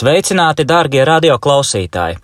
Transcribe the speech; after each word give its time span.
Sveicināti, 0.00 0.64
darbie 0.64 1.02
radioklausītāji! 1.04 2.16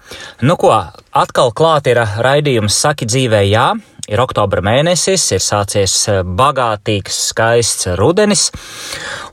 Nu 0.48 0.54
ko, 0.56 0.70
atkal 1.12 1.50
klāt 1.52 1.90
ir 1.90 2.00
raidījums 2.24 2.78
Saki 2.80 3.04
dzīvē, 3.10 3.42
jā. 3.50 3.66
Ir 4.06 4.20
oktobra 4.22 4.62
mēnesis, 4.62 5.24
ir 5.34 5.42
sācies 5.42 5.94
eh, 6.12 6.20
bagātīgs, 6.22 7.16
skaists 7.32 7.88
rudenis, 7.98 8.44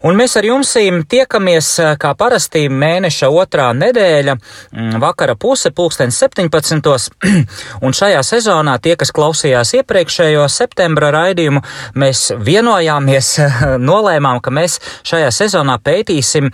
un 0.02 0.18
mēs 0.18 0.34
ar 0.40 0.48
jums 0.48 0.72
tiekamies 1.10 1.70
eh, 1.84 1.92
kā 2.02 2.16
parasti 2.18 2.64
mēneša 2.74 3.30
otrā 3.30 3.68
nedēļa, 3.78 4.36
mm, 4.74 4.96
vakara 5.04 5.36
puse, 5.38 5.70
pulksten 5.78 6.10
17. 6.10 6.90
un 7.86 7.94
šajā 7.94 8.24
sezonā 8.26 8.80
tie, 8.82 8.96
kas 8.98 9.14
klausījās 9.14 9.76
iepriekšējo 9.78 10.48
septembra 10.50 11.14
raidījumu, 11.20 11.62
mēs 11.94 12.32
vienojāmies, 12.42 13.32
nolēmām, 13.78 14.42
ka 14.42 14.58
mēs 14.58 14.80
šajā 15.06 15.30
sezonā 15.38 15.78
pētīsim, 15.86 16.50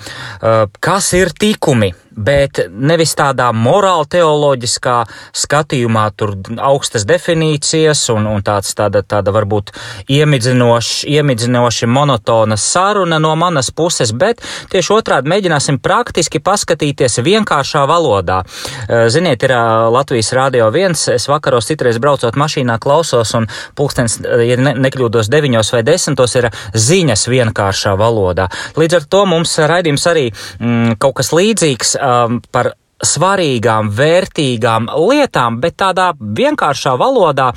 kas 0.83 1.13
ir 1.15 1.31
tikumi 1.39 1.93
bet 2.19 2.59
nevis 2.69 3.15
tādā 3.17 3.49
morāla 3.55 4.05
teoloģiskā 4.09 4.97
skatījumā, 5.35 6.05
tur 6.19 6.35
augstas 6.69 7.05
definīcijas 7.09 8.05
un, 8.13 8.27
un 8.29 8.43
tāds, 8.45 8.73
tāda, 8.77 9.01
tāda 9.07 9.33
varbūt 9.35 9.71
iemidzinoši, 10.11 11.09
iemidzinoši 11.15 11.89
monotona 11.89 12.57
saruna 12.59 13.19
no 13.23 13.35
manas 13.39 13.71
puses, 13.71 14.11
bet 14.11 14.43
tieši 14.71 14.93
otrādi 14.97 15.31
mēģināsim 15.31 15.79
praktiski 15.83 16.41
paskatīties 16.43 17.19
vienkāršā 17.25 17.85
valodā. 17.89 18.41
Eh, 18.43 19.07
ziniet, 19.13 19.43
ir 19.47 19.55
eh, 19.55 19.63
Latvijas 19.93 20.33
Rādio 20.35 20.69
1, 20.73 20.97
es 21.15 21.27
vakaros 21.31 21.69
citreiz 21.69 21.99
braucot 22.01 22.35
mašīnā 22.39 22.79
klausos 22.83 23.33
un 23.37 23.47
pulkstens, 23.79 24.19
eh, 24.23 24.45
ja 24.51 24.59
ne, 24.59 24.75
nekļūdos 24.87 25.31
9 25.31 25.73
vai 25.75 25.83
10, 25.87 26.19
ir 26.39 26.49
ziņas 26.73 27.27
vienkāršā 27.31 27.95
valodā. 27.99 28.49
Līdz 28.79 28.99
ar 28.99 29.07
to 29.09 29.25
mums 29.29 29.55
raidījums 29.57 30.05
arī 30.09 30.27
mm, 30.31 30.99
kaut 31.01 31.19
kas 31.19 31.31
līdzīgs 31.35 31.95
um, 32.09 32.39
par 32.51 32.73
svarīgām, 32.99 33.93
vērtīgām 33.95 34.89
lietām, 35.09 35.59
bet 35.63 35.77
tādā 35.79 36.11
vienkāršā 36.19 36.97
valodā, 36.99 37.51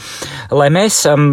lai 0.54 0.68
mēs 0.70 1.00
um, 1.10 1.24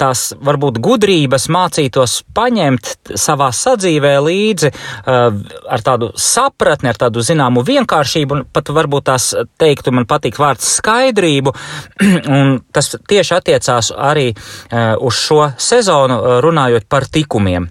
tās 0.00 0.32
varbūt 0.44 0.80
gudrības 0.84 1.46
mācītos 1.52 2.18
paņemt 2.36 3.14
savā 3.20 3.48
sadzīvē 3.54 4.12
līdzi 4.26 4.70
uh, 4.70 5.38
ar 5.70 5.84
tādu 5.86 6.10
sapratni, 6.20 6.90
ar 6.90 7.00
tādu 7.06 7.24
zināmu 7.24 7.64
vienkāršību, 7.66 8.36
un 8.36 8.44
pat 8.52 8.72
varbūt 8.74 9.08
tās 9.08 9.30
teiktu, 9.60 9.94
man 9.96 10.08
patīk 10.10 10.38
vārds 10.42 10.74
skaidrību, 10.80 11.54
un 12.36 12.58
tas 12.74 12.92
tieši 13.00 13.38
attiecās 13.38 13.94
arī 13.96 14.28
uh, 14.34 14.94
uz 15.00 15.24
šo 15.24 15.48
sezonu, 15.56 16.20
uh, 16.20 16.38
runājot 16.44 16.88
par 16.90 17.08
tikumiem, 17.08 17.70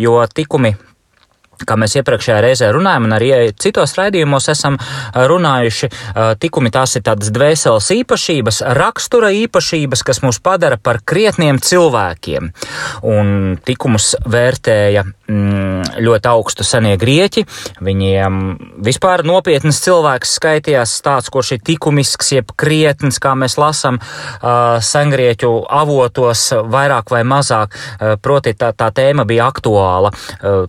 jo 0.00 0.16
tikumi 0.32 0.72
kā 1.62 1.76
mēs 1.80 1.96
iepriekšējā 2.00 2.40
reizē 2.44 2.70
runājam, 2.74 3.08
un 3.08 3.16
arī 3.16 3.30
citos 3.60 3.94
raidījumos 3.98 4.50
esam 4.52 4.78
runājuši, 5.14 5.90
tikumi 6.42 6.72
tās 6.74 6.96
ir 6.98 7.04
tādas 7.06 7.32
dvēseles 7.34 7.90
īpašības, 8.00 8.62
rakstura 8.78 9.30
īpašības, 9.44 10.04
kas 10.06 10.22
mūs 10.24 10.40
padara 10.44 10.78
par 10.80 11.00
krietniem 11.06 11.60
cilvēkiem. 11.62 12.50
Un 13.06 13.58
tikumus 13.64 14.14
vērtēja 14.26 15.06
ļoti 15.28 16.28
augstu 16.28 16.64
senie 16.66 16.94
grieķi, 17.00 17.44
viņiem 17.84 18.40
vispār 18.84 19.24
nopietnas 19.24 19.80
cilvēks 19.84 20.34
skaitījās 20.38 20.92
tāds, 21.04 21.30
kurš 21.32 21.54
ir 21.56 21.62
tikumisks, 21.64 22.32
jeb 22.36 22.52
krietns, 22.60 23.20
kā 23.22 23.32
mēs 23.38 23.56
lasam 23.60 24.00
sengrieķu 24.84 25.52
avotos 25.64 26.50
vairāk 26.68 27.12
vai 27.14 27.22
mazāk, 27.24 27.76
proti 28.22 28.54
tā, 28.58 28.74
tā 28.76 28.90
tēma 28.94 29.24
bija 29.28 29.48
aktuāla. 29.48 30.12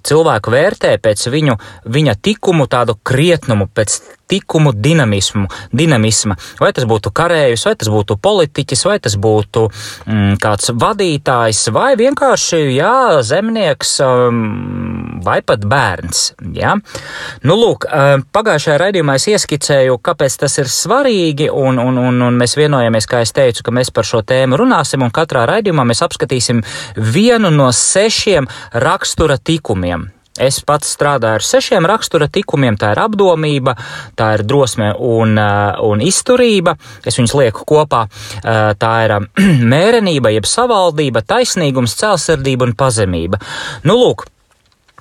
Cilvēku 0.06 0.54
vērtē 0.56 0.96
pēc 1.04 1.28
viņu, 1.34 1.58
viņa 1.92 2.20
tikumu 2.24 2.70
tādu 2.72 2.96
krietnumu, 3.04 3.68
pēc 3.68 4.00
tikumu 4.28 4.72
dinamismu, 4.74 5.48
dinamisma. 5.74 6.36
Vai 6.60 6.72
tas 6.74 6.88
būtu 6.90 7.12
karējus, 7.14 7.66
vai 7.68 7.76
tas 7.78 7.92
būtu 7.94 8.18
politiķis, 8.22 8.86
vai 8.88 8.98
tas 9.04 9.18
būtu 9.22 9.68
mm, 9.70 10.40
kāds 10.42 10.72
vadītājs, 10.74 11.68
vai 11.76 11.92
vienkārši, 12.00 12.62
jā, 12.74 13.22
zemnieks 13.26 14.00
um, 14.06 14.45
vai 15.26 15.40
pat 15.46 15.66
bērns. 15.70 16.24
Jā. 16.56 16.76
Nu, 17.46 17.58
lūk, 17.60 17.88
pagājušajā 18.36 18.78
raidījumā 18.82 19.18
es 19.20 19.28
ieskicēju, 19.34 20.00
kāpēc 20.06 20.40
tas 20.44 20.58
ir 20.62 20.72
svarīgi, 20.72 21.50
un, 21.50 21.80
un, 21.82 22.00
un, 22.02 22.22
un 22.28 22.42
mēs 22.42 22.58
vienojamies, 22.60 23.10
kā 23.10 23.24
es 23.26 23.34
teicu, 23.36 23.66
ka 23.66 23.76
mēs 23.76 23.94
par 23.96 24.08
šo 24.08 24.22
tēmu 24.28 24.60
runāsim, 24.62 25.06
un 25.06 25.14
katrā 25.16 25.48
raidījumā 25.50 25.88
mēs 25.90 26.04
apskatīsim 26.06 26.62
vienu 27.16 27.54
no 27.54 27.72
sešiem 27.74 28.50
rakstura 28.86 29.40
tikumiem. 29.42 30.10
Es 30.36 30.58
pats 30.68 30.90
strādāju 30.92 31.40
ar 31.40 31.44
sešiem 31.48 31.86
rakstura 31.88 32.28
tikumiem. 32.28 32.76
Tā 32.76 32.90
ir 32.92 33.00
apdomība, 33.06 33.78
tā 34.20 34.34
ir 34.36 34.44
drosme 34.44 34.90
un, 35.00 35.38
un 35.40 36.04
izturība. 36.04 36.74
Es 37.08 37.16
viņus 37.16 37.38
lieku 37.40 37.64
kopā. 37.70 38.04
Tā 38.44 38.92
ir 39.06 39.16
mērenība, 39.74 40.34
jeb 40.36 40.50
savaldība, 40.50 41.24
taisnīgums, 41.24 41.96
cēlsirdība 42.02 42.68
un 42.68 42.76
pazemība. 42.76 43.40
Nu, 43.88 43.96
lūk, 43.96 44.28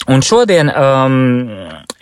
un 0.09 0.25
šodien 0.25 0.71
um, 0.71 1.19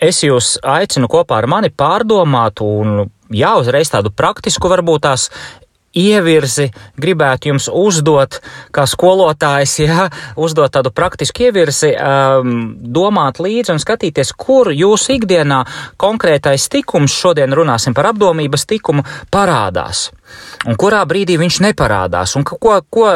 es 0.01 0.23
jūs 0.25 0.57
aicinu 0.63 1.09
kopā 1.11 1.41
ar 1.41 1.49
mani 1.51 1.71
pārdomāt 1.71 2.63
un 2.65 3.05
jā, 3.33 3.53
uzreiz 3.59 3.91
tādu 3.93 4.11
praktisku, 4.13 4.71
varbūt 4.71 5.05
tās 5.07 5.29
ievirzi 5.93 6.69
gribētu 6.99 7.51
jums 7.51 7.67
uzdot, 7.69 8.39
kā 8.73 8.85
skolotājs, 8.89 9.75
jā, 9.85 10.07
uzdot 10.41 10.73
tādu 10.73 10.91
praktisku 10.95 11.47
ievirzi, 11.47 11.93
um, 11.93 12.73
domāt 12.81 13.41
līdzi 13.43 13.75
un 13.75 13.81
skatīties, 13.81 14.33
kur 14.37 14.73
jūsu 14.73 15.17
ikdienā 15.19 15.61
konkrētais 16.01 16.67
tikums, 16.73 17.13
šodien 17.13 17.53
runāsim 17.53 17.93
par 17.93 18.09
apdomības 18.13 18.67
tikumu, 18.69 19.05
parādās. 19.33 20.09
Un 20.69 20.79
kurā 20.79 21.01
brīdī 21.07 21.35
viņš 21.41 21.59
neparādās, 21.65 22.37
un 22.39 22.45
ko, 22.47 22.77
ko 22.89 23.09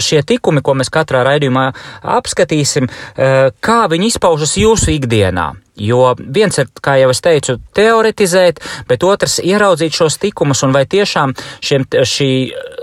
šie 0.00 0.22
tikumi, 0.26 0.64
ko 0.64 0.76
mēs 0.78 0.92
katrā 0.92 1.22
raidījumā 1.26 1.68
apskatīsim, 2.16 2.88
uh, 2.88 3.52
kā 3.60 3.84
viņi 3.92 4.12
izpaužas 4.14 4.56
jūsu 4.60 4.94
ikdienā. 4.96 5.52
Jo 5.76 6.14
viens 6.16 6.56
ir, 6.56 6.70
kā 6.80 6.94
jau 6.96 7.10
es 7.12 7.20
teicu, 7.20 7.58
teoretizēt, 7.76 8.62
bet 8.88 9.04
otrs 9.04 9.36
ieraudzīt 9.44 9.92
šos 9.98 10.16
tikumus 10.22 10.64
un 10.64 10.72
vai 10.72 10.86
tiešām 10.88 11.34
šiem, 11.60 11.84
šī 11.84 12.30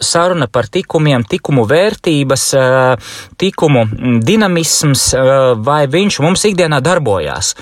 saruna 0.03 0.45
par 0.47 0.69
tikumiem, 0.69 1.25
tikumu 1.25 1.65
vērtības, 1.69 2.45
eh, 2.53 3.09
tikumu 3.41 3.87
dinamisms, 4.21 5.07
eh, 5.13 5.33
vai 5.57 5.87
viņš 5.87 6.19
mums 6.21 6.45
ikdienā 6.45 6.81
darbojās. 6.85 7.55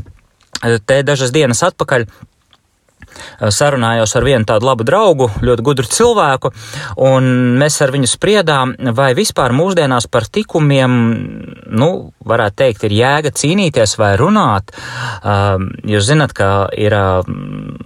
Te 0.86 1.02
dažas 1.02 1.32
dienas 1.32 1.62
atpakaļ 1.64 2.04
Eh, 2.04 2.29
sarunājos 3.40 4.14
ar 4.16 4.26
vienu 4.26 4.48
tādu 4.48 4.68
labu 4.68 4.86
draugu, 4.86 5.30
ļoti 5.44 5.66
gudru 5.66 5.90
cilvēku, 5.90 6.52
un 7.06 7.30
mēs 7.60 7.80
ar 7.84 7.92
viņu 7.94 8.10
spriedām, 8.10 8.74
vai 8.96 9.12
vispār 9.18 9.54
mūsdienās 9.56 10.08
par 10.10 10.28
tikumiem, 10.30 10.98
nu, 11.70 11.90
varētu 12.26 12.58
teikt, 12.62 12.86
ir 12.88 12.96
jēga 12.98 13.32
cīnīties 13.36 13.96
vai 14.00 14.12
runāt. 14.20 14.74
Ehm, 15.22 15.70
jūs 15.88 16.08
zinat, 16.10 16.34
ka 16.36 16.68
ir, 16.76 16.96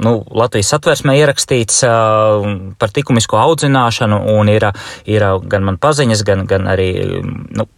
nu, 0.05 0.17
Latvijas 0.35 0.75
satversmē 0.75 1.17
ierakstīts 1.20 1.85
par 2.79 2.94
likumisko 2.97 3.38
audzināšanu, 3.41 4.20
un 4.35 4.50
ir, 4.53 4.70
ir 5.11 5.26
gan 5.50 5.67
man 5.67 5.81
paziņas, 5.82 6.25
gan, 6.26 6.47
gan 6.50 6.69
arī, 6.70 6.91
nu, 7.55 7.69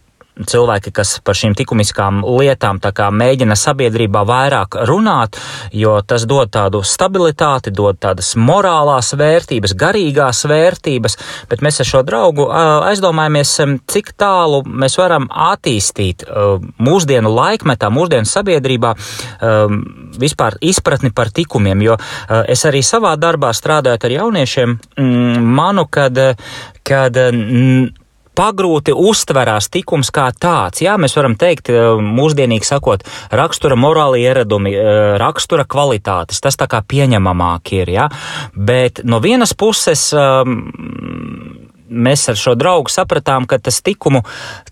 cilvēki, 0.45 0.91
kas 0.95 1.17
par 1.25 1.37
šīm 1.37 1.55
likumiskām 1.57 2.21
lietām 2.25 2.79
mēģina 3.17 3.55
sabiedrībā 3.57 4.23
vairāk 4.27 4.77
runāt, 4.89 5.37
jo 5.71 5.97
tas 6.05 6.25
dod 6.29 6.51
tādu 6.53 6.83
stabilitāti, 6.85 7.71
dod 7.71 7.99
tādas 7.99 8.35
morālās 8.37 9.13
vērtības, 9.17 9.73
garīgās 9.73 10.43
vērtības, 10.49 11.17
bet 11.49 11.63
mēs 11.65 11.81
ar 11.81 11.89
šo 11.89 12.03
draugu 12.07 12.47
aizdomājamies, 12.51 13.55
cik 13.89 14.13
tālu 14.17 14.63
mēs 14.67 14.97
varam 14.99 15.27
attīstīt 15.31 16.25
mūsdienu 16.77 17.33
laikmetā, 17.33 17.89
mūsdienu 17.93 18.29
sabiedrībā 18.29 18.93
vispār 20.17 20.57
izpratni 20.61 21.11
par 21.11 21.31
tikumiem, 21.33 21.81
jo 21.85 21.97
es 22.47 22.65
arī 22.69 22.83
savā 22.85 23.15
darbā 23.19 23.53
strādājot 23.55 24.07
ar 24.07 24.17
jauniešiem, 24.17 24.77
manu, 25.57 25.87
kad, 25.89 26.19
kad 26.87 27.23
pagrūti 28.37 28.93
uztverās 28.95 29.71
tikums 29.73 30.11
kā 30.13 30.29
tāds. 30.37 30.83
Jā, 30.85 30.97
mēs 31.01 31.17
varam 31.17 31.37
teikt, 31.39 31.71
mūsdienīgi 32.03 32.67
sakot, 32.67 33.05
rakstura 33.33 33.77
morāli 33.79 34.23
ieradumi, 34.25 34.75
rakstura 35.21 35.65
kvalitātes, 35.69 36.41
tas 36.43 36.59
tā 36.59 36.69
kā 36.69 36.83
pieņemamāk 36.85 37.73
ir, 37.79 37.93
jā. 37.97 38.09
Bet 38.53 39.03
no 39.03 39.21
vienas 39.23 39.55
puses. 39.57 40.09
Um, 40.15 40.61
mēs 41.87 42.25
ar 42.27 42.35
šo 42.35 42.51
draugu 42.59 42.91
sapratām, 42.91 43.45
ka 43.47 43.61
tas 43.63 43.79
tikumu 43.79 44.19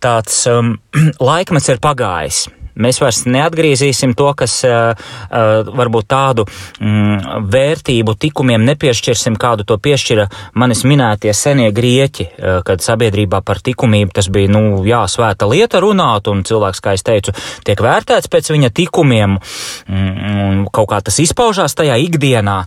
tāds 0.03 0.41
um, 0.51 0.75
laikmets 1.29 1.71
ir 1.71 1.79
pagājis. 1.83 2.45
Mēs 2.75 2.99
vairs 2.99 3.21
neatgriezīsim 3.29 4.15
to, 4.17 4.27
kas 4.37 4.57
uh, 4.67 4.91
uh, 4.95 5.69
varbūt 5.75 6.09
tādu 6.11 6.45
mm, 6.45 7.45
vērtību 7.51 8.15
tikumiem 8.19 8.65
nepiešķirsim, 8.67 9.37
kādu 9.39 9.67
to 9.67 9.77
piešķira 9.79 10.27
manis 10.59 10.83
minētie 10.87 11.33
senie 11.35 11.69
grieķi, 11.75 12.27
uh, 12.27 12.59
kad 12.67 12.83
sabiedrībā 12.83 13.39
par 13.45 13.61
tikumību 13.63 14.15
tas 14.15 14.29
bija, 14.33 14.51
nu, 14.51 14.83
jā, 14.87 15.05
svēta 15.11 15.47
lieta 15.49 15.79
runāt, 15.83 16.27
un 16.31 16.43
cilvēks, 16.47 16.83
kā 16.83 16.97
es 16.97 17.05
teicu, 17.07 17.35
tiek 17.67 17.81
vērtēts 17.85 18.31
pēc 18.31 18.51
viņa 18.55 18.73
tikumiem, 18.75 19.39
mm, 19.87 20.37
un 20.49 20.61
kaut 20.73 20.91
kā 20.91 21.01
tas 21.05 21.19
izpaužās 21.23 21.77
tajā 21.77 21.97
ikdienā. 22.03 22.59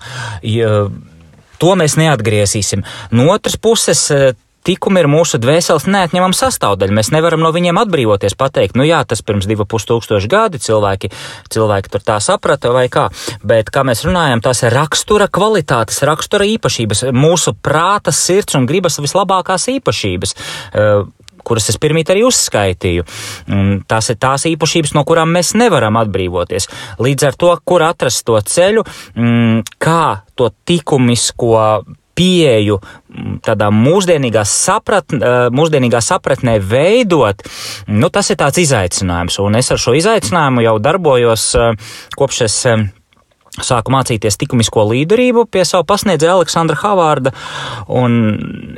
To 1.58 1.72
mēs 1.74 1.96
neatgriezīsim. 1.98 2.84
No 3.10 3.32
otras 3.34 3.56
puses, 3.58 4.04
tikumi 4.68 5.02
ir 5.02 5.08
mūsu 5.10 5.40
dvēseles 5.40 5.88
neatņemama 5.88 6.36
sastāvdaļa. 6.36 6.96
Mēs 6.98 7.12
nevaram 7.14 7.42
no 7.44 7.52
viņiem 7.54 7.80
atbrīvoties, 7.80 8.36
pateikt, 8.38 8.76
nu 8.78 8.86
jā, 8.86 9.00
tas 9.08 9.24
pirms 9.24 9.48
divu 9.48 9.64
pustūkstošu 9.68 10.30
gadi 10.30 10.60
cilvēki, 10.62 11.12
cilvēki 11.52 11.92
tur 11.94 12.04
tā 12.04 12.18
saprata 12.24 12.72
vai 12.74 12.86
kā. 12.92 13.08
Bet, 13.46 13.72
kā 13.74 13.84
mēs 13.88 14.04
runājam, 14.06 14.44
tās 14.44 14.64
ir 14.66 14.76
rakstura 14.76 15.30
kvalitātes, 15.32 16.02
rakstura 16.06 16.48
īpašības, 16.56 17.06
mūsu 17.16 17.56
prāta, 17.56 18.12
sirds 18.14 18.58
un 18.58 18.68
gribas 18.68 19.00
vislabākās 19.00 19.70
īpašības. 19.78 20.36
Uh, 20.74 21.08
kuras 21.48 21.70
es 21.72 21.78
pirmīt 21.80 22.10
arī 22.12 22.24
uzskaitīju. 22.28 23.06
Tās 23.88 24.10
ir 24.12 24.18
tās 24.20 24.44
īpašības, 24.50 24.92
no 24.96 25.04
kurām 25.08 25.32
mēs 25.36 25.54
nevaram 25.56 25.96
atbrīvoties. 26.00 26.68
Līdz 27.00 27.30
ar 27.30 27.38
to, 27.40 27.54
kur 27.64 27.86
atrast 27.86 28.26
to 28.28 28.36
ceļu, 28.36 28.84
kā 29.80 30.02
to 30.36 30.50
likumisko 30.68 31.56
pieeju 32.18 32.80
tādā 33.46 33.70
mūsdienīgā, 33.74 34.44
saprat, 34.48 35.14
mūsdienīgā 35.54 36.02
sapratnē 36.04 36.58
veidot, 36.60 37.46
nu, 37.88 38.10
tas 38.12 38.30
ir 38.34 38.40
tāds 38.42 38.60
izaicinājums. 38.64 39.38
Un 39.44 39.58
es 39.58 39.70
ar 39.72 39.80
šo 39.80 39.96
izaicinājumu 39.98 40.66
jau 40.66 40.78
darbojos 40.82 41.50
kopš 42.18 42.46
es 42.48 42.62
sāku 43.64 43.92
mācīties 43.92 44.38
likumisko 44.40 44.84
līderību 44.92 45.46
pie 45.52 45.64
savu 45.66 45.86
pasniedzēju 45.88 46.34
Aleksandra 46.36 46.78
Havārda, 46.78 47.32
un, 48.00 48.18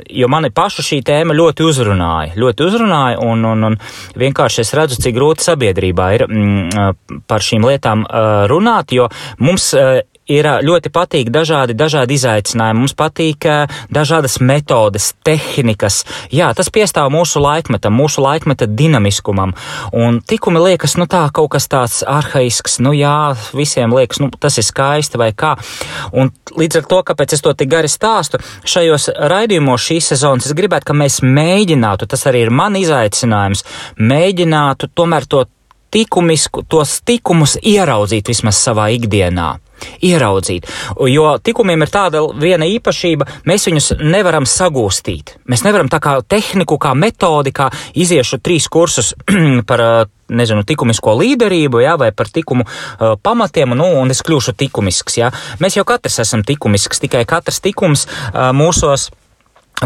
jo 0.09 0.29
mani 0.31 0.51
pašu 0.53 0.85
šī 0.85 1.01
tēma 1.07 1.35
ļoti 1.37 1.65
uzrunāja, 1.67 2.35
ļoti 2.41 2.67
uzrunāja, 2.67 3.19
un, 3.25 3.45
un, 3.51 3.67
un 3.71 3.77
vienkārši 4.21 4.63
es 4.65 4.73
redzu, 4.77 5.01
cik 5.03 5.17
grūti 5.17 5.45
sabiedrībā 5.45 6.07
ir 6.17 6.25
mm, 6.27 7.25
par 7.29 7.45
šīm 7.45 7.67
lietām 7.67 8.05
runāt, 8.51 8.95
jo 8.95 9.09
mums 9.41 9.71
ir 10.31 10.47
ļoti 10.65 10.91
patīk 10.93 11.31
dažādi, 11.33 11.75
dažādi 11.77 12.17
izaicinājumi, 12.17 12.83
mums 12.83 12.95
patīk 12.97 13.47
dažādas 13.91 14.39
metodes, 14.43 15.11
tehnikas. 15.25 16.01
Jā, 16.33 16.51
tas 16.57 16.71
piestāv 16.73 17.11
mūsu 17.13 17.41
laikmetam, 17.43 17.95
mūsu 17.97 18.23
laikmeta 18.23 18.67
dinamiskumam. 18.67 19.55
Un 19.97 20.21
tikumi 20.27 20.61
liekas, 20.63 20.97
nu 21.01 21.07
tā, 21.11 21.25
kaut 21.33 21.51
kas 21.55 21.67
tāds 21.71 22.01
arhaisks, 22.07 22.79
nu 22.83 22.93
jā, 22.95 23.33
visiem 23.57 23.93
liekas, 23.95 24.21
nu 24.23 24.31
tas 24.39 24.59
ir 24.61 24.67
skaisti 24.67 25.19
vai 25.21 25.31
kā. 25.35 25.55
Un 26.15 26.31
līdz 26.57 26.81
ar 26.81 26.89
to, 26.89 27.01
kāpēc 27.11 27.35
es 27.35 27.43
to 27.43 27.53
tik 27.57 27.71
gari 27.71 27.91
stāstu, 27.91 28.41
šajos 28.67 29.09
raidījumos 29.31 29.87
šīs 29.87 30.11
sezonas 30.13 30.49
es 30.49 30.57
gribētu, 30.57 30.89
ka 30.91 30.97
mēs 30.97 31.21
mēģinātu, 31.25 32.09
tas 32.11 32.27
arī 32.29 32.45
ir 32.45 32.53
man 32.53 32.77
izaicinājums, 32.79 33.65
mēģinātu 33.99 34.91
tomēr 34.95 35.27
to 35.27 35.45
tikumisku, 35.91 36.63
tos 36.71 36.99
tikumus 37.05 37.57
ieraudzīt 37.59 38.31
vismaz 38.31 38.61
savā 38.63 38.91
ikdienā 38.95 39.57
ieraudzīt. 40.03 40.67
Jo 41.11 41.35
tikumiem 41.43 41.85
ir 41.85 41.91
tāda 41.93 42.23
viena 42.39 42.67
īpašība, 42.69 43.27
mēs 43.49 43.67
viņus 43.69 43.91
nevaram 44.01 44.47
sagūstīt. 44.49 45.37
Mēs 45.49 45.65
nevaram 45.67 45.91
tā 45.91 46.01
kā 46.03 46.17
tehniku, 46.21 46.79
kā 46.81 46.95
metodi, 46.97 47.53
kā 47.55 47.69
iziešu 47.93 48.41
trīs 48.43 48.69
kursus 48.71 49.13
par 49.69 49.85
nezinu, 50.31 50.63
likumisko 50.67 51.15
līderību, 51.19 51.81
jā, 51.83 51.97
vai 51.99 52.11
par 52.15 52.29
likumu 52.35 52.65
uh, 52.65 53.15
pamatiem, 53.23 53.75
nu, 53.77 53.87
un 54.01 54.13
es 54.13 54.23
kļūšu 54.25 54.55
likumisks. 54.61 55.19
Mēs 55.61 55.75
jau 55.77 55.87
katrs 55.87 56.21
esam 56.23 56.45
likumisks, 56.47 57.03
tikai 57.03 57.25
katrs 57.29 57.59
likums 57.65 58.07
uh, 58.07 58.51
mūsos 58.55 59.09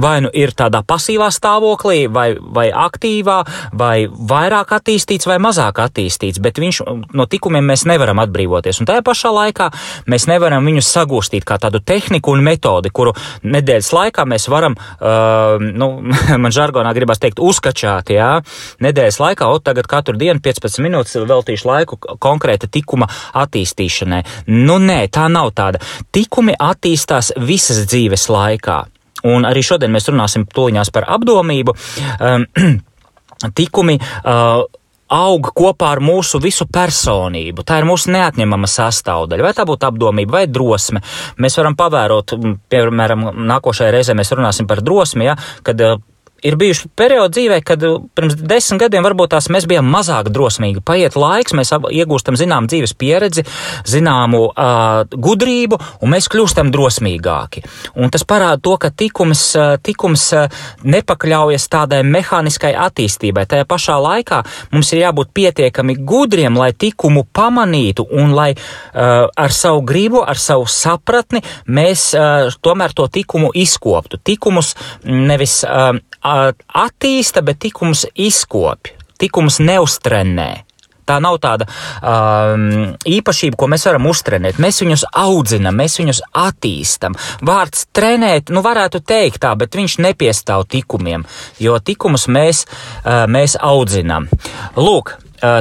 vai 0.02 0.20
nu 0.24 0.30
ir 0.36 0.52
tādā 0.56 0.82
pasīvā 0.86 1.30
stāvoklī, 1.34 2.06
vai, 2.12 2.28
vai 2.40 2.68
aktīvā, 2.70 3.38
vai 3.78 4.08
vairāk 4.08 4.74
attīstīts, 4.78 5.28
vai 5.30 5.38
mazāk 5.44 5.80
attīstīts, 5.84 6.42
bet 6.44 6.60
viņš 6.62 6.82
no 7.16 7.28
tikumiem 7.32 7.66
mēs 7.72 7.86
nevaram 7.88 8.20
atbrīvoties. 8.24 8.82
Un 8.82 8.90
tajā 8.90 9.04
pašā 9.06 9.32
laikā 9.36 9.70
mēs 10.12 10.28
nevaram 10.32 10.68
viņus 10.68 10.92
sagūstīt 10.98 11.48
kā 11.48 11.58
tādu 11.62 11.80
tehniku 11.80 12.36
un 12.36 12.44
metodi, 12.46 12.92
kuru 12.92 13.16
nedēļas 13.44 13.92
laikā 13.96 14.26
mēs 14.30 14.50
varam, 14.52 14.76
uh, 14.76 15.64
nu, 15.64 15.90
man 16.44 16.56
žargonā 16.56 16.92
gribas 16.98 17.22
teikt, 17.24 17.40
uzkačāt, 17.44 18.12
jā, 18.16 18.32
nedēļas 18.84 19.22
laikā, 19.24 19.48
o 19.48 19.62
tagad 19.64 19.88
katru 19.92 20.20
dienu 20.20 20.44
15 20.44 20.84
minūtes 20.84 21.16
veltīšu 21.24 21.70
laiku 21.70 22.00
konkrēta 22.20 22.68
tikuma 22.72 23.08
attīstīšanai. 23.46 24.24
Nu, 24.52 24.80
nē, 24.82 25.06
tā 25.14 25.30
nav 25.32 25.54
tāda. 25.56 25.80
Tikumi 26.16 26.58
attīstās 26.60 27.34
visas 27.40 27.86
dzīves 27.88 28.28
laikā. 28.32 28.84
Un 29.32 29.48
arī 29.48 29.64
šodien 29.66 29.94
mēs 29.94 30.10
runāsim 30.12 30.48
toņās 30.50 30.92
par 30.96 31.10
apdomību. 31.18 31.76
Um, 32.20 32.48
tikumi 33.58 33.98
uh, 34.00 34.66
aug 35.16 35.50
kopā 35.54 35.92
ar 35.96 36.02
mūsu 36.04 36.40
visu 36.42 36.66
personību. 36.72 37.66
Tā 37.68 37.80
ir 37.82 37.88
mūsu 37.88 38.12
neatņemama 38.16 38.70
sastāvdaļa. 38.70 39.46
Vai 39.46 39.54
tā 39.58 39.66
būtu 39.68 39.90
apdomība 39.90 40.40
vai 40.40 40.46
drosme? 40.50 41.04
Mēs 41.42 41.58
varam 41.60 41.78
pavērot, 41.78 42.36
piemēram, 42.72 43.30
nākošajā 43.54 43.94
reizē 43.94 44.18
mēs 44.18 44.34
runāsim 44.34 44.70
par 44.70 44.82
drosmi, 44.86 45.30
ja, 45.30 45.38
kad 45.66 45.82
ir 46.46 46.58
bijuši 46.60 46.90
periodi 46.98 47.40
dzīvē, 47.40 47.60
kad 47.66 47.84
uh, 47.86 47.98
pirms 48.16 48.38
desmit 48.38 48.86
gadiem 48.86 49.06
varbūt 49.06 49.34
tās 49.34 49.50
mēs 49.54 49.68
bijām 49.70 49.88
mazāk 49.92 50.30
drosmīgi. 50.34 50.84
Paiet 50.86 51.18
laiks, 51.20 51.56
mēs 51.58 51.74
iegūstam 51.74 52.38
zinām 52.40 52.70
dzīves 52.70 52.96
pieredzi, 53.00 53.46
zināmu 53.90 54.42
uh, 54.52 55.04
gudrību, 55.10 55.80
un 56.06 56.14
mēs 56.14 56.30
kļūstam 56.32 56.72
drosmīgāki. 56.74 57.66
Un 58.02 58.14
tas 58.14 58.26
parāda 58.28 58.62
to, 58.62 58.76
ka 58.82 58.92
tikums, 58.94 59.44
uh, 59.58 59.76
tikums 59.82 60.28
uh, 60.38 60.48
nepakļaujas 60.86 61.68
tādai 61.72 62.04
mehāniskai 62.08 62.74
attīstībai. 62.86 63.48
Tajā 63.50 63.68
pašā 63.70 63.98
laikā 64.02 64.42
mums 64.74 64.94
ir 64.94 65.04
jābūt 65.06 65.34
pietiekami 65.36 65.98
gudriem, 66.06 66.58
lai 66.60 66.72
tikumu 66.78 67.26
pamanītu 67.36 68.08
un 68.12 68.36
lai 68.38 68.52
uh, 68.56 69.26
ar 69.30 69.56
savu 69.56 69.82
gribu, 69.88 70.22
ar 70.26 70.40
savu 70.42 70.68
sapratni 70.70 71.42
mēs 71.68 72.12
uh, 72.18 72.52
tomēr 72.62 72.94
to 72.96 73.08
tikumu 73.12 73.52
izkoptu. 73.56 74.20
Tikumus 74.26 74.76
nevis 75.06 75.62
uh, 75.66 75.96
attīsta, 76.26 77.44
bet 77.46 77.62
tikums 77.66 78.06
izkopja, 78.16 78.98
tikums 79.22 79.62
neustrenē. 79.64 80.52
Tā 81.06 81.20
nav 81.22 81.36
tāda 81.38 81.68
um, 81.70 82.96
īpašība, 83.06 83.60
ko 83.62 83.68
mēs 83.70 83.84
varam 83.86 84.08
uztrenēt. 84.10 84.58
Mēs 84.62 84.82
viņus 84.82 85.04
audzinām, 85.22 85.78
mēs 85.78 86.00
viņus 86.02 86.24
attīstam. 86.42 87.14
Vārds 87.46 87.86
trenēt, 87.94 88.50
nu 88.50 88.64
varētu 88.66 89.04
teikt 89.06 89.44
tā, 89.46 89.54
bet 89.60 89.78
viņš 89.78 90.00
nepiestāv 90.02 90.66
tikumiem, 90.74 91.28
jo 91.62 91.78
tikumus 91.78 92.26
mēs, 92.26 92.64
uh, 92.66 93.28
mēs 93.30 93.54
audzinām. 93.62 94.26
Lūk, 94.82 95.14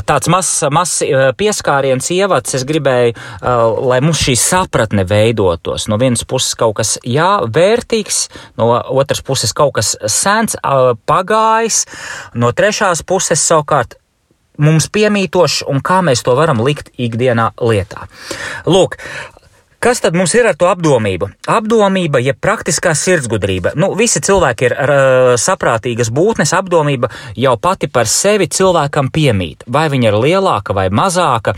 tāds 0.06 0.30
mazs 0.32 0.64
maz 0.74 0.96
eh, 1.04 1.30
pieskāriens 1.38 2.10
ievads. 2.14 2.56
Es 2.58 2.66
gribēju, 2.68 3.14
eh, 3.14 3.64
lai 3.90 4.00
mums 4.04 4.22
šī 4.24 4.36
sapratne 4.38 5.06
veidotos. 5.08 5.88
No 5.90 5.98
vienas 6.00 6.24
puses 6.28 6.54
kaut 6.58 6.76
kas, 6.80 6.96
jā, 7.04 7.32
vērtīgs, 7.46 8.28
no 8.60 8.70
otras 8.74 9.22
puses 9.24 9.52
kaut 9.56 9.76
kas 9.80 9.94
sens, 10.10 10.56
pagājis, 11.08 11.84
no 12.34 12.50
trešās 12.56 13.04
puses 13.06 13.42
savukārt 13.42 13.98
mums 14.58 14.86
piemītošs 14.92 15.64
un 15.70 15.80
kā 15.84 16.00
mēs 16.06 16.22
to 16.26 16.34
varam 16.38 16.62
likt 16.64 16.92
ikdienā 17.00 17.50
lietā. 17.58 18.06
Lūk, 18.66 18.98
Kas 19.84 20.00
tad 20.00 20.14
mums 20.16 20.32
ir 20.32 20.46
ar 20.48 20.56
to 20.56 20.64
apdomību? 20.70 21.26
Apdomība, 21.52 22.20
ja 22.24 22.32
praktiskā 22.32 22.94
sirdsgudrība. 22.96 23.74
Nu, 23.76 23.90
visi 23.98 24.22
cilvēki 24.24 24.64
ir 24.70 24.74
uh, 24.80 25.32
saprātīgas 25.36 26.08
būtnes, 26.14 26.54
apdomība 26.56 27.10
jau 27.36 27.52
pati 27.60 27.90
par 27.92 28.08
sevi 28.08 28.48
cilvēkam 28.48 29.10
piemīt. 29.12 29.66
Vai 29.68 29.90
viņa 29.92 30.08
ir 30.08 30.16
lielāka 30.22 30.76
vai 30.76 30.88
mazāka, 30.88 31.52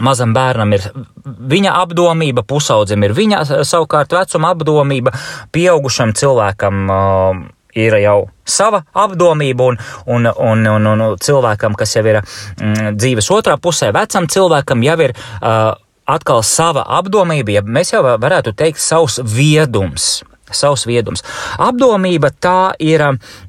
Mazam 0.00 0.30
bērnam 0.32 0.70
ir 0.72 0.84
viņa 1.24 1.74
apdomība, 1.82 2.40
pusaudzim 2.48 3.02
ir 3.04 3.12
viņa 3.12 3.42
savukārt 3.68 4.14
vecuma 4.16 4.54
apdomība, 4.54 5.12
pieaugušam 5.52 6.14
cilvēkam 6.16 6.86
uh, 6.88 7.42
ir 7.76 7.96
jau 8.00 8.16
sava 8.44 8.80
apdomība, 8.96 9.66
un, 9.66 9.78
un, 10.06 10.30
un, 10.30 10.64
un, 10.76 10.88
un 10.94 11.20
cilvēkam, 11.20 11.76
kas 11.76 11.96
jau 11.98 12.06
ir 12.06 12.20
mm, 12.22 12.96
dzīves 12.96 13.28
otrā 13.34 13.58
pusē, 13.60 13.90
vecam 13.92 14.28
cilvēkam 14.30 14.88
jau 14.88 14.98
ir 15.04 15.16
uh, 15.16 15.74
atkal 16.14 16.42
sava 16.46 16.84
apdomība, 17.00 17.58
ja 17.58 17.62
mēs 17.66 17.94
jau 17.94 18.02
varētu 18.04 18.56
teikt, 18.56 18.82
savs 18.82 19.20
viedums. 19.24 20.20
savs 20.50 20.82
viedums. 20.82 21.22
Apdomība 21.62 22.32
tā 22.34 22.72
ir, 22.82 22.98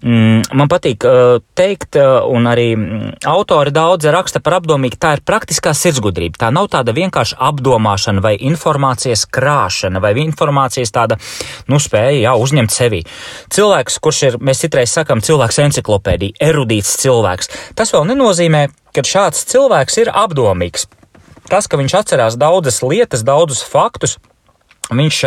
mm, 0.05 0.53
man 0.53 0.69
patīk 0.69 1.01
uh, 1.01 1.39
teikt, 1.57 1.97
uh, 1.97 2.21
un 2.29 2.45
arī 2.45 2.75
mm, 2.75 3.15
autori 3.25 3.73
daudz 3.73 4.05
raksta 4.05 4.37
par 4.39 4.59
apdomību, 4.59 4.99
tā 5.01 5.15
ir 5.17 5.23
praktiskā 5.25 5.73
sirdsgudrība. 5.73 6.37
Tā 6.37 6.51
nav 6.53 6.69
tāda 6.69 6.93
vienkārša 6.93 7.39
apdomāšana 7.49 8.21
vai 8.21 8.35
informācijas 8.37 9.25
krāšana 9.25 9.97
vai 9.97 10.13
informācijas 10.21 10.93
tāda, 10.93 11.17
nu, 11.73 11.81
spēja, 11.81 12.21
jā, 12.27 12.37
uzņemt 12.37 12.77
sevi. 12.77 13.01
Cilvēks, 13.49 13.97
kurš 13.97 14.23
ir, 14.29 14.37
mēs 14.37 14.61
citreiz 14.61 14.93
sakam, 14.93 15.25
cilvēks 15.25 15.57
enciklopēdija, 15.65 16.37
erudīts 16.51 16.99
cilvēks, 17.01 17.49
tas 17.73 17.97
vēl 17.97 18.11
nenozīmē, 18.13 18.67
ka 18.93 19.01
šāds 19.01 19.47
cilvēks 19.49 20.03
ir 20.05 20.13
apdomīgs. 20.13 20.85
Tas, 21.51 21.67
ka 21.67 21.79
viņš 21.79 21.97
atcerās 21.99 22.37
daudzas 22.39 22.79
lietas, 22.85 23.25
daudzus 23.27 23.63
faktus, 23.67 24.17
viņš 24.91 25.23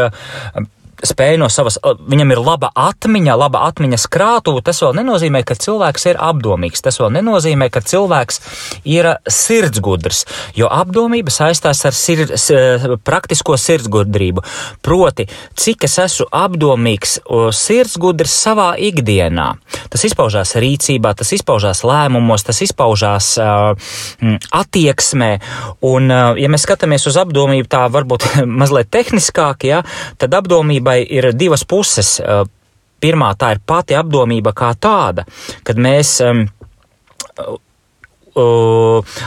spēja 1.06 1.38
no 1.40 1.48
savas, 1.52 1.78
viņam 1.82 2.34
ir 2.34 2.40
laba 2.42 2.70
atmiņa, 2.74 3.36
laba 3.38 3.64
atmiņas 3.68 4.06
krātuve, 4.12 4.62
tas 4.64 4.80
vēl 4.82 4.96
nenozīmē, 5.00 5.44
ka 5.46 5.56
cilvēks 5.58 6.08
ir 6.10 6.20
apdomīgs. 6.22 6.82
Tas 6.84 6.98
vēl 7.00 7.12
nenozīmē, 7.18 7.68
ka 7.72 7.82
cilvēks 7.84 8.40
ir 8.88 9.10
sirdsgudrs, 9.30 10.24
jo 10.58 10.68
apdomība 10.72 11.32
saistās 11.34 11.84
ar 11.86 11.96
sir, 11.96 12.24
praktisko 13.04 13.58
sirdsgudrību. 13.60 14.44
Proti, 14.84 15.28
cik 15.60 15.86
es 15.88 15.98
esmu 16.02 16.28
apdomīgs, 16.34 17.18
sirdsgudrs 17.54 18.34
savā 18.44 18.72
ikdienā. 18.80 19.50
Tas 19.92 20.04
izpaužās 20.08 20.56
rīcībā, 20.60 21.14
tas 21.18 21.32
izpaužās 21.36 21.84
lēmumos, 21.86 22.44
tas 22.46 22.60
izpaužās 22.64 23.34
uh, 23.42 23.94
attieksmē. 24.54 25.30
Un, 25.86 26.10
uh, 26.10 26.40
ja 26.40 26.50
mēs 26.52 26.66
skatāmies 26.66 27.06
uz 27.10 27.18
apdomību 27.20 27.70
tā 27.70 27.84
varbūt 27.92 28.28
mazliet 28.60 28.90
tehniskāk, 28.94 29.68
ja, 29.68 29.82
tad 30.20 30.34
apdomībai 30.40 30.93
apdomībai 30.94 31.06
ir 31.10 31.32
divas 31.34 31.64
puses. 31.64 32.20
Pirmā 33.00 33.34
tā 33.36 33.54
ir 33.54 33.60
pati 33.66 33.94
apdomība 33.94 34.54
kā 34.54 34.74
tāda, 34.80 35.24
kad 35.62 35.76
mēs 35.76 36.20
uh, 36.22 36.46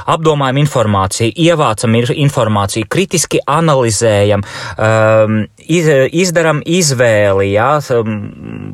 apdomājam 0.08 0.58
informāciju, 0.64 1.32
ievācam 1.36 1.96
informāciju, 1.96 2.88
kritiski 2.90 3.40
analizējam, 3.46 4.42
um, 4.78 5.46
iz, 5.68 5.88
izdaram 6.12 6.64
izvēli, 6.66 7.54
jā, 7.54 7.78
um, 7.94 8.74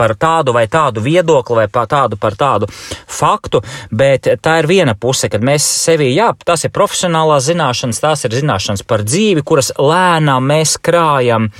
par 0.00 0.16
tādu 0.16 0.54
vai 0.56 0.64
tādu 0.72 1.04
viedokli 1.04 1.60
vai 1.60 1.68
par 1.68 1.88
tādu 1.90 2.16
par 2.20 2.36
tādu 2.40 2.68
faktu, 3.20 3.60
bet 3.92 4.28
tā 4.40 4.58
ir 4.62 4.70
viena 4.70 4.96
puse, 4.96 5.28
kad 5.32 5.44
mēs 5.44 5.66
sevi, 5.84 6.10
jā, 6.16 6.30
tas 6.46 6.64
ir 6.64 6.72
profesionālās 6.74 7.48
zināšanas, 7.50 8.00
tās 8.00 8.24
ir 8.24 8.36
zināšanas 8.40 8.86
par 8.88 9.04
dzīvi, 9.04 9.44
kuras 9.46 9.72
lēnām 9.76 10.48
mēs 10.52 10.76
krājam, 10.80 11.50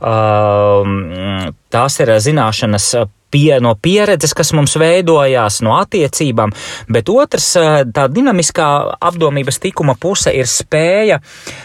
uh, 0.00 1.50
tās 1.74 1.98
ir 2.04 2.14
zināšanas 2.22 2.92
pie, 3.30 3.58
no 3.62 3.74
pieredzes, 3.82 4.34
kas 4.36 4.52
mums 4.56 4.76
veidojās, 4.80 5.60
no 5.64 5.76
attiecībām, 5.78 6.52
bet 6.90 7.10
otrs, 7.12 7.52
tā 7.94 8.06
dinamiskā 8.10 8.70
apdomības 9.10 9.60
tikuma 9.62 9.96
puse 10.00 10.32
ir 10.36 10.48
spēja, 10.50 11.20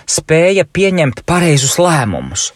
spēja 0.10 0.66
pieņemt 0.66 1.26
pareizus 1.28 1.78
lēmumus. 1.82 2.52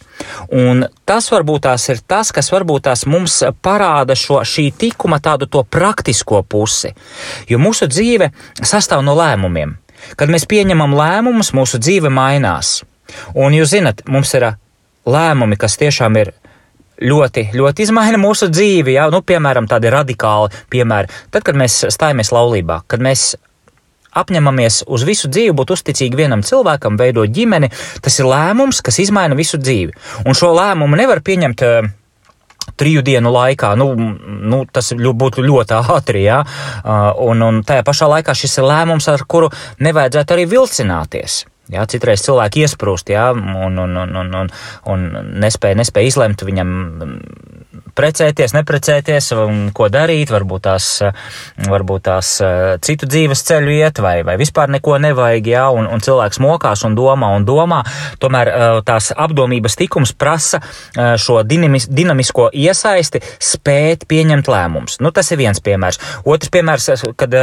Un 0.52 0.84
tas 1.08 1.30
varbūt 1.32 1.64
tās 1.68 1.86
ir 1.92 2.02
tas, 2.08 2.32
kas 2.36 2.52
varbūt 2.52 2.88
tās 2.90 3.06
mums 3.08 3.40
parāda 3.64 4.18
šo 4.20 4.42
šī 4.44 4.70
tikuma 4.78 5.22
tādu 5.24 5.48
to 5.48 5.64
praktisko 5.64 6.44
pusi, 6.44 6.92
jo 7.48 7.60
mūsu 7.62 7.88
dzīve 7.88 8.32
sastāv 8.60 9.06
no 9.06 9.16
lēmumiem. 9.20 9.78
Kad 10.16 10.32
mēs 10.32 10.46
pieņemam 10.48 10.96
lēmumus, 10.96 11.52
mūsu 11.56 11.80
dzīve 11.82 12.12
mainās. 12.14 12.80
Un 13.36 13.56
jūs 13.56 13.74
zinat, 13.74 14.06
mums 14.08 14.32
ir 14.38 14.46
lēmumi, 15.10 15.58
kas 15.60 15.78
tiešām 15.82 16.18
ir 16.22 16.32
ļoti, 17.02 17.50
ļoti 17.56 17.86
izmaina 17.86 18.20
mūsu 18.22 18.50
dzīvi. 18.52 18.96
Ja? 18.98 19.10
Nu, 19.14 19.22
piemēram, 19.26 19.70
tādi 19.70 19.92
radikāli 19.94 20.54
piemēri. 20.72 21.12
Tad, 21.34 21.46
kad 21.48 21.60
mēs 21.60 21.84
stājamies 21.94 22.34
laulībā, 22.36 22.84
kad 22.90 23.04
mēs 23.04 23.34
apņemamies 24.20 24.84
uz 24.90 25.06
visu 25.06 25.30
dzīvi 25.30 25.54
būt 25.58 25.76
uzticīgi 25.76 26.18
vienam 26.18 26.42
cilvēkam, 26.46 26.98
veidot 27.00 27.30
ģimeni, 27.30 27.70
tas 28.04 28.18
ir 28.20 28.28
lēmums, 28.30 28.82
kas 28.86 29.00
izmaina 29.04 29.38
visu 29.38 29.60
dzīvi. 29.62 29.96
Un 30.26 30.38
šo 30.38 30.52
lēmumu 30.58 30.98
nevar 30.98 31.22
pieņemt 31.26 31.66
uh, 31.66 31.92
triju 32.80 33.04
dienu 33.06 33.32
laikā. 33.34 33.74
Nu, 33.80 33.92
nu, 33.96 34.64
tas 34.72 34.92
būtu 34.96 35.46
ļoti 35.46 35.78
ātri, 35.80 36.26
jā. 36.26 36.42
Uh, 36.42 37.12
un, 37.30 37.46
un 37.46 37.62
tajā 37.68 37.86
pašā 37.88 38.10
laikā 38.16 38.36
šis 38.38 38.60
ir 38.60 38.70
lēmums, 38.70 39.10
ar 39.12 39.26
kuru 39.30 39.52
nevajadzētu 39.84 40.36
arī 40.36 40.50
vilcināties. 40.58 41.44
Jā, 41.70 41.86
citreiz 41.90 42.24
cilvēki 42.26 42.64
iesprūst, 42.66 43.12
jā, 43.14 43.30
un, 43.36 43.78
un, 43.78 43.98
un, 44.02 44.16
un, 44.24 44.36
un, 44.42 44.54
un 44.90 45.04
nespēja, 45.44 45.78
nespēja 45.78 46.10
izlemt 46.10 46.42
viņam 46.48 46.72
precēties, 48.00 48.54
neprecēties, 48.56 49.30
ko 49.76 49.90
darīt, 49.92 50.32
varbūt 50.34 50.66
tās, 50.66 50.88
varbūt 51.70 52.06
tās 52.08 52.32
citu 52.86 53.10
dzīves 53.10 53.44
ceļu 53.50 53.76
iet, 53.76 54.02
vai, 54.04 54.20
vai 54.28 54.38
vispār 54.40 54.72
neko 54.74 54.98
nevajag, 55.04 55.52
jā, 55.52 55.66
un, 55.76 55.90
un 55.90 56.04
cilvēks 56.04 56.42
mokās 56.44 56.86
un 56.88 56.98
domā 56.98 57.34
un 57.38 57.46
domā. 57.48 57.82
Tomēr 58.24 58.52
tās 58.88 59.12
apdomības 59.16 59.78
tikums 59.80 60.16
prasa 60.18 60.62
šo 60.96 61.42
dinamis, 61.48 61.90
dinamisko 61.92 62.50
iesaisti 62.56 63.22
spēt 63.22 64.08
pieņemt 64.10 64.50
lēmumus. 64.50 65.00
Nu, 65.04 65.14
tas 65.16 65.30
ir 65.34 65.42
viens 65.44 65.62
piemērs. 65.64 66.02
Otrs 66.26 66.54
piemērs, 66.54 66.92
kad 67.20 67.36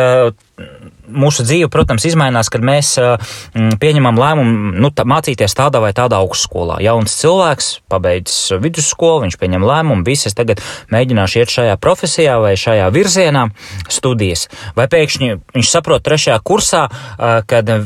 mūsu 1.06 1.44
dzīve, 1.44 1.68
protams, 1.72 2.06
izmainās, 2.08 2.48
kad 2.52 2.64
mēs 2.64 2.94
pieņemam 3.54 4.18
lēmumu 4.20 4.72
nu, 4.80 4.90
tā, 4.94 5.04
mācīties 5.08 5.54
tādā 5.56 5.82
vai 5.84 5.92
tādā 5.96 6.18
augstskolā. 6.22 6.78
Jauns 6.84 7.16
cilvēks 7.20 7.70
pabeidz 7.92 8.36
vidusskolu, 8.62 9.26
viņš 9.26 9.36
pieņem 9.40 9.66
lēmumu, 9.66 10.06
visi 10.06 10.30
es 10.30 10.38
tagad 10.38 10.62
mēģināšu 10.94 11.42
iet 11.42 11.52
šajā 11.52 11.76
profesijā 11.82 12.38
vai 12.42 12.54
šajā 12.60 12.88
virzienā 12.94 13.48
studijas. 13.92 14.46
Vai 14.78 14.88
pēkšņi 14.92 15.34
viņš 15.56 15.72
saprot 15.72 16.04
trešajā 16.06 16.38
kursā, 16.46 16.86
kad 17.50 17.76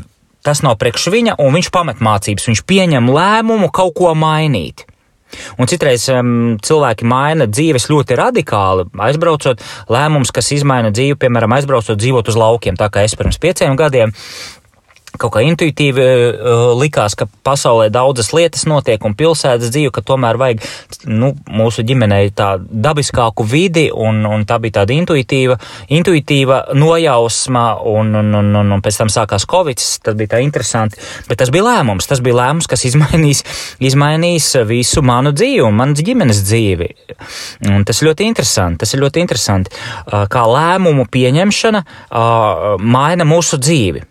tas 0.46 0.62
nav 0.64 0.78
priekš 0.80 1.10
viņa, 1.12 1.36
un 1.42 1.58
viņš 1.58 1.72
pamet 1.74 2.00
mācības, 2.04 2.48
viņš 2.48 2.64
pieņem 2.70 3.10
lēmumu 3.12 3.68
kaut 3.74 3.98
ko 3.98 4.14
mainīt. 4.16 4.86
Un 5.58 5.70
citreiz 5.70 6.06
um, 6.14 6.56
cilvēki 6.64 7.08
maina 7.08 7.48
dzīves 7.50 7.88
ļoti 7.90 8.18
radikāli, 8.20 8.86
aizbraucot 9.08 9.62
lēmums, 9.92 10.32
kas 10.34 10.52
izmaina 10.56 10.92
dzīvi, 10.94 11.18
piemēram, 11.20 11.56
aizbraucot 11.58 12.00
dzīvot 12.00 12.32
uz 12.32 12.40
laukiem. 12.40 12.78
Tā 12.80 12.90
kā 12.92 13.04
es 13.06 13.16
pirms 13.18 13.40
pieciem 13.42 13.78
gadiem 13.78 14.14
kaut 15.20 15.34
kā 15.34 15.42
intuitīvi 15.44 16.04
uh, 16.06 16.70
likās, 16.80 17.16
ka 17.18 17.26
pasaulē 17.46 17.88
daudzas 17.92 18.32
lietas 18.36 18.66
notiek 18.70 19.02
un 19.04 19.16
pilsētas 19.18 19.72
dzīve, 19.72 19.92
ka 19.94 20.04
tomēr 20.06 20.38
vajag 20.40 20.64
nu, 21.10 21.32
mūsu 21.50 21.84
ģimenei 21.86 22.32
tā 22.36 22.54
dabiskāku 22.60 23.44
vidi, 23.48 23.88
un, 23.92 24.22
un 24.28 24.46
tā 24.48 24.60
bija 24.62 24.80
tāda 24.80 24.96
intuitīva, 24.96 25.58
intuitīva 25.92 26.62
nojausma, 26.78 27.64
un, 27.90 28.14
un, 28.20 28.32
un, 28.40 28.52
un, 28.62 28.74
un 28.76 28.84
pēc 28.84 29.02
tam 29.02 29.12
sākās 29.12 29.46
Covid, 29.50 29.82
tas 30.04 30.16
bija 30.18 30.34
tā 30.36 30.42
interesanti, 30.44 31.00
bet 31.28 31.42
tas 31.42 31.52
bija 31.52 31.66
lēmums, 31.68 32.08
tas 32.10 32.22
bija 32.24 32.38
lēmums, 32.40 32.68
kas 32.70 32.86
izmainīs, 32.88 33.44
izmainīs 33.90 34.52
visu 34.68 35.04
manu 35.06 35.34
dzīvi 35.36 35.64
un 35.66 35.76
manas 35.76 36.04
ģimenes 36.06 36.44
dzīvi. 36.46 36.90
Un 37.70 37.84
tas 37.88 38.02
ļoti 38.04 38.28
interesanti, 38.28 38.82
tas 38.84 38.94
ir 38.94 39.04
ļoti 39.04 39.24
interesanti, 39.24 39.74
uh, 39.74 40.24
kā 40.30 40.46
lēmumu 40.48 41.06
pieņemšana 41.12 41.84
uh, 41.84 42.80
maina 42.80 43.26
mūsu 43.28 43.60
dzīvi. 43.60 44.06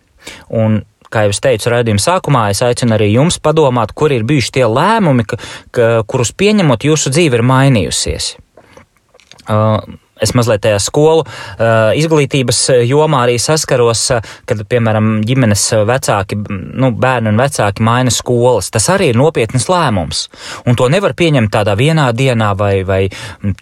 Un 0.60 0.80
kā 1.12 1.26
jau 1.26 1.34
es 1.34 1.42
teicu 1.44 1.72
raidījuma 1.74 2.02
sākumā, 2.02 2.44
es 2.54 2.62
aicinu 2.66 2.96
arī 2.96 3.10
jums 3.12 3.40
padomāt, 3.42 3.94
kur 3.96 4.14
ir 4.14 4.26
bijuši 4.28 4.54
tie 4.58 4.68
lēmumi, 4.68 5.26
ka, 5.28 5.40
ka, 5.74 5.88
kurus 6.10 6.32
pieņemot 6.32 6.86
jūsu 6.86 7.12
dzīve 7.14 7.40
ir 7.40 7.46
mainījusies. 7.50 8.34
Uh, 9.50 9.80
es 10.20 10.32
mazliet 10.36 10.62
tajā 10.64 10.78
skolu 10.82 11.24
izglītības 11.98 12.60
jomā 12.88 13.24
arī 13.24 13.36
saskaros, 13.40 14.06
kad, 14.48 14.62
piemēram, 14.70 15.20
ģimenes 15.26 15.64
vecāki, 15.88 16.38
nu, 16.50 16.92
bērni 17.00 17.32
un 17.32 17.40
vecāki 17.40 17.84
maina 17.86 18.12
skolas. 18.14 18.70
Tas 18.72 18.90
arī 18.92 19.10
ir 19.12 19.20
nopietnas 19.20 19.68
lēmums. 19.70 20.26
Un 20.68 20.78
to 20.78 20.90
nevar 20.92 21.16
pieņemt 21.18 21.52
tādā 21.54 21.76
vienā 21.78 22.10
dienā, 22.16 22.52
vai, 22.58 22.74
vai 22.86 23.02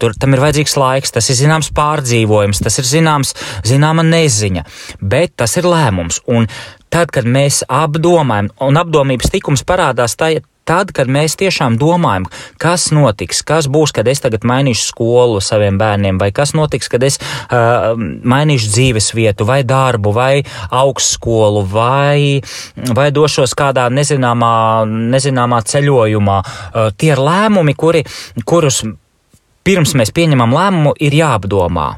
tur 0.00 0.16
tam 0.18 0.34
ir 0.34 0.44
vajadzīgs 0.44 0.76
laiks, 0.80 1.14
tas 1.14 1.30
ir 1.30 1.38
zināms 1.38 1.70
pārdzīvojums, 1.76 2.62
tas 2.64 2.80
ir 2.82 2.90
zināms, 2.90 3.34
zināma 3.68 4.06
neziņa, 4.06 4.66
bet 5.00 5.36
tas 5.38 5.56
ir 5.60 5.68
lēmums. 5.68 6.22
Un 6.26 6.50
tad, 6.92 7.12
kad 7.14 7.28
mēs 7.28 7.62
apdomājam, 7.68 8.52
un 8.64 8.80
apdomības 8.80 9.32
tikums 9.34 9.64
parādās 9.68 10.16
tajā, 10.18 10.44
tad, 10.68 10.92
kad 10.92 11.08
mēs 11.08 11.36
tiešām 11.40 11.78
domājam, 11.80 12.26
kas 12.60 12.90
notiks, 12.92 13.40
kas 13.46 13.68
būs, 13.72 13.92
kad 13.96 14.08
es 14.10 14.20
tagad 14.24 14.44
mainīšu 14.48 14.90
skolu 14.90 15.40
saviem 15.44 15.78
bērniem, 15.80 16.20
vai 16.20 16.28
kas 16.36 16.52
notiks, 16.56 16.90
kad 16.92 17.04
es 17.08 17.18
uh, 17.20 17.94
mainīšu 17.96 18.72
dzīves 18.74 19.12
vietu, 19.16 19.46
vai 19.48 19.62
darbu, 19.68 20.12
vai 20.16 20.32
augstskolu, 20.68 21.64
vai, 21.72 22.42
vai 22.96 23.08
došos 23.14 23.56
kādā 23.58 23.88
nezināmā, 23.92 24.54
nezināmā 25.16 25.62
ceļojumā. 25.72 26.40
Uh, 26.42 26.90
tie 26.96 27.14
ir 27.14 27.24
lēmumi, 27.24 27.76
kuri, 27.78 28.04
kurus 28.44 28.82
pirms 29.64 29.96
mēs 29.96 30.12
pieņemam 30.16 30.52
lēmumu, 30.52 30.94
ir 31.04 31.16
jāapdomā. 31.16 31.88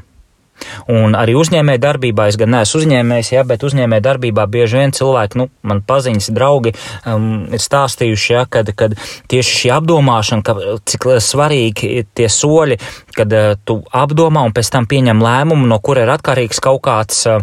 Un 0.91 1.15
arī 1.17 1.35
uzņēmē 1.39 1.77
darbībā, 1.81 2.27
es 2.31 2.37
gan 2.39 2.53
neesmu 2.55 2.81
uzņēmējs, 2.81 3.31
ja, 3.35 3.45
bet 3.47 3.63
uzņēmē 3.67 4.01
darbībā 4.03 4.47
bieži 4.51 4.79
vien 4.81 4.95
cilvēki, 4.95 5.39
nu, 5.41 5.47
man 5.67 5.83
paziņas 5.87 6.31
draugi 6.35 6.73
um, 7.09 7.47
ir 7.51 7.63
stāstījuši, 7.63 8.33
ja, 8.33 8.45
kad, 8.49 8.73
kad 8.77 8.97
tieši 9.31 9.57
šī 9.61 9.73
apdomāšana, 9.77 10.45
ka, 10.45 10.57
cik 10.87 11.07
svarīgi 11.23 11.95
ir 12.01 12.09
tie 12.17 12.29
soļi, 12.31 12.79
kad 13.17 13.33
uh, 13.37 13.55
tu 13.65 13.81
apdomā 13.95 14.45
un 14.47 14.55
pēc 14.55 14.73
tam 14.73 14.89
pieņem 14.89 15.23
lēmumu, 15.23 15.69
no 15.69 15.81
kura 15.83 16.05
ir 16.05 16.13
atkarīgs 16.15 16.61
kaut 16.63 16.83
kāds 16.87 17.25
uh, 17.29 17.41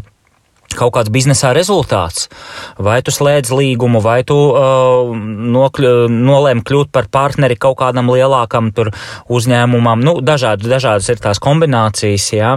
kaut 0.76 0.94
kāds 0.96 1.12
biznesā 1.12 1.52
rezultāts. 1.56 2.28
Vai 2.78 2.98
tu 3.04 3.12
slēdz 3.14 3.52
līgumu, 3.54 4.02
vai 4.04 4.20
tu 4.28 4.36
uh, 4.36 5.12
nokļu, 5.56 5.92
nolēmi 6.12 6.64
kļūt 6.66 6.92
par 6.94 7.08
partneri 7.12 7.56
kaut 7.60 7.78
kādam 7.80 8.10
lielākam 8.12 8.70
uzņēmumam. 8.76 10.04
Nu, 10.04 10.18
dažādi, 10.24 10.68
dažādas 10.70 11.08
ir 11.12 11.22
tās 11.22 11.40
kombinācijas, 11.42 12.30
jā, 12.36 12.54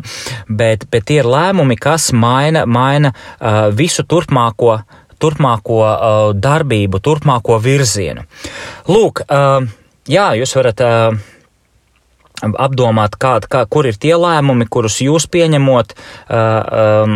bet, 0.50 0.88
bet 0.92 1.08
tie 1.10 1.22
ir 1.22 1.30
lēmumi, 1.32 1.80
kas 1.80 2.12
maina, 2.12 2.66
maina 2.66 3.14
uh, 3.14 3.70
visu 3.76 4.04
turpmāko, 4.04 4.82
turpmāko 5.22 5.82
uh, 5.86 6.24
darbību, 6.36 7.02
turpmāko 7.04 7.62
virzienu. 7.64 8.26
Lūk, 8.92 9.24
uh, 9.28 9.62
jā, 10.10 10.32
jūs 10.42 10.58
varat. 10.60 10.84
Uh, 10.88 11.31
apdomāt, 12.42 13.16
kā, 13.22 13.36
kā, 13.52 13.64
kur 13.70 13.88
ir 13.90 13.98
tie 14.02 14.14
lēmumi, 14.20 14.68
kurus 14.72 15.00
jūs 15.04 15.28
pieņemot, 15.32 15.94
um, 16.28 17.16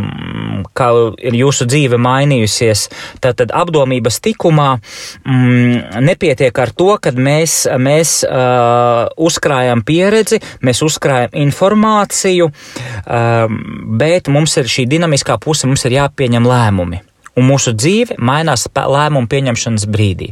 kā 0.78 0.90
ir 1.26 1.38
jūsu 1.40 1.68
dzīve 1.70 2.00
mainījusies. 2.02 2.88
Tātad 3.24 3.54
apdomības 3.56 4.20
tikumā 4.26 4.70
mm, 4.78 6.04
nepietiek 6.06 6.62
ar 6.62 6.74
to, 6.76 6.92
ka 7.02 7.16
mēs, 7.16 7.64
mēs 7.82 8.20
uh, 8.28 9.08
uzkrājam 9.18 9.84
pieredzi, 9.88 10.42
mēs 10.66 10.84
uzkrājam 10.86 11.36
informāciju, 11.46 12.52
uh, 12.52 13.60
bet 14.00 14.32
mums 14.32 14.58
ir 14.62 14.72
šī 14.72 14.88
dinamiskā 14.96 15.40
puse, 15.42 15.68
mums 15.70 15.86
ir 15.88 16.00
jāpieņem 16.00 16.50
lēmumi 16.50 17.04
un 17.36 17.50
mūsu 17.50 17.76
dzīve 17.76 18.18
mainās 18.24 18.68
lēmumu 18.72 19.30
pieņemšanas 19.32 19.88
brīdī. 19.92 20.32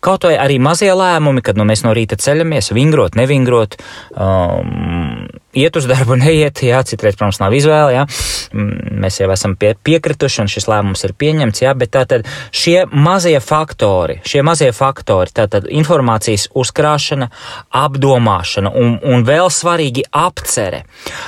Kaut 0.00 0.24
vai 0.24 0.36
arī 0.40 0.56
mazie 0.62 0.92
lēmumi, 0.96 1.42
kad 1.44 1.58
nu, 1.60 1.66
mēs 1.68 1.84
no 1.84 1.92
rīta 1.96 2.16
ceļamies, 2.20 2.72
vingrot, 2.72 3.18
nevingrot, 3.20 3.76
um, 4.16 5.26
iet 5.52 5.76
uz 5.76 5.84
darbu, 5.90 6.16
neiet, 6.22 6.62
jā, 6.64 6.80
citreiz, 6.88 7.18
protams, 7.18 7.40
nav 7.42 7.54
izvēle, 7.56 7.92
jā, 7.98 8.06
mm, 8.54 8.96
mēs 9.02 9.20
jau 9.20 9.28
esam 9.34 9.56
pie, 9.60 9.74
piekrituši 9.84 10.44
un 10.44 10.48
šis 10.48 10.68
lēmums 10.70 11.04
ir 11.04 11.14
pieņemts, 11.20 11.62
jā, 11.66 11.74
bet 11.76 11.92
tātad 11.98 12.28
šie 12.48 12.86
mazie 12.92 13.36
faktori, 13.44 14.20
šie 14.24 14.44
mazie 14.46 14.70
faktori, 14.76 15.34
tātad 15.36 15.68
informācijas 15.68 16.48
uzkrāšana, 16.56 17.28
apdomāšana 17.82 18.72
un, 18.80 18.96
un 19.04 19.26
vēl 19.28 19.52
svarīgi 19.52 20.06
apcere. 20.16 20.84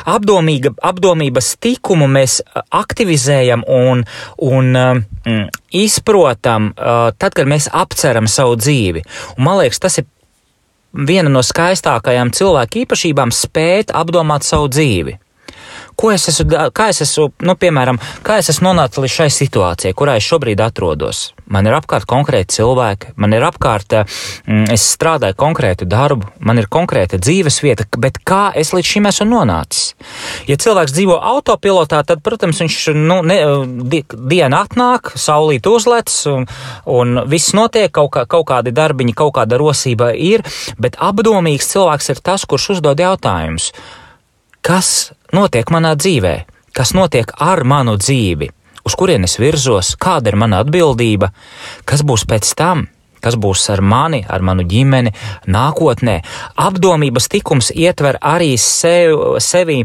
Apdomīga, 0.09 0.73
apdomības 0.81 1.57
tikumu 1.62 2.09
mēs 2.09 2.41
aktivizējam 2.73 3.67
un, 3.69 4.05
un 4.49 4.81
um, 4.81 5.05
izprotam 5.73 6.73
uh, 6.73 7.11
tad, 7.19 7.37
kad 7.37 7.49
mēs 7.49 7.69
apceram 7.73 8.29
savu 8.31 8.59
dzīvi. 8.62 9.04
Un, 9.37 9.45
man 9.49 9.61
liekas, 9.61 9.83
tas 9.83 10.00
ir 10.00 10.09
viena 10.92 11.33
no 11.33 11.42
skaistākajām 11.45 12.33
cilvēku 12.37 12.85
īpašībām 12.85 13.33
spēt 13.35 13.95
apdomāt 13.97 14.47
savu 14.47 14.71
dzīvi. 14.73 15.19
Ko 15.99 16.13
es 16.13 16.29
esmu, 16.31 16.71
kā 16.75 16.89
es 16.93 17.03
esmu, 17.05 17.29
nu, 17.47 17.55
piemēram, 17.59 17.99
kā 18.27 18.39
es 18.41 18.51
esmu 18.53 18.71
nonācis 18.71 19.03
līdz 19.03 19.15
šai 19.17 19.29
situācijai, 19.37 19.95
kurā 19.97 20.17
es 20.19 20.27
šobrīd 20.27 20.63
atrodos? 20.65 21.33
Man 21.53 21.69
ir 21.69 21.77
apkārt 21.77 22.07
konkrēti 22.09 22.57
cilvēki, 22.57 23.13
man 23.21 23.35
ir 23.37 23.45
apkārt, 23.45 23.95
mm, 24.47 24.71
es 24.73 24.87
strādāju 24.95 25.37
konkrētu 25.39 25.89
darbu, 25.91 26.31
man 26.41 26.61
ir 26.63 26.71
konkrēta 26.73 27.21
dzīves 27.21 27.61
vieta, 27.65 27.87
bet 28.01 28.19
kā 28.25 28.45
es 28.57 28.73
līdz 28.73 28.93
šim 28.95 29.09
esmu 29.11 29.29
nonācis? 29.35 29.93
Ja 30.49 30.57
cilvēks 30.57 30.95
dzīvo 30.97 31.19
autopilotā, 31.33 32.03
tad, 32.09 32.23
protams, 32.25 32.63
viņš, 32.65 32.79
nu, 32.97 33.21
ne, 33.27 33.41
di, 33.93 34.03
diena 34.13 34.63
atnāk, 34.65 35.13
saulīt 35.21 35.69
uzlec 35.69 36.13
un, 36.33 36.49
un 36.89 37.25
viss 37.29 37.53
notiek, 37.59 37.93
kaut, 37.93 38.15
kā, 38.17 38.27
kaut 38.27 38.49
kādi 38.49 38.73
darbiņi, 38.75 39.17
kaut 39.19 39.37
kāda 39.37 39.61
rosība 39.61 40.13
ir, 40.17 40.47
bet 40.81 40.97
apdomīgs 41.01 41.69
cilvēks 41.75 42.15
ir 42.15 42.25
tas, 42.25 42.49
kurš 42.49 42.79
uzdod 42.79 43.03
jautājumus 43.03 43.73
kas 44.63 45.13
notiek 45.33 45.71
manā 45.73 45.95
dzīvē, 45.99 46.35
kas 46.77 46.95
notiek 46.97 47.33
ar 47.41 47.65
manu 47.69 47.97
dzīvi, 48.01 48.51
uz 48.87 48.97
kurienes 48.99 49.39
virzos, 49.41 49.95
kāda 50.01 50.33
ir 50.33 50.39
mana 50.41 50.62
atbildība, 50.65 51.33
kas 51.89 52.05
būs 52.07 52.27
pēc 52.29 52.53
tam. 52.59 52.89
Kas 53.23 53.37
būs 53.39 53.69
ar 53.71 53.79
mani, 53.87 54.25
ar 54.27 54.43
manu 54.43 54.65
ģimeni, 54.67 55.12
nākotnē? 55.47 56.16
Apdomības 56.59 57.29
tikums 57.31 57.68
ietver 57.71 58.18
arī 58.18 58.57
sev, 58.59 59.38
sevi 59.38 59.85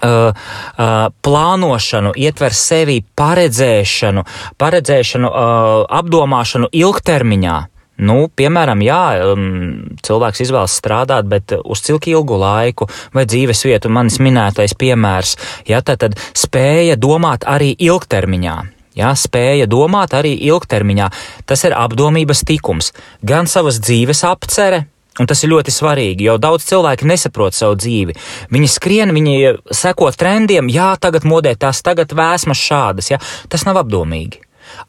Uh, 0.00 0.32
uh, 0.80 1.10
plānošanu, 1.20 2.14
ietver 2.16 2.54
sevi 2.56 3.02
paredzēšanu, 3.04 4.22
paredzēšanu, 4.56 5.28
uh, 5.28 5.82
apdomāšanu 5.98 6.70
ilgtermiņā. 6.72 7.56
Nu, 8.00 8.30
piemēram, 8.32 8.80
jā, 8.84 9.02
um, 9.32 9.96
cilvēks 10.00 10.44
izvēlas 10.46 10.76
strādāt, 10.80 11.28
bet 11.28 11.54
uz 11.60 11.82
cik 11.84 12.08
ilgu 12.12 12.38
laiku 12.40 12.88
vai 13.16 13.26
dzīves 13.28 13.64
vietu 13.68 13.92
manis 13.92 14.20
minētais 14.22 14.76
piemērs, 14.80 15.36
jā, 15.68 15.82
tad, 15.84 16.00
tad 16.06 16.20
spēja 16.36 16.96
domāt 17.00 17.44
arī 17.48 17.74
ilgtermiņā. 17.76 18.58
Jā, 18.98 19.10
spēja 19.14 19.68
domāt 19.70 20.16
arī 20.18 20.32
ilgtermiņā. 20.48 21.10
Tas 21.46 21.62
ir 21.68 21.76
apdomības 21.78 22.42
tikums, 22.48 22.90
gan 23.22 23.46
savas 23.48 23.78
dzīves 23.84 24.24
apcere, 24.26 24.86
Un 25.18 25.26
tas 25.28 25.42
ir 25.42 25.50
ļoti 25.50 25.72
svarīgi, 25.74 26.24
jo 26.28 26.36
daudz 26.40 26.64
cilvēku 26.68 27.04
nesaprot 27.10 27.52
savu 27.56 27.74
dzīvi. 27.76 28.14
Viņi 28.54 28.68
skrien, 28.70 29.10
viņi 29.12 29.56
seko 29.74 30.08
trendiem, 30.16 30.70
jā, 30.72 30.92
tagad 31.02 31.26
modē 31.28 31.56
tas, 31.60 31.82
tagad 31.84 32.14
vēsmas 32.16 32.62
šādas. 32.62 33.10
Jā. 33.10 33.18
Tas 33.50 33.66
nav 33.66 33.82
apdomīgi. 33.82 34.40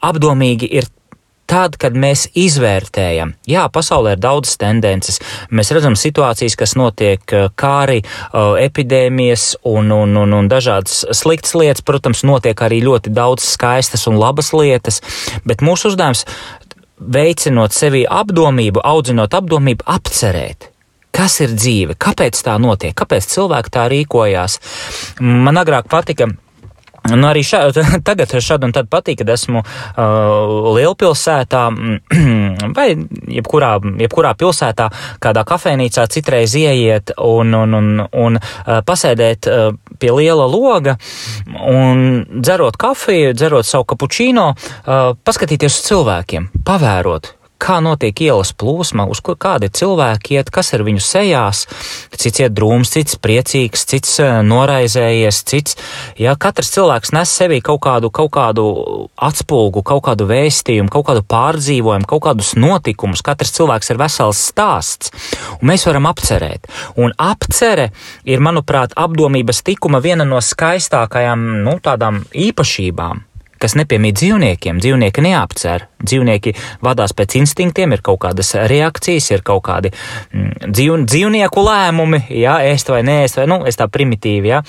Apdomīgi 0.06 0.70
ir 0.78 0.86
tad, 1.52 1.76
kad 1.80 1.96
mēs 1.98 2.26
izvērtējam, 2.38 3.34
jā, 3.48 3.66
pasaulē 3.72 4.14
ir 4.14 4.22
daudzas 4.22 4.56
tendences, 4.60 5.18
mēs 5.52 5.72
redzam 5.74 5.96
situācijas, 5.98 6.56
kas 6.56 6.74
notiek, 6.80 7.20
eh, 7.28 7.48
kāri, 7.56 8.00
eh, 8.00 8.64
epidēmijas 8.64 9.56
un, 9.68 9.92
un, 9.92 10.16
un, 10.16 10.32
un 10.32 10.48
dažādas 10.48 11.04
sliktas 11.12 11.54
lietas, 11.58 11.84
protams, 11.84 12.24
notiek 12.24 12.56
arī 12.56 12.80
ļoti 12.86 13.12
daudz 13.12 13.44
skaistas 13.44 14.06
un 14.08 14.16
labas 14.16 14.52
lietas, 14.56 15.02
bet 15.44 15.60
mūsu 15.60 15.92
uzdevums 15.92 16.24
veicinot 16.98 17.74
sevi 17.74 18.06
apdomību, 18.08 18.80
audzinot 18.84 19.34
apdomību, 19.34 19.84
apcerēt. 19.84 20.70
Kas 21.12 21.40
ir 21.44 21.52
dzīve? 21.52 21.98
Kāpēc 22.00 22.38
tā 22.40 22.54
notiek? 22.56 22.94
Kāpēc 22.96 23.26
cilvēki 23.28 23.74
tā 23.74 23.84
rīkojās? 23.92 24.56
Man 25.20 25.60
agrāk 25.60 25.90
patika 25.92 26.30
Nu, 27.10 27.26
arī 27.26 27.42
šā, 27.46 27.64
tagad 28.08 28.30
šad 28.38 28.64
un 28.66 28.74
tad 28.74 28.88
patīk, 28.92 29.20
kad 29.22 29.32
esmu 29.34 29.62
uh, 29.62 30.74
lielpilsētā 30.76 31.62
vai 32.76 32.86
jebkurā, 33.38 33.72
jebkurā 34.04 34.32
pilsētā, 34.38 34.88
kādā 35.22 35.44
kafejnīcā 35.48 36.06
citreiz 36.12 36.54
ieiet 36.58 37.14
un, 37.18 37.54
un, 37.58 37.76
un, 37.78 37.90
un 38.06 38.38
uh, 38.38 38.78
pasēdēt 38.86 39.50
uh, 39.50 39.74
pie 39.98 40.14
liela 40.14 40.46
loga 40.50 40.96
un 41.66 42.22
dzerot 42.38 42.78
kafiju, 42.80 43.34
dzerot 43.34 43.66
savu 43.66 43.88
kapučīno, 43.92 44.48
uh, 44.54 45.12
paskatīties 45.26 45.80
uz 45.80 45.86
cilvēkiem, 45.90 46.50
pavērot, 46.66 47.34
kā 47.62 47.78
notiek 47.84 48.24
ielas 48.24 48.52
plūsma, 48.58 49.06
uz 49.10 49.20
kur 49.24 49.36
kādi 49.40 49.70
cilvēki 49.72 50.38
iet, 50.38 50.50
kas 50.54 50.72
ir 50.74 50.84
viņu 50.86 51.02
sejās, 51.02 51.64
cits 52.18 52.42
iet 52.42 52.54
drūms, 52.56 52.90
cits 52.96 53.18
priecīgs, 53.22 53.86
cits 53.88 54.18
eh, 54.22 54.40
noraizējies, 54.46 55.42
cits, 55.48 55.78
ja 56.20 56.34
katrs 56.40 56.72
cilvēks 56.74 57.14
nes 57.14 57.32
sevī 57.38 57.60
kaut 57.64 57.82
kādu, 57.86 58.10
kaut 58.14 58.32
kādu 58.34 58.66
atspulgu, 59.16 59.84
kaut 59.86 60.04
kādu 60.08 60.26
vēstījumu, 60.30 60.90
kaut 60.92 61.08
kādu 61.10 61.24
pārdzīvojumu, 61.30 62.08
kaut 62.10 62.24
kādus 62.26 62.54
notikumus, 62.58 63.24
katrs 63.24 63.54
cilvēks 63.58 63.92
ir 63.94 64.02
vesels 64.02 64.42
stāsts, 64.52 65.12
un 65.60 65.70
mēs 65.72 65.86
varam 65.88 66.10
apcerēt. 66.10 66.70
Un 66.98 67.14
apcere 67.20 67.90
ir, 68.28 68.42
manuprāt, 68.42 68.96
apdomības 68.98 69.62
tikuma 69.66 70.02
viena 70.02 70.26
no 70.28 70.42
skaistākajām, 70.42 71.62
nu, 71.66 71.78
tādām 71.82 72.24
īpašībām 72.32 73.28
kas 73.62 73.76
nepiemīt 73.78 74.18
dzīvniekiem. 74.20 74.80
Dzīvnieki 74.82 75.24
neapcer. 75.24 75.86
Dzīvnieki 76.02 76.54
vadās 76.84 77.14
pēc 77.16 77.38
instinktiem, 77.40 77.94
ir 77.94 78.04
kaut 78.04 78.22
kādas 78.26 78.54
reakcijas, 78.70 79.30
ir 79.32 79.44
kaut 79.46 79.64
kādi 79.68 79.92
mm, 79.92 80.72
dzīv, 80.74 81.04
dzīvnieku 81.06 81.66
lēmumi, 81.66 82.24
jā, 82.42 82.58
ēst 82.72 82.90
vai 82.92 83.02
nēst, 83.06 83.38
vai, 83.38 83.46
nu, 83.50 83.62
es 83.68 83.78
tā 83.78 83.86
primitīvi, 83.92 84.50
jā, 84.52 84.62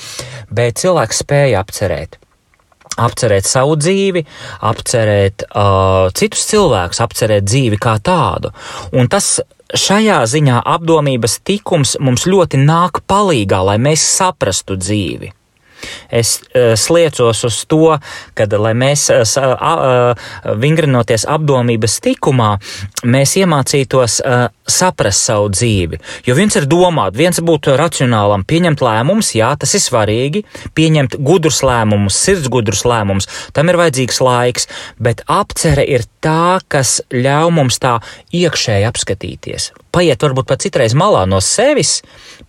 bet 0.54 0.82
cilvēks 0.84 1.24
spēja 1.26 1.64
apcerēt 1.64 2.20
apcerēt 2.94 3.48
savu 3.50 3.74
dzīvi, 3.82 4.22
apcerēt 4.70 5.48
uh, 5.48 6.12
citus 6.14 6.46
cilvēkus, 6.52 7.02
apcerēt 7.02 7.48
dzīvi 7.48 7.80
kā 7.82 7.96
tādu. 8.06 8.52
Un 8.94 9.10
tas 9.10 9.40
šajā 9.74 10.20
ziņā 10.30 10.62
apdomības 10.76 11.40
tikums 11.48 11.98
mums 12.04 12.28
ļoti 12.30 12.62
nāk 12.62 13.02
palīgā, 13.10 13.64
lai 13.66 13.80
mēs 13.82 14.06
saprastu 14.20 14.78
dzīvi. 14.78 15.34
Es 16.14 16.36
uh, 16.42 16.74
sliecos 16.80 17.44
uz 17.48 17.60
to, 17.70 17.98
ka, 18.38 18.48
lai 18.60 18.74
mēs 18.78 19.08
uh, 19.14 20.14
vingrinoties 20.60 21.28
apdomības 21.30 22.00
tikumā, 22.04 22.52
mēs 23.04 23.36
iemācītos 23.42 24.20
saprast 24.70 25.28
savu 25.28 25.50
dzīvi. 25.54 26.00
Jo 26.28 26.36
viens 26.38 26.56
ir 26.60 26.68
domāt, 26.70 27.18
viens 27.18 27.40
būtu 27.44 27.76
racionālam, 27.80 28.46
pieņemt 28.48 28.84
lēmumus, 28.84 29.34
jā, 29.38 29.52
tas 29.60 29.74
ir 29.76 29.84
svarīgi, 29.84 30.44
pieņemt 30.78 31.18
gudrus 31.24 31.62
lēmumus, 31.66 32.18
sirds 32.18 32.50
gudrus 32.54 32.86
lēmumus, 32.88 33.30
tam 33.56 33.72
ir 33.72 33.80
vajadzīgs 33.82 34.22
laiks, 34.24 34.70
bet 35.04 35.26
apcere 35.28 35.86
ir 35.86 36.08
tā, 36.24 36.60
kas 36.68 37.02
ļauj 37.14 37.56
mums 37.60 37.82
tā 37.84 37.98
iekšēji 38.34 38.90
apskatīties. 38.90 39.72
Paiet 39.94 40.24
varbūt 40.26 40.50
pat 40.50 40.64
citreiz 40.66 40.96
malā 40.98 41.28
no 41.30 41.38
sevis, 41.44 42.00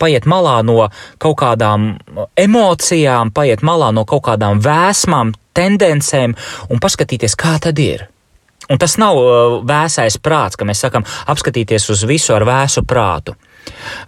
paiet 0.00 0.24
malā 0.30 0.62
no 0.64 0.88
kaut 1.20 1.36
kādām 1.42 1.92
emocijām, 2.40 3.34
paiet 3.36 3.60
malā 3.66 3.90
no 3.92 4.06
kaut 4.08 4.24
kādām 4.30 4.62
vēsmām, 4.64 5.34
tendencēm 5.54 6.34
un 6.72 6.82
paskatīties, 6.82 7.36
kā 7.38 7.58
tad 7.62 7.78
ir. 7.82 8.08
Un 8.72 8.80
tas 8.80 8.96
nav 8.96 9.18
uh, 9.20 9.56
vēsais 9.66 10.16
prāts, 10.24 10.56
ka 10.56 10.64
mēs 10.64 10.80
sakam, 10.86 11.04
apskatīties 11.28 11.90
uz 11.92 12.04
visu 12.08 12.32
ar 12.32 12.46
vēsu 12.48 12.84
prātu. 12.88 13.36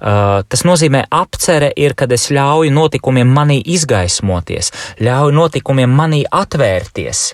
Uh, 0.01 0.41
tas 0.49 0.65
nozīmē, 0.69 1.07
apcere 1.13 1.71
ir, 1.77 1.93
kad 1.97 2.13
es 2.13 2.31
ļauju 2.33 2.73
notikumiem 2.73 3.29
manī 3.37 3.61
izgaismoties, 3.77 4.73
ļauju 5.05 5.37
notikumiem 5.37 5.93
manī 5.93 6.25
atvērties 6.25 7.31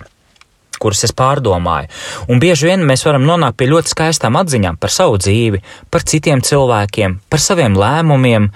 kuras 0.83 1.05
es 1.07 1.15
pārdomāju. 1.15 1.89
Un 2.27 2.43
bieži 2.43 2.69
vien 2.69 2.85
mēs 2.87 3.05
varam 3.07 3.25
nonākt 3.27 3.57
pie 3.59 3.69
ļoti 3.71 3.95
skaistām 3.95 4.37
atziņām 4.41 4.77
par 4.81 4.93
savu 4.93 5.17
dzīvi, 5.21 5.63
par 5.93 6.05
citiem 6.07 6.43
cilvēkiem, 6.43 7.19
par 7.31 7.43
saviem 7.43 7.79
lēmumiem, 7.79 8.51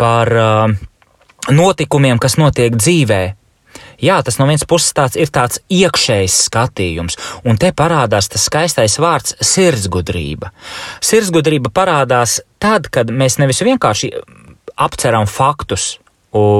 par 0.00 0.32
uh, 0.38 0.80
notikumiem, 1.50 2.22
kas 2.22 2.38
notiek 2.40 2.76
dzīvē. 2.78 3.22
Jā, 4.02 4.18
tas 4.26 4.36
no 4.40 4.48
vienas 4.48 4.66
puses 4.68 4.92
tāds 4.96 5.16
ir 5.16 5.30
tāds 5.32 5.60
iekšējs 5.70 6.40
skatījums, 6.48 7.16
un 7.46 7.58
te 7.60 7.70
parādās 7.76 8.28
tas 8.32 8.48
skaistais 8.48 8.98
vārds 9.00 9.36
sirdsgudrība. 9.38 10.50
Sirdsgudrība 11.02 11.70
parādās 11.70 12.40
tad, 12.62 12.90
kad 12.90 13.12
mēs 13.14 13.38
nevis 13.38 13.62
vienkārši 13.62 14.10
apceram 14.82 15.28
faktus, 15.30 16.01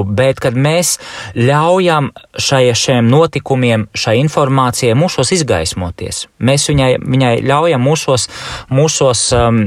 bet 0.08 0.40
kad 0.42 0.56
mēs 0.58 0.98
ļaujam 1.38 2.10
šai, 2.36 2.64
šiem 2.76 3.08
notikumiem, 3.12 3.88
šai 3.96 4.18
informācijai 4.20 4.96
mūsos 4.98 5.32
izgaismoties. 5.38 6.26
Mēs 6.42 6.68
viņai, 6.70 6.94
viņai 7.02 7.34
ļaujam 7.46 7.84
mūsos, 7.88 8.28
mūsos 8.72 9.28
um, 9.36 9.62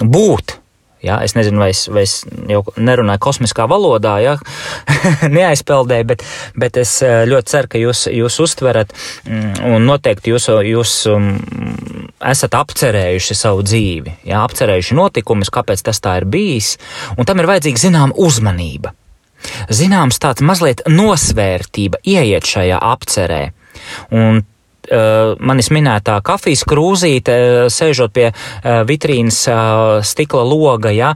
būt. 0.00 0.60
Ja, 1.00 1.16
es 1.24 1.32
nezinu, 1.32 1.62
vai 1.62 1.70
es, 1.72 1.86
vai 1.88 2.02
es 2.04 2.18
jau 2.28 2.60
nerunāju 2.76 3.22
kosmiskā 3.24 3.64
valodā, 3.70 4.18
ja, 4.20 4.34
neaizpeldēju, 5.36 6.06
bet, 6.10 6.24
bet 6.60 6.76
es 6.82 6.92
eh, 7.06 7.22
ļoti 7.30 7.54
ceru, 7.54 7.70
ka 7.72 7.80
jūs, 7.80 8.02
jūs 8.12 8.36
uztverat 8.44 8.92
mm, 9.24 9.62
un 9.72 9.88
noteikti 9.88 10.34
jūs, 10.34 10.50
jūs 10.68 10.94
um, 11.08 11.30
esat 12.20 12.58
apcerējuši 12.60 13.38
savu 13.38 13.64
dzīvi, 13.64 14.18
ja, 14.28 14.44
apcerējuši 14.44 15.00
notikumus, 15.00 15.52
kāpēc 15.54 15.88
tas 15.88 16.04
tā 16.04 16.18
ir 16.20 16.28
bijis, 16.28 16.74
un 17.16 17.24
tam 17.24 17.40
ir 17.40 17.48
vajadzīga 17.48 17.86
zinām 17.88 18.12
uzmanība. 18.12 18.92
Zināms, 19.72 20.20
tāds 20.22 20.44
mazliet 20.44 20.84
nosvērtība 20.90 22.02
ieiet 22.06 22.46
šajā 22.48 22.78
apcerē. 22.90 23.42
Un 24.14 24.40
uh, 24.40 25.36
manis 25.40 25.70
minētā 25.72 26.18
kafijas 26.26 26.64
krūzīte, 26.68 27.36
uh, 27.36 27.70
sēžot 27.72 28.14
pie 28.16 28.28
uh, 28.30 28.82
vitrīnas 28.88 29.40
stikla 30.06 30.44
loga, 30.46 30.92
ja, 30.94 31.12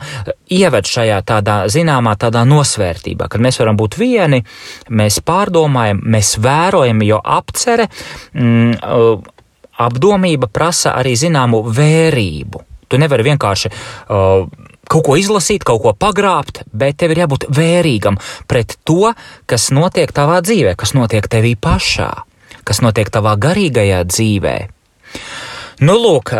ieved 0.53 0.89
šajā 0.89 1.21
tādā 1.27 1.59
zināmā 1.73 2.17
tādā 2.21 2.45
nosvērtībā, 2.49 3.29
kad 3.31 3.45
mēs 3.45 3.61
varam 3.61 3.79
būt 3.81 3.99
vieni, 4.01 4.43
mēs 4.91 5.21
pārdomājam, 5.25 6.03
mēs 6.15 6.37
vērojam, 6.43 7.03
jo 7.07 7.21
apcere, 7.21 7.89
mm, 8.33 8.77
apdomība 9.85 10.49
prasa 10.53 10.95
arī 11.01 11.17
zināmu 11.19 11.65
vērību. 11.75 12.63
Tu 12.89 13.01
nevari 13.01 13.27
vienkārši 13.27 13.71
uh, 13.73 14.71
kaut 14.95 15.09
ko 15.09 15.19
izlasīt, 15.19 15.67
kaut 15.67 15.83
ko 15.83 15.95
pagrābt, 15.99 16.63
bet 16.71 17.01
tev 17.03 17.15
ir 17.15 17.25
jābūt 17.25 17.49
vērīgam 17.51 18.21
pret 18.51 18.79
to, 18.87 19.11
kas 19.51 19.73
notiek 19.75 20.15
tavā 20.15 20.39
dzīvē, 20.47 20.77
kas 20.79 20.95
notiek 20.95 21.27
tevī 21.31 21.57
pašā 21.59 22.13
kas 22.67 22.81
notiek 22.85 23.11
tavā 23.13 23.37
garīgajā 23.41 24.01
dzīvē. 24.09 24.57
Nu, 25.85 25.97
lūk, 25.99 26.31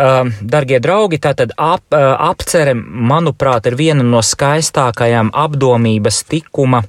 darbie 0.41 0.79
draugi, 0.79 1.19
tātad 1.21 1.51
ap, 1.59 1.91
apcere, 1.93 2.73
manuprāt, 2.75 3.67
ir 3.67 3.75
viena 3.79 4.05
no 4.05 4.23
skaistākajām 4.23 5.33
apdomības 5.35 6.23
tikuma 6.31 6.81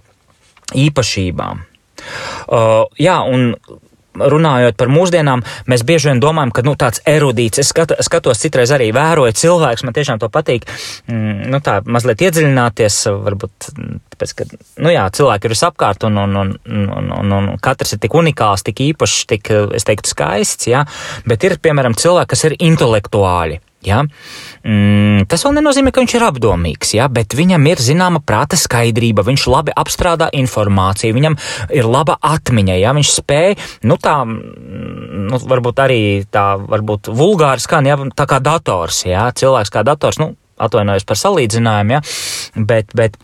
īpašībām. 0.77 1.65
Uh, 2.47 2.87
jā, 3.03 3.17
un 3.27 3.57
runājot 4.17 4.77
par 4.79 4.91
mūsdienām, 4.93 5.45
mēs 5.71 5.85
bieži 5.87 6.11
vien 6.11 6.23
domājam, 6.23 6.53
ka 6.55 6.65
nu, 6.67 6.77
tāds 6.79 7.03
erudīts, 7.09 7.61
es 7.63 7.73
skat, 7.73 7.95
skatos 8.05 8.43
citreiz 8.43 8.73
arī 8.75 8.91
vēroju 8.97 9.37
cilvēks, 9.37 9.85
man 9.87 9.97
tiešām 9.97 10.23
to 10.23 10.31
patīk, 10.33 10.67
mm, 11.11 11.47
nu, 11.53 11.61
tā 11.65 11.79
mazliet 11.85 12.25
iedziļināties, 12.27 12.99
varbūt, 13.27 13.71
tāpēc, 14.15 14.35
ka, 14.39 14.49
nu 14.85 14.95
jā, 14.95 15.07
cilvēki 15.19 15.49
ir 15.49 15.57
visapkārt 15.57 16.09
un, 16.09 16.19
un, 16.25 16.37
un, 16.43 16.57
un, 16.67 17.13
un, 17.21 17.37
un 17.39 17.53
katrs 17.63 17.97
ir 17.97 18.03
tik 18.03 18.17
unikāls, 18.17 18.67
tik 18.67 18.83
īpašs, 18.91 19.23
tik, 19.33 19.53
es 19.77 19.87
teiktu, 19.89 20.13
skaists, 20.13 20.71
jā, 20.71 20.85
bet 21.29 21.47
ir, 21.47 21.59
piemēram, 21.63 21.97
cilvēki, 21.99 22.33
kas 22.35 22.47
ir 22.51 22.61
intelektuāļi. 22.71 23.61
Ja? 23.87 24.03
Mm, 24.67 25.27
tas 25.31 25.45
vēl 25.47 25.57
nenozīmē, 25.61 25.93
ka 25.95 26.03
viņš 26.03 26.17
ir 26.19 26.27
apdomīgs, 26.27 26.95
ja? 26.99 27.09
bet 27.13 27.37
viņam 27.39 27.69
ir 27.71 27.83
zināma 27.83 28.23
prāta 28.25 28.59
skaidrība, 28.59 29.25
viņš 29.27 29.47
labi 29.53 29.75
apstrādā 29.77 30.31
informāciju, 30.37 31.17
viņam 31.17 31.39
ir 31.77 31.91
laba 31.91 32.19
atmiņa, 32.21 32.79
ja? 32.83 32.95
viņš 32.97 33.13
spēj, 33.21 33.55
nu 33.87 33.99
tā, 34.03 34.19
mm, 34.27 35.29
nu, 35.31 35.43
varbūt 35.53 35.85
arī 35.87 36.01
tā, 36.31 36.49
varbūt 36.63 37.13
vulgāri 37.15 37.63
skan, 37.63 37.89
ja? 37.89 37.99
tā 38.17 38.27
kā 38.31 38.43
dators, 38.43 39.05
ja? 39.09 39.29
cilvēks 39.37 39.73
kā 39.75 39.87
dators, 39.87 40.21
nu, 40.23 40.35
atvainojos 40.57 41.07
par 41.07 41.21
salīdzinājumu, 41.21 41.99
ja? 41.99 42.03
bet, 42.57 42.93
bet 42.97 43.19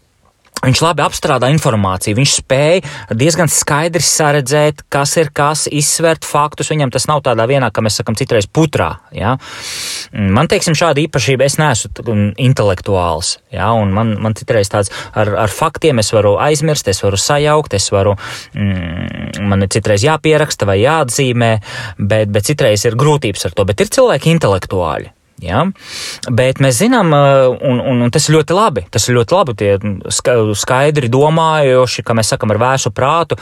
Viņš 0.63 0.79
labi 0.85 1.03
apstrādā 1.03 1.49
informāciju, 1.51 2.15
viņš 2.21 2.33
spēja 2.39 3.17
diezgan 3.19 3.51
skaidri 3.51 4.03
saredzēt, 4.07 4.85
kas 4.93 5.17
ir 5.19 5.33
kas, 5.35 5.65
izsvērt 5.67 6.27
faktus. 6.29 6.71
Viņam 6.71 6.93
tas 6.95 7.09
nav 7.11 7.25
tādā 7.27 7.49
vienā, 7.51 7.73
kā 7.75 7.83
mēs 7.83 7.99
sakam, 7.99 8.15
citreiz 8.19 8.47
putrā. 8.47 8.93
Ja? 9.17 9.35
Man, 10.15 10.47
teiksim, 10.53 10.77
šāda 10.79 11.03
īpašība, 11.03 11.49
es 11.49 11.59
neesmu 11.59 12.15
intelektuāls. 12.39 13.35
Ja? 13.51 13.73
Un 13.75 13.91
man, 13.97 14.15
man 14.23 14.39
citreiz 14.39 14.71
tāds 14.71 14.93
ar, 15.19 15.33
ar 15.47 15.51
faktiem 15.51 15.99
es 15.99 16.13
varu 16.15 16.37
aizmirst, 16.43 16.93
es 16.93 17.03
varu 17.03 17.19
sajaukt, 17.19 17.75
es 17.75 17.91
varu, 17.91 18.15
mm, 18.55 19.43
man 19.51 19.67
ir 19.67 19.73
citreiz 19.75 20.07
jāpieraksta 20.07 20.69
vai 20.71 20.79
jāatzīmē, 20.85 21.51
bet, 21.99 22.31
bet 22.31 22.47
citreiz 22.53 22.87
ir 22.87 22.99
grūtības 23.03 23.51
ar 23.51 23.59
to. 23.59 23.67
Bet 23.67 23.83
ir 23.83 23.91
cilvēki 23.99 24.31
intelektuāļi. 24.37 25.11
Ja? 25.43 25.65
Bet 26.31 26.61
mēs 26.63 26.79
zinām, 26.83 27.13
un, 27.13 27.81
un, 27.81 28.03
un 28.07 28.13
tas 28.15 28.29
ir 28.29 28.37
ļoti 28.39 28.57
labi. 28.57 28.85
Tas 28.93 29.09
ir 29.09 29.19
ļoti 29.19 29.37
labi. 29.37 29.57
Tie 29.59 29.73
skaidri 30.63 31.11
domājoši, 31.13 32.05
kā 32.07 32.17
mēs 32.17 32.33
sakam, 32.35 32.55
ar 32.55 32.61
vēsu 32.63 32.93
prātu, 32.95 33.39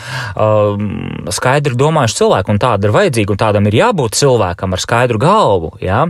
skaidri 1.37 1.79
domājuši 1.79 2.21
cilvēki, 2.23 2.55
un 2.55 2.63
tāda 2.63 2.89
ir 2.89 2.97
vajadzīga, 2.97 3.37
un 3.37 3.43
tādam 3.45 3.71
ir 3.71 3.81
jābūt 3.83 4.19
cilvēkam 4.21 4.77
ar 4.77 4.85
skaidru 4.85 5.21
galvu, 5.23 5.75
ja? 5.85 6.05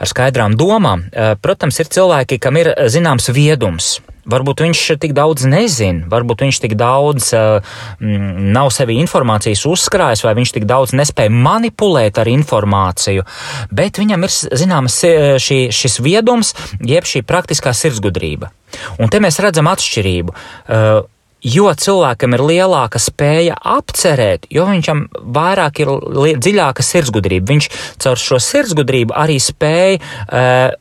ar 0.00 0.12
skaidrām 0.14 0.56
domām. 0.58 1.08
Protams, 1.42 1.82
ir 1.82 1.92
cilvēki, 1.92 2.40
kam 2.42 2.60
ir 2.60 2.74
zināms 2.92 3.30
viedums. 3.34 3.98
Varbūt 4.28 4.64
viņš 4.66 4.82
tik 5.00 5.14
daudz 5.16 5.46
nezina, 5.48 6.04
varbūt 6.10 6.44
viņš 6.44 6.60
tik 6.64 6.74
daudz 6.80 7.30
uh, 7.36 7.76
nav 8.00 8.72
sevi 8.74 8.98
informācijas 9.00 9.64
uzkrājis, 9.70 10.24
vai 10.26 10.34
viņš 10.38 10.54
tik 10.58 10.66
daudz 10.68 10.92
nespēja 10.96 11.32
manipulēt 11.32 12.20
ar 12.20 12.28
informāciju, 12.28 13.24
bet 13.72 14.00
viņam 14.00 14.26
ir 14.26 14.34
zināms 14.34 14.98
šī, 15.40 15.60
šis 15.72 16.00
viedums, 16.04 16.52
jeb 16.84 17.08
šī 17.08 17.24
praktiskā 17.24 17.72
sirdsgudrība. 17.76 18.52
Un 19.00 19.08
te 19.10 19.22
mēs 19.22 19.40
redzam 19.42 19.70
atšķirību. 19.70 20.36
Uh, 20.36 21.00
jo 21.40 21.70
cilvēkam 21.72 22.36
ir 22.36 22.44
lielāka 22.44 23.00
spēja 23.00 23.56
apcerēt, 23.56 24.46
jo 24.52 24.66
viņam 24.68 25.06
vairāk 25.34 25.80
ir 25.82 25.92
dziļāka 26.36 26.84
sirdsgudrība. 26.84 27.48
Viņš 27.54 27.70
caur 28.04 28.20
šo 28.20 28.40
sirdsgudrību 28.44 29.16
arī 29.16 29.38
spēja 29.42 30.00
uh, 30.00 30.76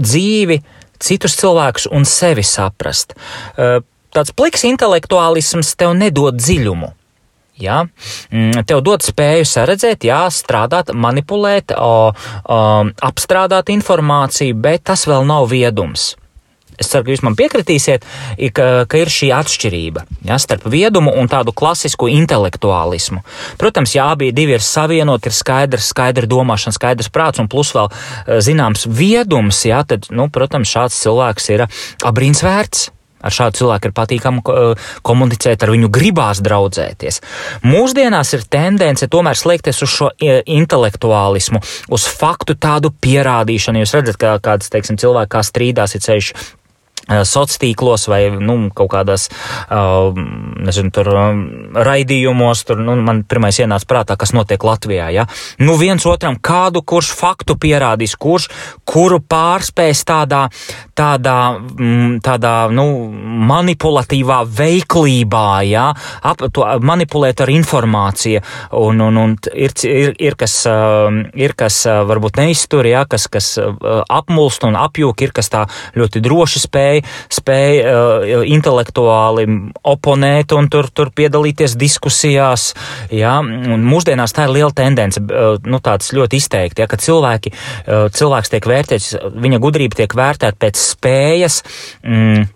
dzīvi 0.00 0.60
citus 1.02 1.36
cilvēkus 1.40 1.88
un 1.92 2.06
sevi 2.08 2.44
saprast. 2.46 3.16
Tāds 4.16 4.32
pliks 4.32 4.64
intelektuālisms 4.64 5.74
tev 5.76 5.96
nedod 5.98 6.38
dziļumu. 6.40 6.92
Ja? 7.60 7.82
Mm, 8.30 8.64
tev 8.68 8.82
dod 8.84 9.04
spēju 9.04 9.46
saredzēt, 9.48 10.04
jā, 10.08 10.26
strādāt, 10.32 10.92
manipulēt, 10.92 11.72
o, 11.72 12.12
o, 12.12 12.60
apstrādāt 13.08 13.72
informāciju, 13.72 14.56
bet 14.60 14.84
tas 14.92 15.06
vēl 15.08 15.24
nav 15.28 15.48
viedums. 15.52 16.14
Es 16.76 16.90
ceru, 16.92 17.06
ka 17.06 17.14
jūs 17.14 17.24
man 17.24 17.36
piekritīsiet, 17.38 18.04
ka, 18.56 18.66
ka 18.88 19.00
ir 19.00 19.12
šī 19.12 19.30
atšķirība 19.36 20.04
ja, 20.28 20.36
starp 20.40 20.66
viedumu 20.72 21.14
un 21.16 21.30
tādu 21.32 21.54
klasisku 21.56 22.10
intelektuālismu. 22.12 23.22
Protams, 23.60 23.94
ja 23.96 24.10
abi 24.12 24.32
divi 24.36 24.56
ir 24.58 24.64
savienoti, 24.64 25.30
ir 25.30 25.36
skaidrs, 25.36 25.92
skaidra 25.94 26.28
domāšana, 26.28 26.76
skaidrs 26.76 27.12
prāts 27.12 27.40
un 27.40 27.48
plus 27.52 27.72
vēl 27.76 27.88
eh, 27.92 28.42
zināms 28.44 28.84
viedums, 28.90 29.62
ja, 29.68 29.80
tad, 29.88 30.10
nu, 30.12 30.28
protams, 30.32 30.72
šāds 30.72 31.00
cilvēks 31.06 31.50
ir 31.56 31.66
abrīns 32.04 32.44
vērts. 32.44 32.90
Ar 33.26 33.32
šādu 33.32 33.58
cilvēku 33.58 33.88
ir 33.88 33.94
patīkami 33.96 34.42
komunicēt, 35.06 35.64
ar 35.64 35.72
viņu 35.72 35.88
gribās 35.90 36.38
draudzēties. 36.44 37.18
Mūsdienās 37.64 38.34
ir 38.36 38.44
tendence 38.52 39.08
tomēr 39.10 39.40
slēgties 39.40 39.82
uz 39.82 39.94
šo 39.94 40.10
intelektuālismu, 40.20 41.62
uz 41.96 42.04
faktu 42.20 42.54
tādu 42.60 42.92
pierādīšanu. 42.92 43.82
Jūs 43.82 43.96
redzat, 43.96 44.20
kā 44.20 44.36
kāds, 44.44 44.70
teiksim, 44.70 45.00
cilvēks 45.00 45.50
strīdās, 45.50 45.96
ir 45.96 46.04
ceļš 46.06 46.30
Eh, 46.36 46.65
sociālos 47.06 47.60
tīklos 47.62 48.06
vai 48.10 48.26
nu, 48.42 48.56
kaut 48.74 48.90
kādās 48.92 49.28
nezinu, 49.70 50.90
tur, 50.94 51.10
um, 51.14 51.42
raidījumos. 51.76 52.64
Tur, 52.66 52.80
nu, 52.82 52.96
man 53.06 53.22
pirmais 53.28 53.58
ienāca 53.62 53.88
prātā, 53.88 54.16
kas 54.18 54.34
notiek 54.36 54.62
Latvijā. 54.66 55.08
Ja? 55.14 55.26
Nu, 55.62 55.76
viens 55.80 56.06
otram 56.08 56.38
kādu, 56.42 56.82
kurš 56.82 57.12
faktu 57.16 57.56
pierādīs, 57.60 58.16
kurš 58.18 58.48
kuru 58.86 59.20
pārspēs 59.22 60.02
tādā, 60.06 60.46
tādā, 60.98 61.36
mm, 61.60 62.18
tādā 62.26 62.54
nu, 62.74 62.86
manipulatīvā 63.46 64.42
veiklībā, 64.58 65.48
ja? 65.68 65.88
Ap, 66.26 66.42
to, 66.52 66.66
manipulēt 66.82 67.42
ar 67.44 67.52
informāciju. 67.52 68.42
Un, 68.82 69.02
un, 69.06 69.22
un 69.22 69.36
ir, 69.52 69.74
ir, 69.86 70.14
ir, 70.18 70.38
kas, 70.38 70.58
ir 71.36 71.56
kas 71.58 71.82
varbūt 71.86 72.40
neiztur, 72.42 72.88
ja? 72.88 73.06
kas, 73.08 73.28
kas 73.30 73.54
apmulst 73.60 74.66
un 74.66 74.78
apjūk, 74.80 75.26
ir 75.26 75.34
kas 75.36 75.52
tā 75.52 75.66
ļoti 75.96 76.22
droši 76.24 76.66
spēj 76.66 76.95
spēja, 77.02 77.46
spēja 77.46 77.92
uh, 77.92 78.44
intelektuāli 78.46 79.46
oponēt 79.86 80.54
un 80.56 80.68
tur, 80.72 80.88
tur 80.90 81.12
piedalīties 81.14 81.76
diskusijās. 81.78 82.72
Ja? 83.10 83.38
Un 83.40 83.86
mūsdienās 83.86 84.34
tā 84.36 84.46
ir 84.48 84.56
liela 84.58 84.72
tendence, 84.76 85.20
uh, 85.20 85.56
nu, 85.64 85.80
tāds 85.84 86.12
ļoti 86.16 86.40
izteikti, 86.40 86.82
ja? 86.82 86.90
ka 86.90 86.98
cilvēki, 87.00 87.52
uh, 87.52 88.06
cilvēks 88.12 88.52
tiek 88.52 88.68
vērtēts, 88.72 89.14
viņa 89.46 89.62
gudrība 89.62 90.02
tiek 90.02 90.16
vērtēta 90.16 90.58
pēc 90.66 90.82
spējas. 90.92 91.62
Mm, 92.06 92.46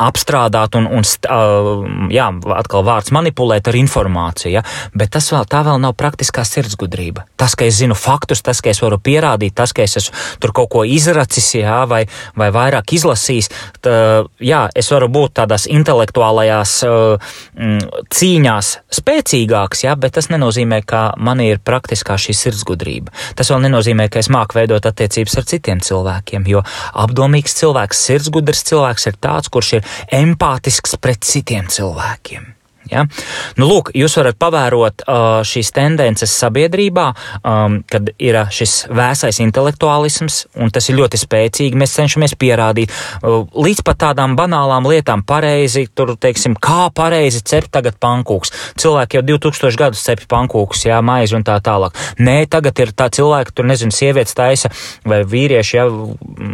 apstrādāt 0.00 0.76
un, 0.78 0.88
un 0.88 2.10
jā, 2.12 2.28
atkal 2.56 2.84
vārds 2.86 3.12
manipulēt 3.14 3.68
ar 3.68 3.78
informāciju, 3.78 4.52
ja? 4.56 4.62
bet 4.96 5.12
tas 5.16 5.28
vēl, 5.32 5.44
tā 5.50 5.62
vēl 5.66 5.80
nav 5.82 5.96
praktiskā 5.98 6.44
sirdsgudrība. 6.48 7.26
Tas, 7.40 7.56
ka 7.58 7.66
es 7.68 7.78
zinu 7.80 7.96
faktus, 7.98 8.42
tas, 8.44 8.62
ka 8.64 8.72
es 8.72 8.80
varu 8.82 8.98
pierādīt, 9.02 9.54
tas, 9.58 9.74
ka 9.76 9.84
es 9.84 9.98
esmu 10.00 10.16
tur 10.42 10.54
kaut 10.56 10.70
ko 10.72 10.84
izracis, 10.88 11.52
jā, 11.58 11.82
vai, 11.88 12.04
vai 12.38 12.48
vairāk 12.54 12.94
izlasījis, 12.96 13.50
tā, 13.84 13.94
jā, 14.42 14.64
es 14.78 14.90
varu 14.92 15.10
būt 15.12 15.36
tādās 15.40 15.68
intelektuālajās 15.70 16.74
mm, 16.86 18.06
cīņās 18.12 18.72
spēcīgāks, 18.98 19.84
jā, 19.86 19.96
bet 19.98 20.16
tas 20.18 20.30
nenozīmē, 20.32 20.82
ka 20.86 21.04
man 21.20 21.42
ir 21.44 21.60
praktiskā 21.64 22.16
šī 22.20 22.36
sirdsgudrība. 22.36 23.12
Tas 23.38 23.52
vēl 23.52 23.64
nenozīmē, 23.66 24.08
ka 24.12 24.22
es 24.22 24.30
māku 24.32 24.58
veidot 24.60 24.86
attiecības 24.88 25.38
ar 25.40 25.48
citiem 25.48 25.82
cilvēkiem, 25.84 26.46
jo 26.50 26.64
apdomīgs 27.04 27.56
cilvēks, 27.60 28.04
sirdsgudrs 28.08 28.64
cilvēks 28.68 29.08
ir 29.10 29.18
tāds, 29.22 29.52
kurš 29.52 29.74
ir 29.78 29.81
empātisks 30.12 30.96
pret 31.00 31.24
citiem 31.26 31.70
cilvēkiem. 31.72 32.52
Ja? 32.92 33.06
Nu, 33.56 33.68
lūk, 33.70 33.92
jūs 33.96 34.16
varat 34.20 34.38
pavērot 34.40 35.04
uh, 35.06 35.40
šīs 35.46 35.72
tendences 35.74 36.32
sabiedrībā, 36.42 37.06
um, 37.40 37.80
kad 37.88 38.12
ir 38.20 38.38
šis 38.52 38.86
vēsais 38.92 39.40
intelektuālisms, 39.44 40.46
un 40.60 40.72
tas 40.74 40.88
ir 40.90 40.98
ļoti 41.00 41.20
spēcīgi. 41.20 41.78
Mēs 41.78 41.96
cenšamies 41.96 42.36
pierādīt 42.40 42.92
uh, 42.92 43.42
līdz 43.56 43.84
pat 43.86 44.02
tādām 44.06 44.36
banālām 44.38 44.88
lietām, 44.90 45.24
pareizi, 45.26 45.86
tur, 45.94 46.14
teiksim, 46.20 46.56
kā 46.60 46.90
pareizi 46.94 47.42
cept 47.46 47.72
tagad 47.72 47.96
pankūks. 48.02 48.52
Cilvēki 48.82 49.18
jau 49.18 49.24
2000 49.32 49.80
gadus 49.80 50.04
cep 50.04 50.24
pankūks, 50.30 50.86
jā, 50.88 51.00
maizi 51.04 51.36
un 51.38 51.46
tā 51.46 51.56
tālāk. 51.64 51.96
Nē, 52.22 52.42
tagad 52.52 52.78
ir 52.82 52.92
tā 52.96 53.08
cilvēki, 53.12 53.54
tur 53.56 53.68
nezinu, 53.68 53.94
sievietes 53.94 54.36
taisa 54.36 54.70
vai 55.08 55.22
vīrieši, 55.28 55.76
jā, 55.78 55.86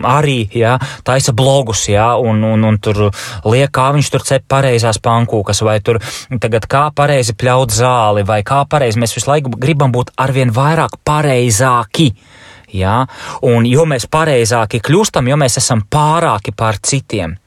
arī, 0.09 0.38
jā, 0.55 0.77
taisa 1.07 1.35
blogus, 1.37 1.87
jā, 1.90 2.11
un, 2.20 2.42
un, 2.46 2.66
un 2.68 2.79
tur 2.83 3.09
liek, 3.48 3.70
kā 3.74 3.90
viņš 3.96 4.12
tur 4.14 4.27
cep 4.29 4.46
pareizās 4.51 5.01
pankūkas, 5.03 5.62
vai 5.66 5.79
tur 5.85 6.01
tagad 6.37 6.69
kā 6.69 6.88
pareizi 6.95 7.33
pļaut 7.38 7.73
zāli, 7.73 8.27
vai 8.29 8.43
kā 8.45 8.61
pareizi 8.69 9.01
mēs 9.01 9.17
visu 9.17 9.31
laiku 9.31 9.55
gribam 9.57 9.95
būt 9.95 10.12
arvien 10.21 10.53
vairāk 10.53 11.01
pareizāki. 11.09 12.12
Ja? 12.77 13.07
Un 13.49 13.64
jo 13.64 13.87
mēs 13.88 14.05
pareizāki 14.12 14.83
kļūstam, 14.85 15.31
jo 15.31 15.38
mēs 15.41 15.57
esam 15.61 15.87
pārāki 15.88 16.53
pār 16.53 16.77
citiem. 16.85 17.38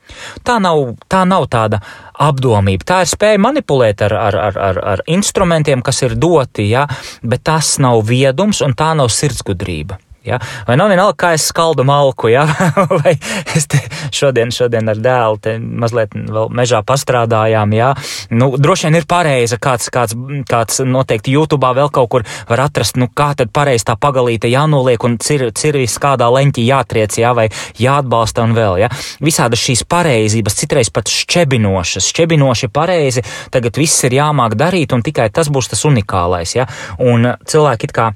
Tā 0.43 0.57
nav, 0.59 0.95
tā 1.07 1.21
nav 1.29 1.45
tāda 1.53 1.79
apdomība. 2.19 2.87
Tā 2.87 3.01
ir 3.05 3.11
spēja 3.13 3.41
manipulēt 3.41 4.01
ar, 4.07 4.17
ar, 4.17 4.39
ar, 4.49 4.61
ar, 4.69 4.81
ar 4.95 5.03
instrumentiem, 5.13 5.85
kas 5.85 6.01
ir 6.07 6.17
doti, 6.17 6.71
ja? 6.73 6.87
bet 7.21 7.45
tas 7.47 7.77
nav 7.83 8.01
viedums 8.09 8.65
un 8.65 8.73
tā 8.77 8.91
nav 8.97 9.13
sirdsgudrība. 9.13 10.01
Ja? 10.25 10.37
Vai 10.67 10.75
nav 10.77 10.91
vienalga, 10.91 11.15
kā 11.17 11.31
es 11.33 11.47
skaldu 11.49 11.81
malku, 11.87 12.29
ja? 12.29 12.43
vai 13.01 13.15
es 13.55 13.65
šodien, 14.13 14.51
šodien 14.53 14.91
ar 14.91 14.99
dēlu 15.01 15.57
mazliet 15.81 16.13
mežā 16.53 16.83
pastrādājām, 16.85 17.73
ja? 17.73 17.91
nu, 18.29 18.51
droši 18.61 18.87
vien 18.87 18.99
ir 18.99 19.07
pareiza, 19.09 19.57
kāds, 19.61 19.89
kāds, 19.93 20.13
kāds 20.49 20.83
noteikti 20.85 21.33
YouTube 21.33 21.71
vēl 21.73 21.89
kaut 21.93 22.11
kur 22.13 22.27
var 22.49 22.65
atrast, 22.67 22.99
nu, 23.01 23.09
kā 23.09 23.31
tad 23.37 23.49
pareizi 23.53 23.87
tā 23.89 23.97
pagalīte 23.97 24.51
jānoliek 24.51 25.01
un 25.07 25.17
cir, 25.21 25.47
cirvis 25.57 25.97
kādā 26.01 26.29
leņķī 26.29 26.67
jātriec, 26.69 27.17
ja? 27.17 27.33
vai 27.37 27.49
jāatbalsta 27.81 28.45
un 28.45 28.53
vēl, 28.57 28.77
ja? 28.85 28.91
Visādas 29.25 29.65
šīs 29.65 29.87
pareizības, 29.89 30.59
citreiz 30.61 30.93
pat 30.93 31.09
šķebinošas, 31.09 32.13
šķebinoši 32.13 32.69
pareizi, 32.69 33.25
tagad 33.49 33.81
viss 33.81 34.05
ir 34.05 34.21
jāmāk 34.21 34.53
darīt 34.59 34.93
un 34.93 35.01
tikai 35.01 35.31
tas 35.33 35.49
būs 35.49 35.73
tas 35.73 35.85
unikālais, 35.89 36.59
ja? 36.59 36.69
Un 37.01 37.33
cilvēki 37.41 37.89
it 37.89 37.97
kā 37.97 38.11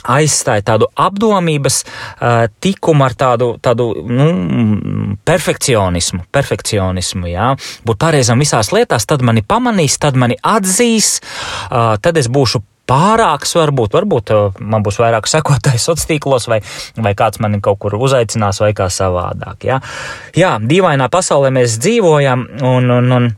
aizstāja 0.00 0.64
tādu 0.64 0.88
apdomības 0.96 1.82
uh, 1.84 2.46
tikumu 2.62 3.04
ar 3.04 3.16
tādu, 3.18 3.52
tādu 3.62 3.90
nu, 4.08 4.28
perfekcionismu, 5.28 6.24
perfekcionismu, 6.32 7.28
jā, 7.30 7.52
būt 7.86 8.00
pareizam 8.00 8.40
visās 8.40 8.72
lietās, 8.72 9.06
tad 9.08 9.24
mani 9.26 9.44
pamanīs, 9.46 9.98
tad 10.00 10.16
mani 10.20 10.38
atzīs, 10.40 11.18
uh, 11.68 11.96
tad 12.00 12.20
es 12.20 12.30
būšu 12.32 12.62
pārāks, 12.90 13.52
varbūt, 13.54 13.94
varbūt 13.94 14.32
man 14.60 14.84
būs 14.86 14.98
vairāk 15.02 15.28
sekotāju 15.34 15.82
sociālos 15.82 16.08
tīklos, 16.10 16.48
vai, 16.50 16.62
vai 16.96 17.14
kāds 17.18 17.42
mani 17.42 17.60
kaut 17.64 17.80
kur 17.82 17.98
uzaicinās, 18.00 18.62
vai 18.64 18.72
kā 18.76 18.88
savādāk. 18.92 19.68
Jā, 19.68 19.80
jā 20.38 20.56
dīvainā 20.62 21.10
pasaulē 21.12 21.52
mēs 21.60 21.78
dzīvojam, 21.82 22.48
un, 22.72 22.90
un, 22.96 23.14
un 23.18 23.30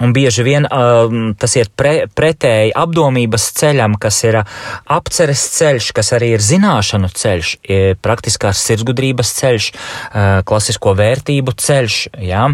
Un 0.00 0.14
bieži 0.16 0.44
vien 0.46 0.64
uh, 0.64 1.12
tas 1.36 1.52
ir 1.58 1.68
pre, 1.76 2.06
pretēji 2.08 2.72
apdomības 2.78 3.44
ceļam, 3.58 3.98
kas 4.00 4.22
ir 4.24 4.38
apceres 4.40 5.42
ceļš, 5.58 5.90
kas 5.92 6.14
arī 6.16 6.32
ir 6.38 6.44
zināšanu 6.44 7.10
ceļš, 7.12 7.52
ir 7.68 8.00
praktiskās 8.00 8.62
sirdsgudrības 8.64 9.34
ceļš, 9.36 9.68
uh, 9.74 10.40
klasisko 10.48 10.96
vērtību 10.96 11.54
ceļš. 11.60 11.98
Ja? 12.24 12.48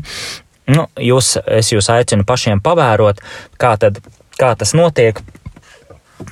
Nu, 0.69 0.89
jūs, 1.01 1.37
es 1.47 1.71
jūs 1.73 1.89
aicinu 1.95 2.27
pašiem 2.29 2.61
pavērot, 2.65 3.23
kā, 3.61 3.77
tad, 3.81 4.03
kā 4.41 4.53
tas 4.59 4.75
notiek. 4.77 5.23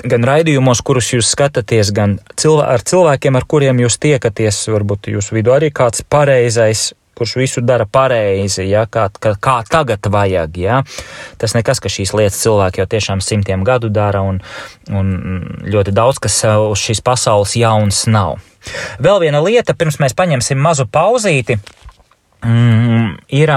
Gan 0.02 0.26
raidījumos, 0.26 0.82
kurus 0.82 1.12
jūs 1.14 1.30
skatāties, 1.30 1.94
gan 1.94 2.18
cilvē 2.34 2.66
ar 2.74 2.82
cilvēkiem, 2.82 3.38
ar 3.38 3.46
kuriem 3.46 3.84
jūs 3.84 4.00
tiekaties, 4.02 4.64
varbūt 4.74 5.12
jūsu 5.14 5.38
vidū 5.38 5.54
arī 5.54 5.70
kāds 5.70 6.02
pareizais 6.02 6.90
kurš 7.16 7.36
visu 7.40 7.62
dara 7.64 7.86
pareizi, 7.88 8.66
ja, 8.68 8.84
kā, 8.90 9.08
kā, 9.08 9.34
kā 9.40 9.56
tagad 9.70 10.08
vajag. 10.12 10.58
Ja. 10.60 10.82
Tas 11.40 11.56
nekas, 11.56 11.80
ka 11.80 11.92
šīs 11.92 12.12
lietas 12.16 12.42
cilvēki 12.42 12.82
jau 12.82 12.88
tiešām 12.96 13.24
simtiem 13.24 13.64
gadu 13.66 13.90
dara, 13.92 14.22
un, 14.26 14.42
un 14.92 15.14
ļoti 15.64 15.96
daudz 15.96 16.20
kas 16.22 16.42
uz 16.44 16.82
šīs 16.82 17.02
pasaules 17.06 17.56
jauns 17.56 18.04
nav. 18.10 18.36
Vēl 19.02 19.22
viena 19.24 19.40
lieta, 19.44 19.76
pirms 19.78 20.00
mēs 20.02 20.16
paņemsim 20.18 20.60
mazu 20.60 20.88
pauzīti, 20.90 21.58
mm, 22.44 23.10
ir 23.38 23.54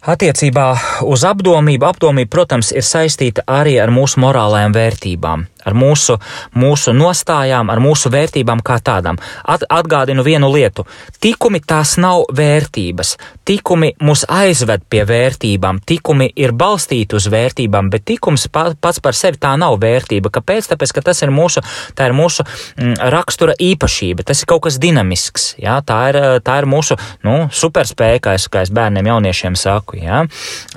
attiecībā 0.00 0.66
uz 1.04 1.24
apdomību. 1.28 1.88
Apdomība, 1.90 2.30
protams, 2.32 2.72
ir 2.72 2.86
saistīta 2.86 3.44
arī 3.50 3.76
ar 3.82 3.92
mūsu 3.92 4.22
morālajām 4.24 4.76
vērtībām 4.76 5.46
ar 5.66 5.76
mūsu, 5.76 6.16
mūsu 6.56 6.94
nostājām, 6.96 7.70
ar 7.72 7.82
mūsu 7.82 8.10
vērtībām 8.12 8.62
kā 8.64 8.78
tādām. 8.84 9.18
At, 9.44 9.64
atgādinu 9.68 10.24
vienu 10.26 10.50
lietu. 10.52 10.86
Tikumi 11.20 11.60
tās 11.66 11.96
nav 12.00 12.26
vērtības. 12.36 13.16
Tikumi 13.48 13.92
mūs 14.02 14.24
aizved 14.30 14.84
pie 14.90 15.02
vērtībām. 15.08 15.80
Tikumi 15.86 16.30
ir 16.36 16.54
balstīti 16.56 17.16
uz 17.18 17.28
vērtībām, 17.32 17.90
bet 17.92 18.06
tikums 18.08 18.46
pats 18.52 19.02
par 19.02 19.16
sevi 19.16 19.40
tā 19.40 19.56
nav 19.60 19.78
vērtība. 19.82 20.32
Kāpēc? 20.32 20.70
Tāpēc, 20.70 20.94
ka 20.96 21.04
tas 21.10 21.22
ir 21.24 21.32
mūsu, 21.34 21.62
tā 21.98 22.10
ir 22.10 22.16
mūsu 22.16 22.44
mm, 22.46 22.96
rakstura 23.12 23.56
īpašība. 23.60 24.26
Tas 24.26 24.42
ir 24.42 24.50
kaut 24.50 24.64
kas 24.68 24.78
dinamisks. 24.82 25.54
Jā? 25.60 25.80
Tā, 25.86 26.00
ir, 26.12 26.20
tā 26.46 26.60
ir 26.62 26.68
mūsu 26.70 26.96
nu, 27.26 27.36
superspēja, 27.52 28.22
kā 28.22 28.36
es, 28.38 28.46
kā 28.52 28.64
es 28.66 28.72
bērniem, 28.74 29.10
jauniešiem 29.10 29.58
saku. 29.58 29.98
Jā? 30.00 30.22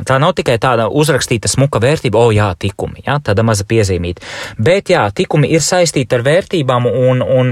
Tā 0.07 0.19
nav 0.21 0.35
tikai 0.37 0.57
tāda 0.61 0.89
uzrakstīta 0.89 1.51
smuka 1.51 1.81
vērtība, 1.83 2.19
o 2.19 2.33
jā, 2.33 2.49
tikumi, 2.59 3.05
jā? 3.05 3.19
tāda 3.23 3.45
maza 3.45 3.67
piezīmīta. 3.69 4.25
Bet 4.57 4.72
Bet 4.73 4.89
jā, 4.89 5.03
tikumi 5.13 5.51
ir 5.53 5.61
saistīti 5.61 6.17
ar 6.17 6.23
vērtībām 6.25 6.87
un, 6.89 7.19
un 7.21 7.51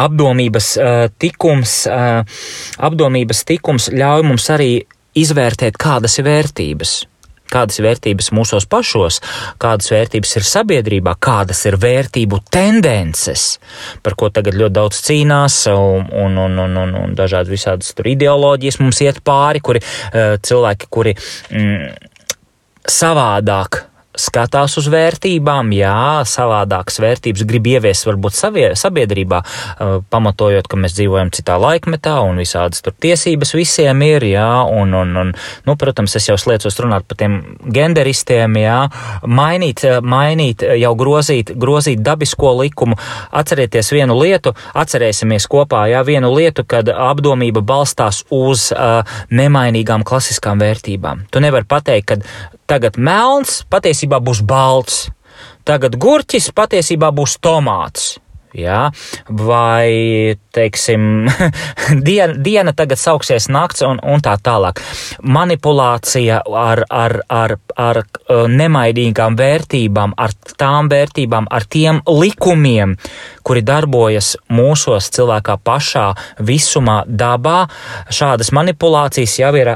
apdomības 0.00 0.68
uh, 0.80 1.00
tikums, 1.20 1.72
uh, 1.92 2.38
apdomības 2.88 3.42
tikums 3.44 3.90
ļauj 3.92 4.22
mums 4.24 4.46
arī 4.54 4.70
izvērtēt, 5.16 5.76
kādas 5.76 6.16
ir 6.16 6.24
vērtības. 6.30 6.94
Kādas 7.52 7.78
vērtības 7.84 8.30
mūsos 8.34 8.64
pašos, 8.66 9.20
kādas 9.62 9.92
vērtības 9.92 10.32
ir 10.40 10.46
sabiedrībā, 10.48 11.12
kādas 11.22 11.60
ir 11.68 11.76
vērtību 11.78 12.40
tendences, 12.50 13.44
par 14.02 14.16
ko 14.18 14.32
tagad 14.34 14.56
ļoti 14.58 14.74
daudz 14.80 15.02
cīnās, 15.06 15.58
un, 15.70 16.08
un, 16.10 16.40
un, 16.46 16.56
un, 16.64 16.78
un, 16.80 16.94
un 17.04 17.12
dažādi 17.18 17.52
visādas 17.54 17.92
ideoloģijas 18.02 18.80
mums 18.80 19.02
iet 19.04 19.20
pāri, 19.22 19.62
kuri 19.62 19.84
cilvēki, 20.48 20.90
kuri 20.90 21.14
mm, 21.14 22.08
savādāk 22.96 23.84
skatās 24.20 24.76
uz 24.80 24.88
vērtībām, 24.92 25.70
jā, 25.76 26.24
savādākas 26.28 27.00
vērtības 27.02 27.44
grib 27.48 27.68
ieviest 27.70 28.06
varbūt 28.08 28.36
savie, 28.36 28.66
sabiedrībā, 28.78 29.42
pamatojot, 30.12 30.68
ka 30.68 30.80
mēs 30.80 30.96
dzīvojam 30.96 31.32
citā 31.36 31.58
laikmetā 31.60 32.16
un 32.24 32.40
visādas 32.40 32.82
tur 32.84 32.96
tiesības 33.02 33.54
visiem 33.56 34.02
ir, 34.06 34.26
jā, 34.32 34.48
un, 34.72 34.94
un, 34.96 35.12
un 35.22 35.32
nu, 35.66 35.76
protams, 35.78 36.16
es 36.18 36.28
jau 36.30 36.38
sliecos 36.40 36.80
runāt 36.82 37.06
par 37.08 37.20
tiem 37.20 37.38
genderistiem, 37.72 38.58
jā, 38.60 38.78
mainīt, 39.26 39.84
mainīt, 40.02 40.64
jau 40.80 40.94
grozīt, 40.98 41.52
grozīt 41.56 42.02
dabisko 42.06 42.54
likumu, 42.62 42.98
atcerieties 43.36 43.92
vienu 43.94 44.18
lietu, 44.20 44.54
atcerēsimies 44.76 45.48
kopā, 45.52 45.86
jā, 45.92 46.02
vienu 46.06 46.32
lietu, 46.34 46.66
kad 46.68 46.88
apdomība 46.90 47.62
balstās 47.66 48.24
uz 48.32 48.70
uh, 48.72 49.02
nemainīgām 49.30 50.06
klasiskām 50.06 50.60
vērtībām. 50.62 51.26
Tu 51.30 51.42
nevari 51.44 51.68
pateikt, 51.68 52.06
ka 52.06 52.55
tagad 52.66 52.98
melns 52.98 53.62
patiesībā 53.70 54.20
būs 54.22 54.42
balts, 54.42 55.06
tagad 55.66 55.96
gurķis 55.98 56.50
patiesībā 56.54 57.12
būs 57.14 57.38
tomāts. 57.42 58.16
Ja? 58.56 58.90
Vai, 59.28 60.36
teiksim, 60.52 61.28
diena, 62.06 62.34
diena 62.44 62.72
tagad 62.72 62.98
sauksies 62.98 63.50
nakts 63.52 63.84
un, 63.84 64.00
un 64.00 64.22
tā 64.24 64.36
tālāk. 64.40 64.80
Manipulācija 65.22 66.40
ar, 66.48 66.84
ar, 66.88 67.18
ar, 67.28 67.56
ar 67.76 68.00
uh, 68.00 68.46
nemaidīgām 68.48 69.36
vērtībām, 69.36 70.16
ar 70.16 70.32
tām 70.56 70.88
vērtībām, 70.92 71.50
ar 71.52 71.68
tiem 71.68 72.00
likumiem, 72.08 72.96
kuri 73.44 73.62
darbojas 73.66 74.32
mūsos 74.48 75.10
cilvēkā 75.12 75.58
pašā, 75.64 76.06
visumā, 76.40 77.02
dabā. 77.06 77.66
Šādas 78.08 78.52
manipulācijas 78.56 79.36
jau 79.42 79.52
ir 79.60 79.74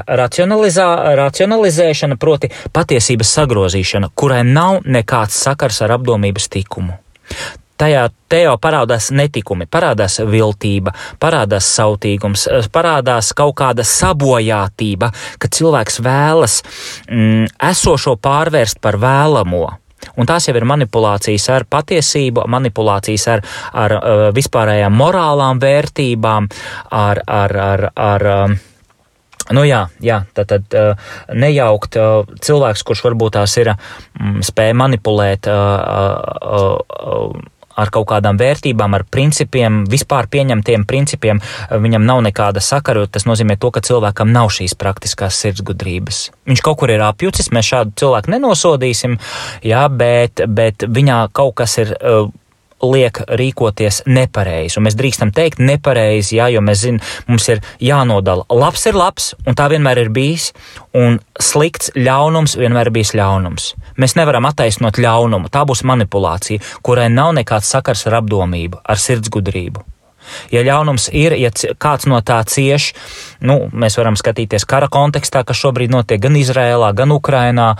racionalizēšana, 1.21 2.17
proti 2.17 2.49
patiesības 2.73 3.37
sagrozīšana, 3.37 4.11
kurai 4.15 4.41
nav 4.47 4.81
nekāds 4.89 5.37
sakars 5.45 5.81
ar 5.85 5.99
apdomības 5.99 6.49
tikumu 6.51 6.97
tajā 7.81 8.05
te 8.31 8.43
jau 8.45 8.55
parādās 8.61 9.09
netikumi, 9.15 9.67
parādās 9.71 10.19
viltība, 10.27 10.93
parādās 11.21 11.67
sautīgums, 11.75 12.47
parādās 12.73 13.33
kaut 13.37 13.57
kāda 13.61 13.85
sabojātība, 13.87 15.11
ka 15.41 15.51
cilvēks 15.51 16.01
vēlas 16.05 16.61
mm, 17.09 17.51
esošo 17.71 18.17
pārvērst 18.21 18.81
par 18.83 18.99
vēlamo. 19.01 19.67
Un 20.17 20.25
tās 20.25 20.47
jau 20.47 20.55
ir 20.57 20.65
manipulācijas 20.65 21.45
ar 21.53 21.67
patiesību, 21.69 22.47
manipulācijas 22.49 23.27
ar, 23.35 23.45
ar 23.77 23.95
uh, 23.97 24.25
vispārējām 24.33 24.95
morālām 24.97 25.61
vērtībām, 25.61 26.49
ar, 26.97 27.21
ar, 27.27 27.57
ar, 27.67 27.87
ar 28.09 28.29
uh, 28.33 28.59
Nu 29.51 29.63
jā, 29.65 29.81
jā, 29.99 30.21
tad, 30.37 30.47
tad 30.51 30.75
uh, 30.77 31.15
nejaukt 31.35 31.97
uh, 31.99 32.29
cilvēks, 32.45 32.83
kurš 32.87 33.01
varbūt 33.07 33.35
tās 33.35 33.55
ir 33.59 33.73
um, 33.73 34.37
spēja 34.45 34.75
manipulēt 34.77 35.49
uh, 35.51 35.57
uh, 36.39 36.77
uh, 36.79 37.49
ar 37.79 37.91
kaut 37.93 38.09
kādām 38.11 38.39
vērtībām, 38.41 38.95
ar 38.97 39.05
principiem, 39.11 39.83
vispār 39.91 40.29
pieņemtiem 40.31 40.85
principiem, 40.89 41.41
viņam 41.71 42.05
nav 42.07 42.23
nekāda 42.27 42.63
sakara. 42.63 43.07
Tas 43.11 43.27
nozīmē 43.29 43.57
to, 43.61 43.71
ka 43.73 43.83
cilvēkam 43.85 44.31
nav 44.33 44.51
šīs 44.53 44.75
praktiskās 44.79 45.39
sirdsgudrības. 45.43 46.23
Viņš 46.49 46.65
kaut 46.65 46.81
kur 46.81 46.93
ir 46.93 47.03
apjucis, 47.05 47.51
mēs 47.55 47.71
šādu 47.71 47.95
cilvēku 48.01 48.33
nenosodīsim, 48.35 49.17
jā, 49.67 49.87
bet, 49.89 50.43
bet 50.47 50.87
viņā 50.87 51.23
kaut 51.35 51.57
kas 51.61 51.79
ir. 51.83 51.95
Uh, 51.99 52.31
liek 52.81 53.21
rīkoties 53.39 54.01
nepareizi. 54.09 54.79
Un 54.79 54.87
mēs 54.87 54.97
drīkstam 54.99 55.33
teikt 55.35 55.61
nepareizi, 55.61 56.37
jā, 56.39 56.49
jo 56.55 56.63
mēs 56.65 56.83
zinām, 56.85 57.03
mums 57.29 57.47
ir 57.53 57.61
jānodala. 57.83 58.47
Labs 58.49 58.85
ir 58.89 58.97
labs, 58.97 59.31
un 59.45 59.57
tā 59.57 59.69
vienmēr 59.71 60.03
ir 60.05 60.11
bijis, 60.13 60.51
un 60.97 61.19
slikts 61.39 61.93
ļaunums 61.95 62.57
vienmēr 62.59 62.89
ir 62.89 62.95
bijis 62.97 63.15
ļaunums. 63.17 63.71
Mēs 64.01 64.17
nevaram 64.17 64.47
attaisnot 64.49 64.99
ļaunumu. 65.01 65.51
Tā 65.53 65.63
būs 65.67 65.85
manipulācija, 65.87 66.63
kurai 66.85 67.09
nav 67.13 67.35
nekāds 67.37 67.69
sakars 67.71 68.05
ar 68.09 68.21
apdomību, 68.21 68.81
ar 68.83 69.01
sirdsgudrību. 69.01 69.85
Ja 70.53 70.61
ļaunums 70.65 71.09
ir, 71.17 71.35
ja 71.39 71.51
kāds 71.81 72.07
no 72.09 72.19
tā 72.25 72.39
cieš, 72.47 72.91
nu, 73.43 73.65
mēs 73.73 73.97
varam 73.99 74.17
skatīties 74.19 74.67
kara 74.69 74.89
kontekstā, 74.91 75.43
kas 75.47 75.59
šobrīd 75.59 75.91
notiek 75.93 76.21
gan 76.21 76.37
Izrēlā, 76.39 76.91
gan 76.97 77.13
Ukrainā. 77.15 77.73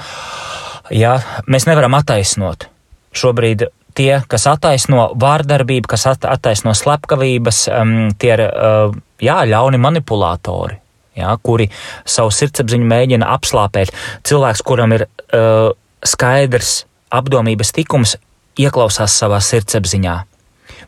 Jā, 0.92 1.20
mēs 1.48 1.68
nevaram 1.70 1.96
attaisnot. 2.00 2.68
Šobrīd 3.16 3.68
tie, 3.96 4.22
kas 4.32 4.48
attaisno 4.50 5.10
vārdarbību, 5.20 5.90
kas 5.92 6.08
attaisno 6.12 6.74
slepkavības, 6.78 7.66
um, 7.76 7.96
tie 8.20 8.34
ir 8.36 8.46
uh, 8.48 8.96
jā, 9.22 9.42
ļauni 9.50 9.82
manipulatori. 9.82 10.80
Jā, 11.20 11.34
kuri 11.44 11.68
savu 12.08 12.32
sirdsapziņu 12.32 12.86
mēģina 12.88 13.28
apslāpēt. 13.34 13.92
Cilvēks, 14.28 14.64
kuram 14.64 14.96
ir 14.96 15.06
uh, 15.08 15.74
skaidrs 16.08 16.86
apdomības 17.12 17.74
tikums, 17.76 18.16
ieklausās 18.60 19.16
savā 19.20 19.42
sirdsapziņā. 19.44 20.16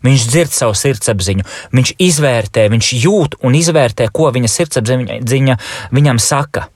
Viņš 0.03 0.23
dzird 0.27 0.51
savu 0.51 0.75
sirdsapziņu, 0.75 1.45
viņš 1.75 1.93
izvērtē, 2.01 2.65
viņš 2.71 2.91
jūt 3.03 3.37
un 3.43 3.55
izvērtē, 3.55 4.09
ko 4.15 4.31
viņa 4.35 4.51
sirdsapziņa 4.51 5.57
viņam 5.95 6.19
saka. 6.19 6.67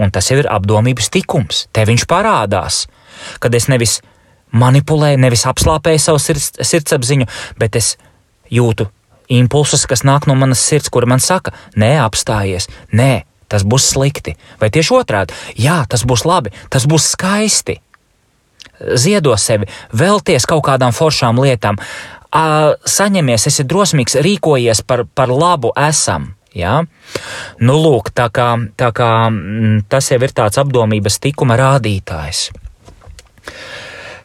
Un 0.00 0.10
tas 0.14 0.30
jau 0.30 0.38
ir 0.40 0.48
apdomības 0.50 1.10
tikums. 1.12 1.66
Te 1.74 1.84
viņš 1.86 2.06
parādās, 2.10 2.86
kad 3.42 3.54
es 3.54 3.68
nevis 3.70 4.00
manipulēju, 4.52 5.20
nevis 5.22 5.46
apslāpēju 5.48 6.02
savu 6.02 6.20
sirds, 6.22 6.52
sirdsapziņu, 6.60 7.28
bet 7.60 7.78
es 7.80 7.94
jūtu 8.52 8.88
impulsus, 9.32 9.86
kas 9.88 10.04
nāk 10.06 10.26
no 10.28 10.36
manas 10.38 10.62
sirds, 10.64 10.90
kur 10.92 11.06
man 11.08 11.22
saka, 11.22 11.54
nē, 11.78 11.94
apstājies, 12.04 12.68
nē, 12.92 13.24
tas 13.52 13.64
būs 13.68 13.92
slikti. 13.94 14.36
Vai 14.60 14.70
tieši 14.72 14.96
otrādi, 14.98 15.36
jā, 15.60 15.82
tas 15.88 16.04
būs 16.08 16.26
labi, 16.28 16.52
tas 16.72 16.86
būs 16.88 17.12
skaisti. 17.14 17.78
Ziedo 18.98 19.34
sevi, 19.38 19.68
velties 19.94 20.46
kaut 20.48 20.64
kādām 20.66 20.94
foršām 20.96 21.38
lietām, 21.42 21.78
saņemies, 22.32 23.46
esi 23.50 23.66
drosmīgs, 23.68 24.16
rīkojies 24.24 24.82
par, 24.86 25.04
par 25.06 25.30
labu 25.30 25.72
esam. 25.76 26.32
Ja? 26.56 26.82
Nu, 27.60 27.76
lūk, 27.80 28.10
tā 28.16 28.28
kā, 28.32 28.48
tā 28.76 28.90
kā 28.92 29.10
tas 29.88 30.10
jau 30.10 30.20
ir 30.20 30.34
tāds 30.36 30.60
apdomības 30.60 31.20
tikuma 31.22 31.56
rādītājs. 31.60 32.50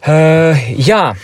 Uh, 0.08 0.56
jā. 0.80 1.18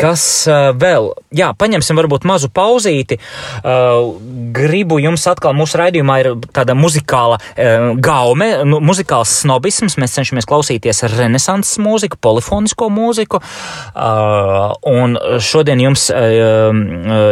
Kas 0.00 0.22
uh, 0.48 0.70
vēl? 0.76 1.10
Jā, 1.36 1.50
paņemsim 1.56 1.96
varbūt 1.96 2.26
mazu 2.28 2.50
pauzīti. 2.52 3.16
Uh, 3.60 4.12
gribu 4.56 4.98
jums 5.00 5.24
atkal, 5.28 5.52
mūsu 5.56 5.80
raidījumā 5.80 6.18
ir 6.20 6.30
tāda 6.56 6.76
muzikāla 6.76 7.38
uh, 7.40 7.90
gaume, 8.00 8.50
nu, 8.68 8.82
muzikāls 8.84 9.32
snobisms. 9.40 9.96
Mēs 10.00 10.16
cenšamies 10.16 10.48
klausīties 10.48 11.04
renesanses 11.16 11.80
mūziku, 11.80 12.20
polifonisko 12.20 12.88
mūziku. 12.92 13.40
Uh, 13.40 14.72
un 14.88 15.16
šodien 15.40 15.80
jums, 15.84 16.10
uh, 16.12 16.72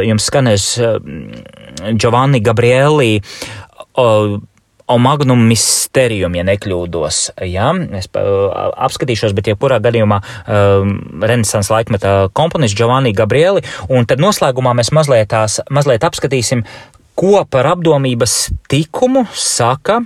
jums 0.08 0.28
skanēs 0.32 0.70
uh, 0.80 1.00
Giovanni 1.96 2.40
Gabrieli. 2.44 3.18
Uh, 3.98 4.38
Omagnum 4.88 5.40
Mysterium, 5.50 6.36
ja 6.38 6.44
nekļūdos. 6.48 7.20
Ja? 7.48 7.70
Es 7.98 8.08
apskatīšos, 8.16 9.34
bet 9.36 9.50
jebkurā 9.52 9.80
gadījumā 9.84 10.20
uh, 10.22 10.86
Renesans 11.20 11.70
laikmeta 11.72 12.30
komponists 12.36 12.78
Giovanni 12.78 13.12
Gabrieli, 13.16 13.64
un 13.92 14.08
tad 14.08 14.22
noslēgumā 14.22 14.72
mēs 14.78 14.92
mazliet, 14.96 15.28
tās, 15.34 15.60
mazliet 15.74 16.06
apskatīsim, 16.08 16.64
ko 17.18 17.42
par 17.50 17.72
apdomības 17.74 18.48
tikumu 18.70 19.26
saka 19.34 20.00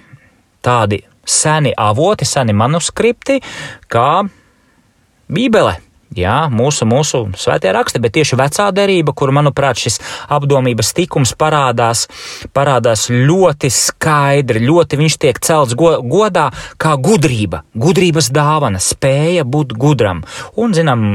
tādi 0.64 1.02
seni 1.28 1.72
avoti, 1.76 2.26
seni 2.26 2.54
manuskripti, 2.56 3.38
kā 3.92 4.22
Bībele. 5.32 5.78
Jā, 6.12 6.48
mūsu, 6.52 6.84
mūsu 6.88 7.22
svētie 7.40 7.70
raksti, 7.72 8.00
bet 8.02 8.12
tieši 8.18 8.36
vecā 8.36 8.66
derība, 8.74 9.14
kur, 9.16 9.30
manuprāt, 9.32 9.80
šis 9.80 9.96
apdomības 10.32 10.92
tikums 10.96 11.32
parādās, 11.40 12.04
parādās 12.52 13.06
ļoti 13.08 13.70
skaidri, 13.72 14.60
ļoti 14.66 14.98
viņš 15.00 15.16
tiek 15.24 15.40
celts 15.40 15.76
go, 15.78 15.94
godā 16.04 16.50
kā 16.76 16.98
gudrība, 17.00 17.62
gudrības 17.72 18.28
dāvana, 18.34 18.82
spēja 18.82 19.46
būt 19.48 19.72
gudram. 19.72 20.20
Un, 20.60 20.76
zinām, 20.76 21.08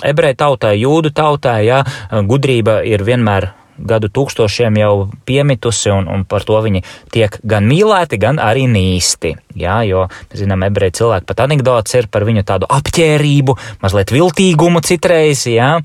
ebreju 0.00 0.40
tautai, 0.40 0.76
jūdu 0.80 1.12
tautai, 1.12 1.60
jā, 1.68 1.84
gudrība 2.24 2.80
ir 2.88 3.04
vienmēr 3.04 3.52
gadu 3.78 4.10
tūkstošiem 4.12 4.78
jau 4.80 4.92
piemitusi, 5.28 5.90
un, 5.94 6.08
un 6.12 6.24
par 6.28 6.46
to 6.46 6.58
viņi 6.64 6.82
tiek 7.14 7.38
gan 7.46 7.68
mīlēti, 7.68 8.20
gan 8.22 8.40
arī 8.42 8.66
nīsti. 8.70 9.34
Jā, 9.56 9.80
jo, 9.88 10.06
zinām, 10.36 10.66
ebreji 10.66 10.98
cilvēki 11.00 11.28
pat 11.28 11.44
anekdots 11.46 11.96
ir 11.96 12.10
par 12.12 12.26
viņu 12.28 12.44
tādu 12.48 12.68
apģērību, 12.72 13.56
mazliet 13.84 14.12
viltīgumu 14.12 14.82
citreiz, 14.84 15.46
jā, 15.48 15.76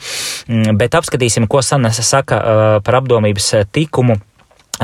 mm, 0.48 0.76
bet 0.80 0.98
apskatīsim, 1.00 1.48
ko 1.52 1.64
Sanesa 1.64 2.04
saka 2.04 2.42
uh, 2.42 2.76
par 2.84 3.00
apdomības 3.00 3.54
tikumu 3.72 4.20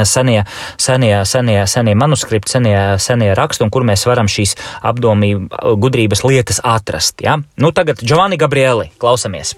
senie, 0.05 0.45
senie, 0.77 1.25
senie, 1.25 1.67
senie 1.67 1.95
manuskripti, 1.95 2.51
senie, 2.51 2.97
senie 2.99 3.33
raksti, 3.35 3.65
un 3.65 3.73
kur 3.73 3.85
mēs 3.87 4.05
varam 4.09 4.29
šīs 4.29 4.57
apdomību 4.85 5.77
gudrības 5.81 6.23
lietas 6.27 6.61
atrast. 6.63 7.23
Ja? 7.25 7.39
Nu, 7.57 7.71
tagad 7.71 8.03
Giovanni 8.03 8.37
Gabrieli, 8.37 8.91
klausamies! 9.01 9.55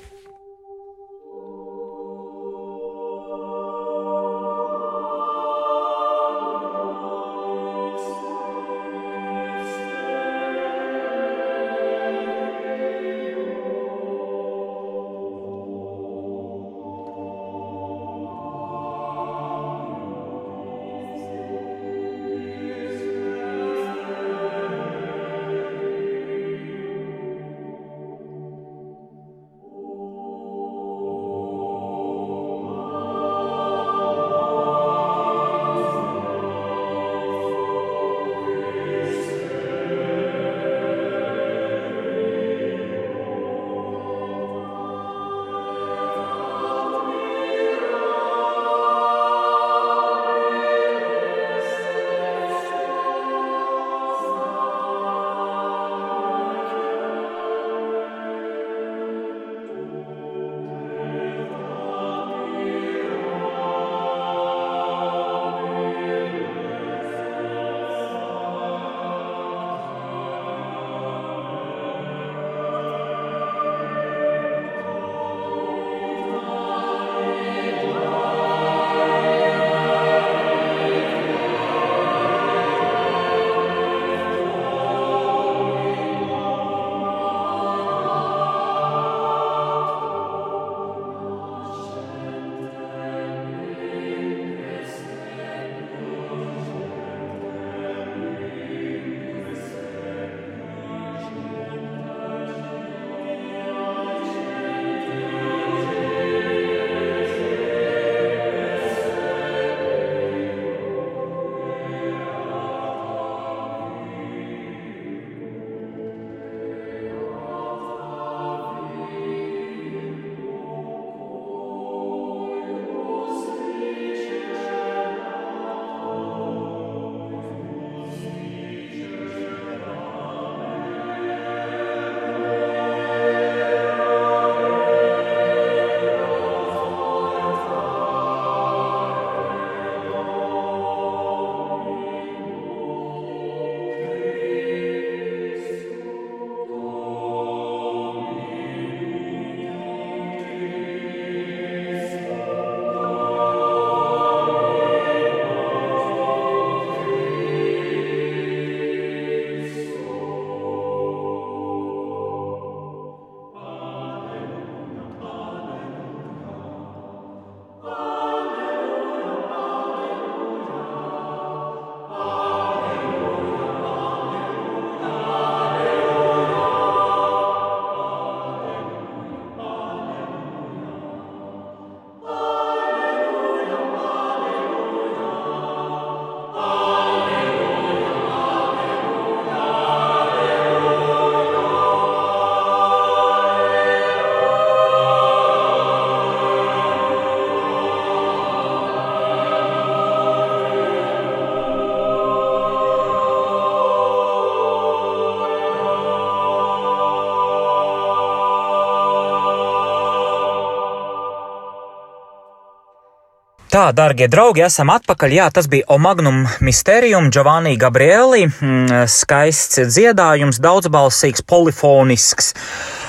Tā, 213.89 213.93
darbie 213.97 214.27
draugi, 214.29 214.61
esam 214.61 214.91
atpakaļ. 214.93 215.31
Jā, 215.33 215.45
tas 215.49 215.65
bija 215.65 215.87
Omagnum 215.89 216.43
Mysterium, 216.61 217.31
Giovanni 217.33 217.71
Gabrieli. 217.73 218.43
Mm, 218.45 219.07
skaists 219.09 219.79
dziedājums, 219.89 220.59
daudzbalsīgs, 220.61 221.41
polifonisks. 221.49 222.51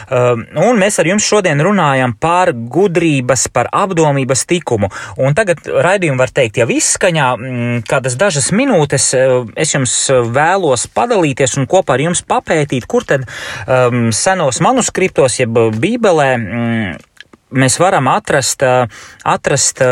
Um, 0.09 0.47
un 0.57 0.81
mēs 0.81 0.97
ar 1.03 1.11
jums 1.11 1.27
šodien 1.29 1.61
runājam 1.61 2.15
par 2.17 2.55
gudrības, 2.55 3.45
par 3.53 3.69
apdomības 3.77 4.47
tikumu. 4.49 4.89
Un 5.21 5.37
tagad 5.37 5.69
raidījumu 5.69 6.17
var 6.23 6.33
teikt 6.33 6.63
jau 6.63 6.71
izskaņā, 6.73 7.29
mm, 7.37 7.85
kādas 7.91 8.17
dažas 8.17 8.49
minūtes 8.49 9.11
uh, 9.19 9.53
es 9.61 9.77
jums 9.77 9.99
vēlos 10.33 10.89
padalīties 10.97 11.59
un 11.61 11.69
kopā 11.69 11.99
ar 11.99 12.07
jums 12.09 12.25
papētīt, 12.25 12.89
kur 12.89 13.05
tad 13.05 13.29
um, 13.69 14.09
senos 14.17 14.65
manuskriptos, 14.65 15.43
jeb 15.45 15.61
bībelē, 15.77 16.33
mm, 16.41 16.99
mēs 17.51 17.79
varam 17.81 18.09
atrast, 18.11 18.63
atrast 19.25 19.83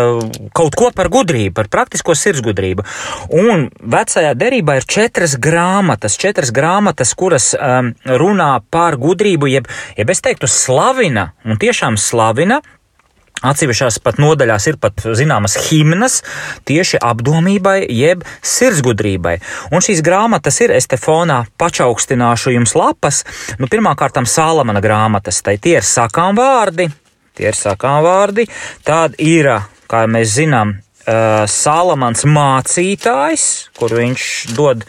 kaut 0.57 0.79
ko 0.79 0.91
par 0.95 1.11
gudrību, 1.13 1.55
par 1.57 1.71
praktisko 1.73 2.17
sirdsgudrību. 2.19 2.87
Un 3.35 3.69
vecajā 3.83 4.35
derībā 4.39 4.79
ir 4.79 4.89
četras 4.89 5.37
grāmatas, 5.41 6.19
četras 6.21 6.53
grāmatas, 6.55 7.15
kuras 7.19 7.53
um, 7.59 7.93
runā 8.07 8.53
par 8.71 8.99
gudrību, 9.01 9.51
jeb, 9.53 9.71
jeb 9.99 10.11
es 10.15 10.25
teiktu, 10.25 10.51
slavina, 10.51 11.33
un 11.45 11.61
tiešām 11.61 11.99
slavina 12.01 12.63
Atsevišķās 13.39 14.01
pat 14.03 14.17
nodaļās 14.19 14.65
ir 14.67 14.77
pat 14.83 15.05
zināmas 15.15 15.55
himnas 15.69 16.23
tieši 16.67 16.99
apdomībai, 17.07 17.85
jeb 17.95 18.25
sirdsgudrībai. 18.43 19.37
Un 19.71 19.85
šīs 19.85 20.03
grāmatas 20.03 20.59
ir 20.65 20.75
Estefonā 20.75 21.45
pačaukstināšu 21.61 22.57
jums 22.57 22.75
lapas. 22.75 23.23
Nu, 23.63 23.71
pirmkārt, 23.71 24.19
Sālamana 24.29 24.83
grāmatas, 24.83 25.39
tai 25.47 25.55
tie 25.63 25.77
ir 25.79 25.87
sakām 25.87 26.35
vārdi, 26.39 26.89
Tie 27.39 27.49
ir 27.53 27.57
sakām 27.57 28.03
vārdi. 28.03 28.49
Tad 28.87 29.15
ir, 29.23 29.53
kā 29.89 30.05
mēs 30.11 30.35
zinām, 30.41 30.77
Salamans 31.49 32.27
mācītājs, 32.29 33.45
kur 33.79 33.95
viņš 33.97 34.25
dod 34.53 34.83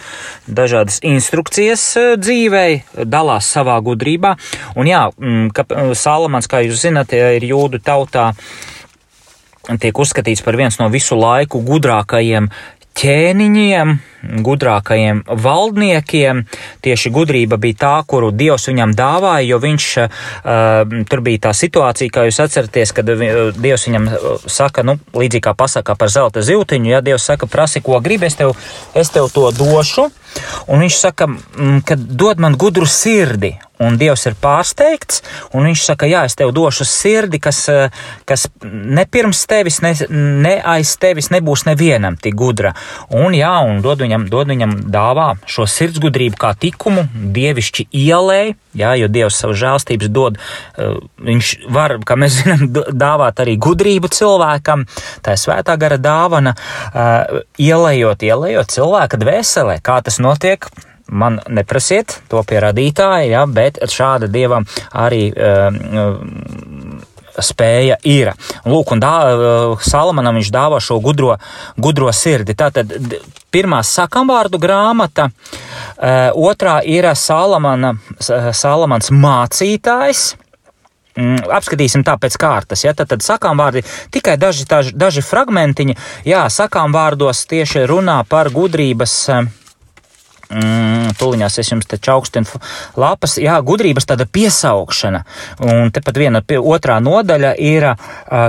dažādas 0.52 0.98
instrukcijas 1.08 1.84
dzīvei, 2.20 2.82
dalās 3.08 3.48
savā 3.54 3.78
gudrībā. 3.86 4.34
Un 4.76 4.90
jā, 4.90 5.06
ka 5.56 5.64
Salamans, 5.96 6.50
kā 6.52 6.60
jūs 6.66 6.84
zinat, 6.84 7.16
ir 7.16 7.46
jūdu 7.48 7.80
tautā 7.80 8.34
tiek 9.80 9.96
uzskatīts 9.96 10.44
par 10.44 10.58
viens 10.60 10.80
no 10.82 10.90
visu 10.92 11.16
laiku 11.16 11.62
gudrākajiem 11.64 12.50
ķēniņiem, 13.00 13.96
gudrākajiem 14.24 15.24
valdniekiem. 15.28 16.44
Tieši 16.84 17.12
gudrība 17.14 17.60
bija 17.62 17.80
tā, 17.84 17.94
kuru 18.08 18.32
Dievs 18.36 18.68
viņam 18.70 18.94
dāvāja, 18.98 19.48
jo 19.48 19.60
viņš 19.64 19.88
uh, 20.04 20.98
tur 21.10 21.24
bija 21.26 21.46
tā 21.48 21.54
situācija, 21.56 22.14
kā 22.14 22.26
jūs 22.28 22.42
atceraties, 22.44 22.94
kad 22.96 23.10
Dievs 23.10 23.88
viņam 23.88 24.10
saka, 24.46 24.84
nu, 24.88 25.00
līdzīgi 25.14 25.46
kā 25.48 25.56
pasakā 25.58 25.96
par 26.00 26.12
zelta 26.14 26.44
zīltiņu, 26.46 26.94
ja 26.94 27.04
Dievs 27.06 27.28
saka, 27.32 27.50
prasi, 27.50 27.84
ko 27.86 28.00
gribi, 28.04 28.30
es 28.30 28.40
tev, 28.40 28.56
es 28.98 29.12
tev 29.14 29.32
to 29.34 29.50
došu. 29.56 30.10
Un 30.70 30.84
viņš 30.84 31.00
saka, 31.00 31.26
ka 31.86 31.98
dod 31.98 32.40
man 32.40 32.58
gudru 32.60 32.86
sirdi. 32.86 33.56
Un 33.80 33.96
Dievs 33.96 34.26
ir 34.28 34.34
pārsteigts, 34.36 35.22
un 35.56 35.64
viņš 35.70 35.84
saka, 35.88 36.08
jā, 36.12 36.26
es 36.28 36.34
tev 36.36 36.50
došu 36.52 36.84
sirdi, 36.84 37.40
kas, 37.40 37.62
kas 38.28 38.42
ne 38.68 39.06
pirms 39.08 39.46
tevis, 39.48 39.78
ne, 39.80 39.94
ne 40.12 40.58
aiz 40.68 40.98
tevis 41.00 41.32
nebūs 41.32 41.64
nevienam 41.64 42.18
tik 42.20 42.36
gudra. 42.36 42.74
Un 43.16 43.38
jā, 43.38 43.54
un 43.64 43.80
dod 43.80 44.04
viņam, 44.04 44.09
dod 44.32 44.50
viņam 44.50 44.76
dāvā 44.92 45.28
šo 45.50 45.68
sirdsgudrību 45.70 46.40
kā 46.40 46.54
tikumu, 46.60 47.06
dievišķi 47.36 47.88
ielēji, 47.96 48.56
jā, 48.80 48.94
jo 49.00 49.10
Dievs 49.12 49.40
savu 49.42 49.56
žēlstības 49.60 50.12
dod, 50.14 50.40
viņš 51.30 51.54
var, 51.74 51.98
kā 52.06 52.18
mēs 52.20 52.42
zinām, 52.42 52.68
dāvāt 52.74 53.42
arī 53.44 53.58
gudrību 53.62 54.12
cilvēkam, 54.14 54.86
tā 55.26 55.38
ir 55.38 55.42
svētā 55.42 55.78
gara 55.82 56.00
dāvana, 56.02 56.56
ielējot, 57.62 58.26
ielējot 58.30 58.78
cilvēka 58.78 59.22
dvēselē, 59.22 59.80
kā 59.86 60.02
tas 60.06 60.22
notiek? 60.24 60.70
Man 61.10 61.40
neprasiet 61.50 62.20
to 62.30 62.44
pie 62.46 62.60
radītāja, 62.62 63.26
ja, 63.32 63.46
bet 63.50 63.80
šāda 63.90 64.28
dievam 64.30 64.68
arī 64.94 65.32
uh, 65.34 65.74
spēja 67.46 68.00
ir. 68.08 68.34
Lūk, 68.68 68.94
un 68.96 69.04
dā, 69.04 69.14
uh, 69.30 69.86
Salamanam 69.86 70.40
viņš 70.40 70.52
dāvā 70.54 70.82
šo 70.84 71.00
gudro, 71.04 71.38
gudro 71.78 72.12
sirdi. 72.16 72.56
Tātad 72.58 72.92
pirmā 73.54 73.82
sakamvārdu 73.86 74.62
grāmata, 74.62 75.30
uh, 75.30 76.30
otrā 76.36 76.80
ir 76.86 77.10
Salamana, 77.16 77.96
Salamans 78.20 79.12
mācītājs. 79.14 80.30
Mm, 81.20 81.42
apskatīsim 81.52 82.04
tā 82.08 82.16
pēc 82.22 82.38
kārtas. 82.40 82.86
Ja? 82.86 82.94
Tad, 82.96 83.10
tad 83.12 83.26
sakām 83.26 83.60
vārdi 83.60 83.82
tikai 84.14 84.38
daži, 84.40 84.68
daži, 84.70 84.94
daži 84.96 85.24
fragmentiņi. 85.26 85.98
Jā, 86.30 86.46
sakām 86.54 86.94
vārdos 86.96 87.44
tieši 87.50 87.88
runā 87.90 88.22
par 88.30 88.54
gudrības. 88.54 89.16
Uh, 89.34 89.50
Mm, 90.50 91.12
Tūlīņās 91.20 91.60
es 91.62 91.68
jums 91.70 91.86
te 91.86 92.00
čaukstinu 92.02 92.60
lapas, 92.98 93.38
jā, 93.38 93.60
gudrības 93.62 94.08
tāda 94.10 94.26
piesaukšana. 94.26 95.22
Un 95.62 95.94
tepat 95.94 96.18
viena 96.18 96.42
pie 96.42 96.58
otrā 96.58 96.98
nodaļa 97.06 97.52
ir, 97.62 97.86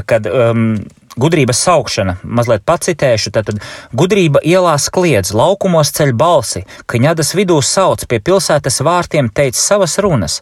kad 0.09 0.29
um, 0.31 0.79
gudrības 1.21 1.61
saukšana, 1.67 2.17
mazliet 2.25 2.65
pacitēšu, 2.65 3.33
tad 3.35 3.53
gudrība 3.93 4.41
ielās 4.47 4.89
kliedz, 4.95 5.35
laukumos 5.37 5.93
ceļ 5.97 6.15
balsi, 6.17 6.65
kaņadas 6.89 7.35
vidū 7.37 7.61
sauc, 7.67 8.07
pie 8.09 8.23
pilsētas 8.25 8.81
vārtiem 8.87 9.29
teica 9.29 9.61
savas 9.61 9.99
runas. 10.01 10.41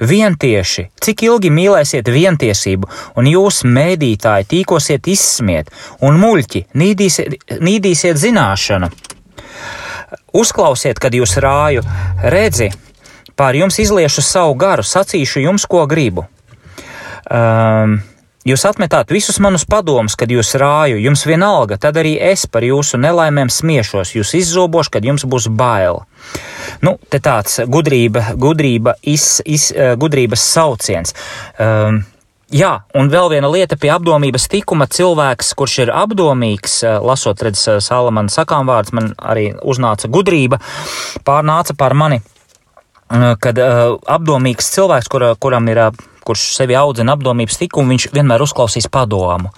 Vientieši, 0.00 0.88
cik 1.06 1.26
ilgi 1.28 1.54
mīlēsiet 1.54 2.10
vientiesību, 2.10 2.90
un 3.20 3.30
jūs, 3.30 3.62
mēdītāji, 3.62 4.50
tīkosiet 4.56 5.06
izsmiet, 5.12 5.70
un 6.02 6.18
muļķi, 6.18 6.66
nīdīsiet, 6.74 7.60
nīdīsiet 7.60 8.18
zināšanu. 8.26 8.90
Uzklausiet, 10.36 11.00
kad 11.02 11.14
jūs 11.14 11.36
rāju, 11.42 11.82
redzi, 12.22 12.70
pār 13.36 13.58
jums 13.58 13.78
izliešu 13.82 14.22
savu 14.24 14.54
garu, 14.58 14.84
sacīšu 14.86 15.42
jums, 15.46 15.66
ko 15.70 15.86
gribu. 15.90 16.28
Um, 17.26 17.98
Jūs 18.46 18.62
atmetāt 18.68 19.10
visus 19.10 19.40
manus 19.42 19.64
padomus, 19.66 20.14
kad 20.14 20.30
jūs 20.30 20.52
rāju, 20.62 21.00
jums 21.02 21.24
vienalga, 21.26 21.80
tad 21.82 21.96
arī 21.98 22.12
es 22.22 22.44
par 22.46 22.62
jūsu 22.62 23.00
nelaimēm 23.02 23.50
smiešos, 23.50 24.12
jūs 24.14 24.36
izzobošu, 24.38 24.92
kad 24.94 25.08
jums 25.08 25.24
būs 25.26 25.48
bail. 25.50 26.04
Nu, 26.78 26.94
te 27.10 27.18
tāds 27.18 27.58
gudrība, 27.66 28.22
gudrība 28.38 28.94
iz, 29.02 29.40
iz, 29.42 29.72
uh, 29.74 29.96
gudrības 29.98 30.46
sauciens. 30.46 31.16
Um, 31.58 32.04
Jā, 32.54 32.84
un 32.94 33.08
vēl 33.10 33.26
viena 33.32 33.48
lieta 33.50 33.74
pie 33.74 33.88
apdomības 33.90 34.44
tikuma 34.46 34.86
cilvēks, 34.86 35.48
kurš 35.58 35.80
ir 35.82 35.90
apdomīgs, 35.90 36.76
eh, 36.86 36.98
lasot 37.02 37.40
redz 37.42 37.64
eh, 37.66 37.80
Salamana 37.82 38.30
sakām 38.30 38.68
vārds, 38.70 38.92
man 38.94 39.16
arī 39.18 39.48
uznāca 39.66 40.06
gudrība, 40.06 40.60
pārnāca 41.26 41.74
pār 41.74 41.96
mani, 41.98 42.20
eh, 43.10 43.34
kad 43.42 43.58
apdomīgs 43.58 44.70
cilvēks, 44.76 45.10
kur, 45.10 45.26
kuram 45.42 45.66
ir 45.74 45.90
kurš 46.26 46.44
sevi 46.54 46.78
audzina 46.78 47.16
apdomības 47.16 47.58
tikumu, 47.58 47.90
viņš 47.94 48.08
vienmēr 48.14 48.42
uzklausīs 48.42 48.88
padomu. 48.90 49.52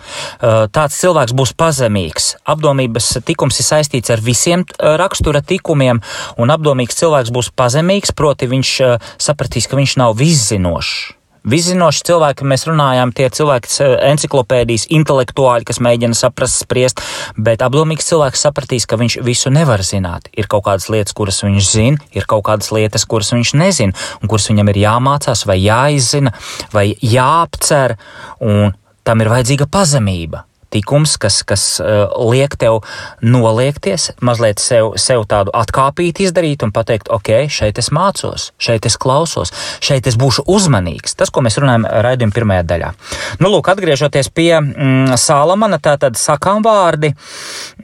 Tāds 0.69 0.99
cilvēks 1.01 1.33
būs 1.33 1.55
pazemīgs. 1.57 2.35
Apdomības 2.45 3.25
tikums 3.25 3.57
ir 3.63 3.65
saistīts 3.65 4.13
ar 4.13 4.21
visiem 4.21 4.67
rakstura 4.77 5.41
tikumiem, 5.41 6.03
un 6.37 6.53
apdomīgs 6.53 7.01
cilvēks 7.01 7.33
būs 7.33 7.49
pazemīgs, 7.57 8.13
proti 8.13 8.53
viņš 8.53 8.75
sapratīs, 9.17 9.65
ka 9.65 9.81
viņš 9.81 9.97
nav 9.97 10.21
viszinošs. 10.21 11.18
Vizinoši 11.49 12.03
cilvēki, 12.05 12.45
mēs 12.49 12.67
runājām, 12.69 13.13
tie 13.17 13.29
cilvēki, 13.33 13.71
enciklopēdijas, 14.11 14.89
intelektuāļi, 14.99 15.65
kas 15.71 15.79
mēģina 15.85 16.17
saprast, 16.19 16.61
spriest, 16.65 17.01
bet 17.41 17.63
apdomīgs 17.65 18.11
cilvēks 18.11 18.43
sapratīs, 18.45 18.85
ka 18.89 18.99
viņš 19.01 19.17
visu 19.25 19.53
nevar 19.55 19.81
zināt. 19.87 20.29
Ir 20.37 20.51
kaut 20.51 20.67
kādas 20.67 20.91
lietas, 20.93 21.17
kuras 21.17 21.41
viņš 21.47 21.71
zina, 21.71 22.11
ir 22.13 22.29
kaut 22.29 22.45
kādas 22.51 22.69
lietas, 22.75 23.07
kuras 23.09 23.33
viņš 23.33 23.55
nezina, 23.63 23.97
un 24.21 24.29
kuras 24.29 24.51
viņam 24.51 24.75
ir 24.75 24.83
jāmācās, 24.83 25.47
vai 25.49 25.57
jāizzina, 25.63 26.35
vai 26.75 26.91
jāapcer, 27.01 27.97
un 28.45 28.77
tam 29.09 29.25
ir 29.25 29.33
vajadzīga 29.33 29.71
pazemība 29.73 30.48
tikums, 30.75 31.17
kas, 31.21 31.41
kas 31.49 31.65
uh, 31.81 32.07
liek 32.31 32.55
tev 32.61 32.81
noliekties, 33.25 34.11
mazliet 34.25 34.63
sev, 34.63 34.93
sev 35.01 35.25
tādu 35.31 35.53
atkāpīti 35.57 36.29
izdarīt 36.29 36.65
un 36.67 36.73
pateikt, 36.75 37.11
ok, 37.13 37.49
šeit 37.53 37.81
es 37.81 37.91
mācos, 37.95 38.51
šeit 38.61 38.89
es 38.89 38.99
klausos, 39.01 39.53
šeit 39.85 40.09
es 40.11 40.19
būšu 40.21 40.47
uzmanīgs. 40.49 41.17
Tas, 41.19 41.33
ko 41.33 41.45
mēs 41.45 41.59
runājam 41.61 41.89
raidījuma 41.89 42.37
pirmajā 42.37 42.67
daļā. 42.69 42.95
Nu, 43.43 43.53
lūk, 43.53 43.71
atgriežoties 43.73 44.33
pie 44.35 44.53
mm, 44.61 45.17
Sālamana, 45.21 45.81
tā 45.83 45.97
tad 46.01 46.19
sakām 46.21 46.65
vārdi, 46.67 47.15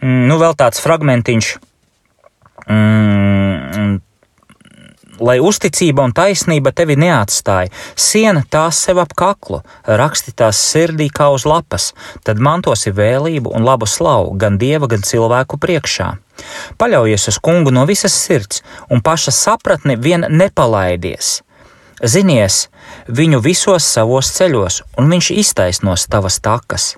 mm, 0.01 0.25
nu, 0.29 0.41
vēl 0.43 0.57
tāds 0.59 0.83
fragmentiņš. 0.85 1.55
Mm, 2.65 4.01
lai 5.21 5.39
uzticība 5.41 6.05
un 6.05 6.15
taisnība 6.17 6.73
tevi 6.73 6.97
neatstāja, 6.99 7.73
siena 7.97 8.45
tās 8.51 8.81
sev 8.87 9.01
ap 9.03 9.15
kaklu, 9.17 9.63
raksti 9.85 10.35
tās 10.37 10.61
sirdī 10.73 11.09
kā 11.13 11.31
uz 11.35 11.47
lapas, 11.49 11.93
tad 12.25 12.43
mantosi 12.43 12.93
vēlību 12.95 13.55
un 13.55 13.67
labu 13.67 13.87
slavu 13.87 14.35
gan 14.39 14.59
dieva, 14.59 14.91
gan 14.91 15.07
cilvēku 15.07 15.61
priekšā. 15.61 16.11
Paļaujies 16.79 17.29
uz 17.31 17.39
kungu 17.39 17.71
no 17.75 17.87
visas 17.87 18.15
sirds 18.15 18.63
un 18.91 19.03
paša 19.03 19.35
sapratni 19.35 19.97
vien 19.97 20.27
nepalaidies. 20.29 21.41
Zinies 22.03 22.67
viņu 23.07 23.39
visos 23.41 23.87
savos 23.87 24.29
ceļos, 24.35 24.81
un 24.99 25.13
viņš 25.13 25.31
iztaisnos 25.39 26.09
tavas 26.11 26.41
takas. 26.43 26.97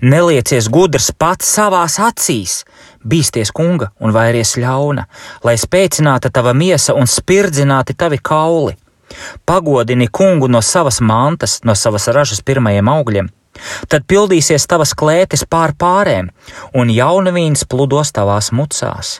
Neliecies 0.00 0.70
gudrs 0.72 1.10
pats 1.12 1.50
savās 1.58 1.98
acīs, 2.00 2.62
bīsties 3.04 3.52
kunga 3.54 3.90
un 4.00 4.12
vairies 4.14 4.56
ļauna, 4.58 5.06
lai 5.44 5.56
spēcināta 5.58 6.30
tava 6.34 6.54
miesa 6.54 6.94
un 6.94 7.06
spirdzināti 7.06 7.96
tavi 7.98 8.18
kauli. 8.22 8.76
Pagodini 9.46 10.08
kungu 10.12 10.48
no 10.48 10.60
savas 10.60 11.00
mantas, 11.00 11.60
no 11.64 11.74
savas 11.74 12.08
ražas 12.12 12.42
pirmajiem 12.44 12.88
augļiem, 12.92 13.30
tad 13.88 14.04
pildīsies 14.10 14.66
tavas 14.68 14.92
klētis 14.94 15.46
pār 15.48 15.72
pārēm, 15.78 16.28
un 16.74 16.92
jaunavīns 16.92 17.64
pludos 17.68 18.12
tavās 18.12 18.52
mucās. 18.52 19.18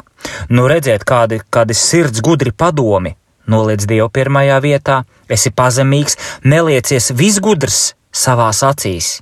Nu 0.50 0.66
redziet, 0.68 1.06
kādi, 1.08 1.40
kādi 1.50 1.76
sirds 1.78 2.20
gudri 2.24 2.52
padomi, 2.52 3.14
noliec 3.48 3.86
Dievu 3.88 4.10
pirmajā 4.12 4.58
vietā, 4.64 5.02
esi 5.30 5.50
pazemīgs, 5.54 6.18
neliecies 6.44 7.12
visgudrs 7.16 7.94
savās 8.12 8.62
acīs. 8.66 9.18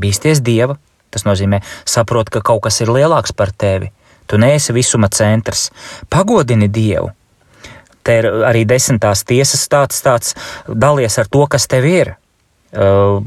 Bīsties 0.00 0.40
Dieva, 0.44 0.76
Tas 1.10 1.26
nozīmē, 1.26 1.62
saprot, 1.88 2.30
ka 2.30 2.42
kaut 2.44 2.62
kas 2.66 2.80
ir 2.84 2.92
lielāks 2.92 3.34
par 3.36 3.50
tevi. 3.50 3.90
Tu 4.30 4.38
neesi 4.38 4.74
visuma 4.76 5.10
centrs. 5.10 5.70
Pagodini 6.10 6.68
Dievu. 6.70 7.10
Te 8.06 8.20
ir 8.20 8.30
arī 8.46 8.62
desmitās 8.64 9.24
tiesas 9.28 9.66
tāds, 9.68 9.98
tāds 10.04 10.36
dalies 10.66 11.18
ar 11.20 11.28
to, 11.28 11.44
kas 11.50 11.66
tev 11.68 11.88
ir. 11.90 12.14
Uh, 12.70 13.20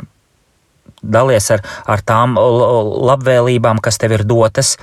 dalies 1.04 1.50
ar, 1.52 1.62
ar 1.86 2.02
tām 2.06 2.38
labvēlībām, 2.40 3.82
kas 3.84 4.00
tev 4.00 4.16
ir 4.18 4.24
dotas, 4.28 4.78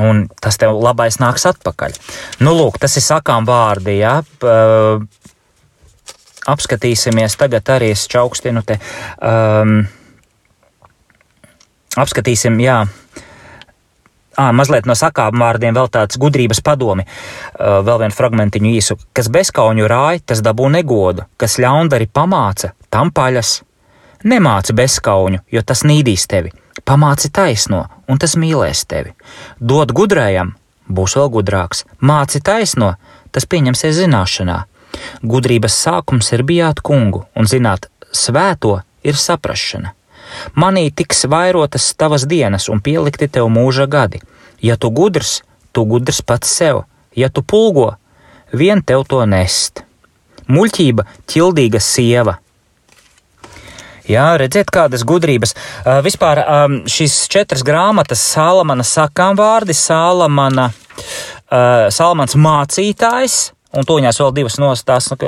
un 0.00 0.26
tas 0.40 0.56
tev 0.58 0.80
labais 0.80 1.20
nāks 1.20 1.44
atpakaļ. 1.50 1.96
Nu, 2.40 2.56
lūk, 2.56 2.80
tas 2.80 2.96
ir 2.96 3.04
sakām 3.04 3.46
vārdi, 3.48 3.98
jā. 4.00 4.18
Uh, 4.40 5.04
apskatīsimies 6.48 7.36
tagad 7.38 7.68
arī 7.76 7.92
es 7.92 8.06
čaukstinu 8.08 8.64
te. 8.66 8.78
Um, 9.20 9.82
apskatīsim, 12.02 12.58
jā. 12.62 12.82
À, 14.38 14.52
mazliet 14.54 14.86
no 14.86 14.94
sakām 14.94 15.40
vārdiem 15.42 15.74
vēl 15.74 15.88
tāds 15.90 16.18
gudrības 16.20 16.60
padomi, 16.62 17.02
vēl 17.58 18.04
vienu 18.04 18.14
fragmentiņu 18.14 18.70
īsu. 18.78 18.96
Kas 19.16 19.26
bezkauņu 19.34 19.88
rāja, 19.90 20.22
tas 20.30 20.42
dabū 20.46 20.68
negodu, 20.70 21.26
kas 21.36 21.58
ļaundari 21.58 22.06
pamāca, 22.06 22.70
tam 22.90 23.10
paļas. 23.10 23.56
Nemāci 24.30 24.74
bezkauņu, 24.78 25.42
jo 25.50 25.62
tas 25.66 25.82
nīdīs 25.86 26.28
tevi. 26.30 26.54
Pamāci 26.86 27.32
taisno, 27.34 27.84
un 28.06 28.18
tas 28.22 28.38
mīlēs 28.38 28.84
tevi. 28.86 29.14
Dod 29.58 29.90
gudrējam, 29.94 30.54
būs 30.86 31.18
vēl 31.18 31.30
gudrāks. 31.34 31.84
Māci 31.98 32.38
taisno, 32.42 32.94
tas 33.34 33.46
pieņemsies 33.46 33.98
zināšanā. 33.98 34.62
Gudrības 35.22 35.74
sākums 35.82 36.30
ir 36.34 36.46
bijāt 36.46 36.82
kungu, 36.82 37.26
un 37.34 37.50
zināt 37.50 37.90
svēto 38.14 38.78
ir 39.02 39.18
saprašana. 39.18 39.97
Manī 40.56 40.88
tiks 40.94 41.26
vairotas 41.30 41.90
tavas 41.98 42.26
dienas 42.28 42.68
un 42.68 42.82
pielikti 42.84 43.28
tev 43.28 43.50
mūža 43.52 43.88
gadi. 43.90 44.20
Ja 44.62 44.76
tu 44.76 44.90
gudrs, 44.90 45.42
tu 45.72 45.84
gudrs 45.86 46.22
pats 46.22 46.50
sev, 46.50 46.82
ja 47.14 47.28
tu 47.28 47.42
pulgo, 47.42 47.92
vien 48.52 48.82
tev 48.82 49.06
to 49.08 49.24
nest. 49.26 49.84
Muļķība, 50.48 51.04
ķildīga 51.28 51.80
sieva. 51.82 52.38
Jā, 54.08 54.30
redziet, 54.40 54.70
kādas 54.72 55.04
gudrības. 55.04 55.52
Uh, 55.52 55.98
vispār 56.04 56.40
um, 56.40 56.78
šīs 56.88 57.26
četras 57.28 57.60
grāmatas, 57.66 58.22
Sālamana 58.32 58.86
sakām 58.86 59.36
vārdi, 59.36 59.76
Sālamana, 59.76 60.70
uh, 60.72 61.90
Sālamans 61.92 62.38
mācītājs, 62.40 63.36
un 63.76 63.84
toņās 63.88 64.18
vēl 64.22 64.32
divas 64.36 64.56
nostās, 64.60 65.10
nu, 65.12 65.18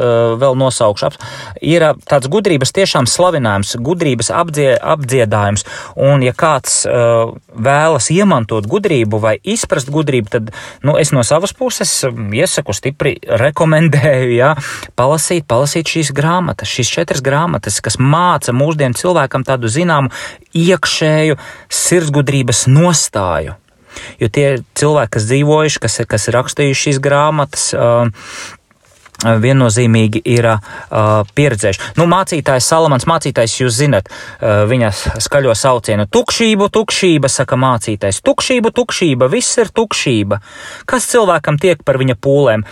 vēl 0.40 0.56
nosaukšu, 0.58 1.10
ir 1.64 1.84
tāds 2.08 2.30
gudrības 2.32 2.72
tiešām 2.76 3.08
slavinājums, 3.10 3.76
gudrības 3.84 4.30
apdzie, 4.32 4.72
apdziedājums, 4.78 5.66
un 6.00 6.24
ja 6.24 6.32
kāds 6.36 6.82
uh, 6.88 7.34
vēlas 7.52 8.10
iemantot 8.14 8.68
gudrību 8.70 9.20
vai 9.22 9.36
izprast 9.42 9.92
gudrību, 9.92 10.32
tad, 10.32 10.52
nu, 10.86 10.96
es 11.00 11.12
no 11.16 11.24
savas 11.26 11.52
puses 11.56 11.92
iesaku 12.06 12.76
stipri 12.76 13.16
rekomendēju, 13.20 14.32
jā, 14.40 14.54
palasīt, 14.98 15.46
palasīt 15.50 15.92
šīs 15.92 16.14
grāmatas, 16.16 16.70
šīs 16.72 16.94
četras 16.96 17.24
grāmatas, 17.24 17.80
kas 17.84 18.00
māca 18.00 18.54
mūsdienu 18.56 18.96
cilvēkam 18.96 19.44
tādu 19.46 19.70
zināmu 19.72 20.12
iekšēju 20.56 21.36
sirdsgudrības 21.68 22.66
nostāju. 22.70 23.58
Jo 24.20 24.30
tie 24.32 24.46
cilvēki, 24.78 25.14
kas 25.16 25.28
dzīvojuši, 25.30 25.82
kas, 25.82 26.00
kas 26.08 26.28
ir 26.28 26.38
rakstījuši 26.38 26.82
šīs 26.86 27.02
grāmatas, 27.04 27.70
viennozīmīgi 29.20 30.22
ir 30.32 30.46
uh, 30.48 30.60
pieredzējuši. 31.36 31.92
Nu, 31.98 32.06
mācītājs, 32.10 32.68
Salamans 32.70 33.06
mācītājs, 33.08 33.58
jūs 33.60 33.76
zinat, 33.82 34.08
uh, 34.08 34.64
viņa 34.70 34.92
skaļo 35.20 35.54
saucienu- 35.56 36.06
tukšību, 36.16 36.70
tukšība, 36.72 37.28
saka 37.28 37.58
mācītājs. 37.60 38.22
Tukšība, 38.24 38.72
tukšība, 38.72 39.28
viss 39.28 39.58
ir 39.58 39.68
tukšība. 39.68 40.40
Kas 40.86 41.08
cilvēkam 41.12 41.60
tiek 41.60 41.84
par 41.84 41.98
viņa 41.98 42.16
pūlēm? 42.16 42.64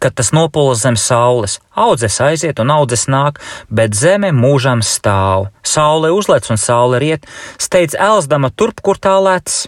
Kad 0.00 0.14
tas 0.18 0.32
nopūlas 0.34 0.84
zem 0.84 0.96
saules. 1.00 1.58
Audzes 1.74 2.20
aiziet 2.22 2.60
un 2.62 2.72
audzes 2.74 3.06
nāk, 3.10 3.40
bet 3.68 3.96
zeme 3.98 4.30
mūžam 4.34 4.82
stāv. 4.84 5.48
Saule 5.66 6.12
uzlec 6.14 6.46
un 6.50 6.60
saule 6.60 7.00
riet, 7.02 7.26
steidz 7.58 7.96
elzdama 7.98 8.52
turp, 8.54 8.82
kur 8.84 9.00
tā 9.00 9.16
lec. 9.22 9.64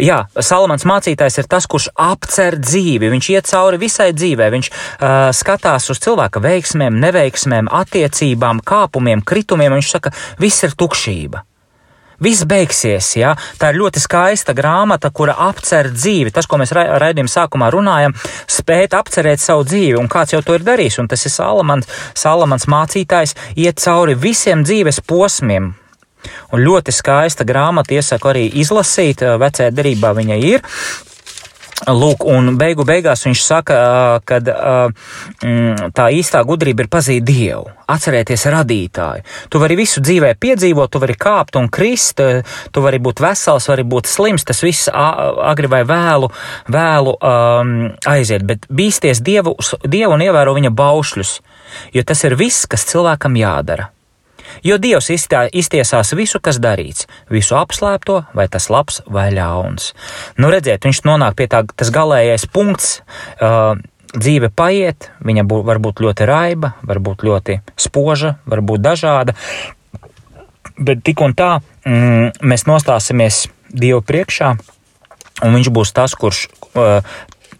Jā, 0.00 0.24
Salamans 0.42 0.86
mācītājs 0.88 1.38
ir 1.42 1.48
tas, 1.50 1.68
kurš 1.70 1.90
apcer 1.94 2.58
dzīvi. 2.58 3.12
Viņš 3.12 3.30
iet 3.34 3.50
cauri 3.50 3.78
visai 3.82 4.10
dzīvē. 4.16 4.50
Viņš 4.56 4.72
uh, 4.72 5.30
skatās 5.36 5.86
uz 5.92 6.02
cilvēka 6.02 6.42
veiksmēm, 6.42 6.98
neveiksmēm, 7.04 7.70
attiecībām, 7.82 8.64
kāpumiem, 8.66 9.22
kritumiem. 9.22 9.78
Viņš 9.78 9.94
saka, 9.96 10.14
viss 10.42 10.66
ir 10.66 10.76
tukšība 10.78 11.46
viss 12.22 12.46
beigsies. 12.48 13.12
Ja? 13.18 13.34
Tā 13.58 13.72
ir 13.72 13.80
ļoti 13.82 14.02
skaista 14.02 14.54
grāmata, 14.56 15.10
kura 15.14 15.36
apcer 15.48 15.90
dzīvi. 15.92 16.32
Tas, 16.34 16.48
ko 16.48 16.60
mēs 16.60 16.74
ra 16.76 16.86
raidījuma 17.02 17.32
sākumā 17.32 17.70
runājam, 17.74 18.16
spēt 18.50 18.96
apcerēt 18.98 19.42
savu 19.42 19.66
dzīvi, 19.68 19.98
un 20.00 20.10
kāds 20.12 20.36
jau 20.36 20.42
to 20.44 20.56
ir 20.58 20.66
darījis. 20.66 21.00
Un 21.02 21.10
tas 21.12 21.26
ir 21.26 21.34
Salamans, 21.34 21.88
Salamans 22.18 22.68
mācītājs, 22.70 23.36
iet 23.58 23.82
cauri 23.82 24.18
visiem 24.18 24.64
dzīves 24.66 25.02
posmiem. 25.06 25.72
Un 26.54 26.62
ļoti 26.62 26.94
skaista 26.94 27.46
grāmata, 27.46 27.96
iesaku 27.96 28.30
arī 28.30 28.44
izlasīt, 28.62 29.24
vecajā 29.42 29.72
derībā 29.74 30.12
viņa 30.14 30.36
ir. 30.46 30.62
Lūk, 31.82 32.22
un 32.30 32.52
beigu 32.60 32.84
beigās 32.86 33.24
viņš 33.26 33.40
saka, 33.42 33.76
ka 34.28 34.38
mm, 34.38 35.90
tā 35.96 36.08
īstā 36.14 36.42
gudrība 36.46 36.84
ir 36.84 36.90
pazīt 36.92 37.24
Dievu, 37.26 37.72
atcerēties 37.90 38.44
radītāju. 38.54 39.24
Tu 39.50 39.62
vari 39.62 39.78
visu 39.80 40.02
dzīvē 40.04 40.34
piedzīvot, 40.38 40.92
tu 40.92 41.02
vari 41.02 41.16
kāpt 41.18 41.58
un 41.58 41.66
krist, 41.72 42.22
tu 42.22 42.84
vari 42.84 43.00
būt 43.02 43.22
vesels, 43.24 43.66
vari 43.72 43.86
būt 43.88 44.10
slims, 44.10 44.46
tas 44.46 44.62
viss 44.62 44.90
agri 44.92 45.70
vai 45.72 45.82
vēlu, 45.88 46.30
vēlu 46.70 47.16
um, 47.18 47.74
aiziet, 48.14 48.46
bet 48.46 48.68
bīsties 48.70 49.24
Dievu, 49.24 49.56
Dievu 49.82 50.14
un 50.14 50.22
ievēro 50.28 50.54
viņa 50.58 50.70
baušļus, 50.78 51.34
jo 51.96 52.06
tas 52.06 52.22
ir 52.28 52.38
viss, 52.38 52.68
kas 52.70 52.86
cilvēkam 52.92 53.40
jādara. 53.42 53.90
Jo 54.66 54.78
Dievs 54.82 55.10
iztā, 55.14 55.44
iztiesās 55.48 56.12
visu, 56.16 56.40
kas 56.42 56.60
darīts, 56.62 57.08
visu 57.32 57.56
apslēpto, 57.58 58.22
vai 58.36 58.48
tas 58.52 58.68
labs 58.72 59.00
vai 59.06 59.30
ļauns. 59.34 59.92
Nu, 60.38 60.50
redziet, 60.52 60.84
viņš 60.86 61.02
nonāk 61.08 61.36
pie 61.38 61.48
tā, 61.50 61.64
tas 61.76 61.92
galīgais 61.94 62.46
punkts. 62.52 63.00
Uh, 63.38 63.78
dzīve 64.12 64.50
paiet, 64.52 65.08
viņa 65.24 65.44
bū, 65.48 65.62
var 65.64 65.80
būt 65.80 66.02
ļoti 66.04 66.26
raiba, 66.28 66.74
var 66.84 67.00
būt 67.00 67.24
ļoti 67.24 67.62
spoža, 67.80 68.36
var 68.44 68.60
būt 68.60 68.82
dažāda. 68.84 69.32
Bet 70.76 71.00
tik 71.06 71.22
un 71.24 71.32
tā 71.36 71.54
mm, 71.86 72.42
mēs 72.44 72.68
nostāsimies 72.68 73.46
Dievu 73.72 74.02
priekšā, 74.04 74.50
un 75.46 75.54
Viņš 75.56 75.70
būs 75.72 75.94
tas, 75.96 76.12
kurš 76.12 76.44
uh, 76.76 77.00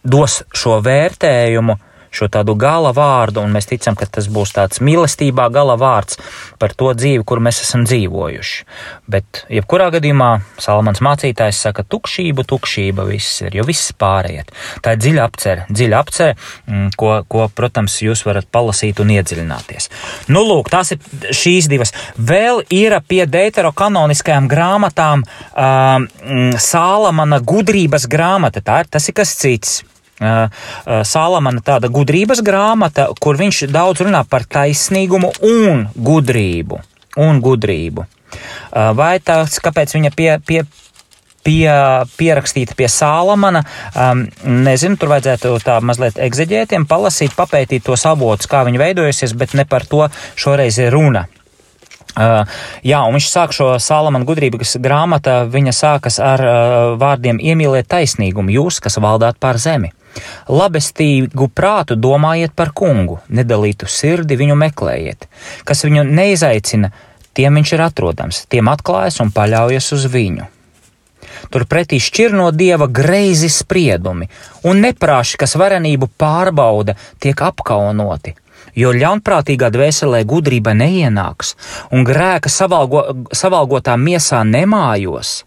dos 0.05 0.43
šo 0.53 0.77
vērtējumu 0.85 1.73
uh, 1.73 1.89
šo 2.13 2.29
tādu 2.31 2.55
gala 2.59 2.93
vārdu, 2.95 3.43
un 3.43 3.53
mēs 3.55 3.67
ticam, 3.69 3.97
ka 3.99 4.07
tas 4.09 4.29
būs 4.31 4.53
tāds 4.55 4.81
mīlestībā 4.83 5.49
gala 5.53 5.75
vārds 5.79 6.19
par 6.61 6.75
to 6.77 6.91
dzīvi, 6.97 7.23
kur 7.27 7.41
mēs 7.43 7.63
esam 7.65 7.85
dzīvojuši. 7.89 8.65
Bet, 9.11 9.43
jebkurā 9.51 9.89
gadījumā, 9.95 10.29
Salamans 10.61 11.01
mācītājs 11.03 11.63
saka, 11.65 11.85
tukšība, 11.87 12.45
tukšība 12.47 13.05
viss 13.09 13.41
ir, 13.43 13.57
jo 13.57 13.65
viss 13.67 13.93
pāriet. 13.99 14.51
Tā 14.85 14.95
ir 14.95 15.01
dziļa 15.03 15.25
apcere, 15.27 15.65
dziļa 15.69 16.01
apcere, 16.03 16.37
mm, 16.67 16.93
ko, 16.99 17.15
ko, 17.29 17.47
protams, 17.55 17.97
jūs 18.05 18.23
varat 18.27 18.49
palasīt 18.53 19.01
un 19.03 19.13
iedziļināties. 19.17 19.89
Nu, 20.33 20.45
lūk, 20.47 20.71
tās 20.73 20.93
ir 20.95 21.33
šīs 21.33 21.69
divas. 21.71 21.93
Vēl 22.17 22.63
ir 22.73 22.95
pie 23.07 23.23
deuterokanoniskajām 23.29 24.49
grāmatām 24.51 25.23
um, 25.25 26.07
Sālamana 26.61 27.41
gudrības 27.43 28.07
grāmata. 28.11 28.63
Tā 28.63 28.83
ir 28.83 28.93
tas 28.93 29.09
ir 29.09 29.17
kas 29.17 29.35
cits. 29.39 29.81
Salamana 30.19 31.63
tāda 31.65 31.89
gudrības 31.91 32.43
grāmata, 32.45 33.09
kur 33.19 33.39
viņš 33.39 33.65
daudz 33.73 34.03
runā 34.05 34.23
par 34.29 34.45
taisnīgumu 34.45 35.33
un 35.49 35.87
gudrību. 35.95 36.79
Un 37.23 37.41
gudrību. 37.43 38.05
Vai 38.97 39.17
tas, 39.21 39.59
kāpēc 39.61 39.93
viņa 39.93 40.11
pie, 40.17 40.29
pie, 40.45 40.63
pie, 41.43 41.67
pierakstīta 42.17 42.75
pie 42.77 42.89
Sālamana. 42.89 43.63
Um, 43.93 44.25
nezinu, 44.65 44.97
tur 44.99 45.13
vajadzētu 45.13 45.53
tā 45.63 45.77
mazliet 45.85 46.19
egzeģētiem, 46.21 46.87
palasīt, 46.89 47.35
papētīt 47.37 47.85
tos 47.85 48.05
avotus, 48.09 48.49
kā 48.49 48.63
viņi 48.67 48.81
veidojusies, 48.81 49.37
bet 49.37 49.55
ne 49.57 49.67
par 49.69 49.85
to 49.89 50.07
šoreiz 50.39 50.79
ir 50.81 50.93
runa. 50.95 51.27
Uh, 52.13 52.43
jā, 52.85 52.99
un 53.01 53.15
viņš 53.17 53.27
sāk 53.31 53.55
šo 53.57 53.71
Salamana 53.81 54.25
gudrības 54.27 54.75
grāmatu, 54.81 55.47
viņa 55.49 55.73
sākas 55.73 56.19
ar 56.21 56.45
uh, 56.45 56.55
vārdiem 57.01 57.41
iemīliet 57.41 57.89
taisnīgumu, 57.89 58.53
jūs, 58.53 58.77
kas 58.83 59.01
valdāt 59.01 59.39
pār 59.41 59.57
zemi. 59.61 59.89
Labestīgu 60.49 61.47
prātu 61.55 61.97
domājiet 61.97 62.53
par 62.55 62.73
kungu, 62.75 63.19
nedalītu 63.29 63.89
sirdi 63.89 64.37
viņu 64.39 64.57
meklējiet, 64.59 65.27
kas 65.65 65.85
viņu 65.87 66.03
neizaicina, 66.09 66.91
tiem 67.33 67.61
viņš 67.61 67.73
ir 67.75 67.85
atrodams, 67.87 68.43
tiem 68.51 68.69
atklājas 68.69 69.21
un 69.23 69.33
paļaujas 69.33 69.93
uz 69.97 70.09
viņu. 70.13 70.49
Turpretī 71.53 71.99
šķir 72.03 72.35
no 72.35 72.51
dieva 72.51 72.87
greizi 72.87 73.49
spriedumi, 73.51 74.29
un 74.67 74.81
neprāši, 74.83 75.39
kas 75.41 75.55
varenību 75.59 76.09
pārbauda, 76.19 76.95
tiek 77.23 77.41
apkaunoti, 77.47 78.35
jo 78.79 78.93
ļaunprātīgā 78.95 79.69
dvēselē 79.73 80.23
gudrība 80.29 80.75
neienāks, 80.77 81.55
un 81.91 82.05
grēka 82.07 82.51
savalgo, 82.51 83.05
savalgotā 83.35 83.97
miesā 83.99 84.43
nemājos. 84.47 85.43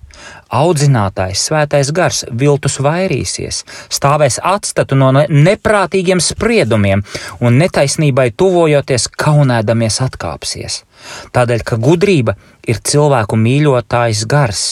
Audzinātājs, 0.57 1.43
svētais 1.49 1.91
gars, 1.91 2.23
viltus 2.31 2.79
vairīsies, 2.83 3.64
stāvēs 3.91 4.39
atstatu 4.43 4.95
no 4.99 5.11
neprātīgiem 5.12 6.23
spriedumiem 6.23 7.03
un 7.43 7.59
netaisnībai 7.62 8.31
tuvojoties 8.39 9.09
kaunēdamies 9.19 9.99
atkāpsies. 10.07 10.85
Tādēļ, 11.35 11.64
ka 11.67 11.81
gudrība 11.83 12.37
ir 12.67 12.79
cilvēku 12.79 13.39
mīļotājs 13.43 14.23
gars, 14.31 14.64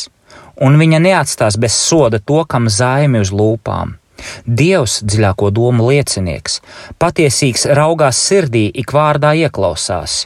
un 0.62 0.78
viņa 0.78 1.02
neatstās 1.02 1.58
bez 1.58 1.74
soda 1.74 2.22
to, 2.22 2.44
kam 2.46 2.70
zaimi 2.70 3.24
uz 3.24 3.34
lūpām. 3.34 3.98
Dievs, 4.46 5.00
dziļāko 5.02 5.50
domu 5.52 5.90
liecinieks, 5.90 6.60
patiesīgs 7.02 7.66
raugās 7.76 8.20
sirdī, 8.28 8.68
ik 8.70 8.94
vārdā 8.94 9.34
ieklausās 9.42 10.22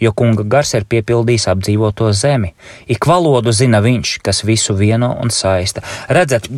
jo 0.00 0.12
kunga 0.16 0.44
gars 0.46 0.74
ir 0.78 0.86
piepildījis 0.88 1.48
apdzīvoto 1.52 2.10
zemi. 2.16 2.52
Ik 2.90 3.06
valodu 3.08 3.52
zina 3.52 3.80
viņš, 3.84 4.18
kas 4.24 4.44
visu 4.46 4.76
vieno 4.78 5.10
un 5.22 5.32
saista. 5.34 5.82
Redzat, 6.08 6.48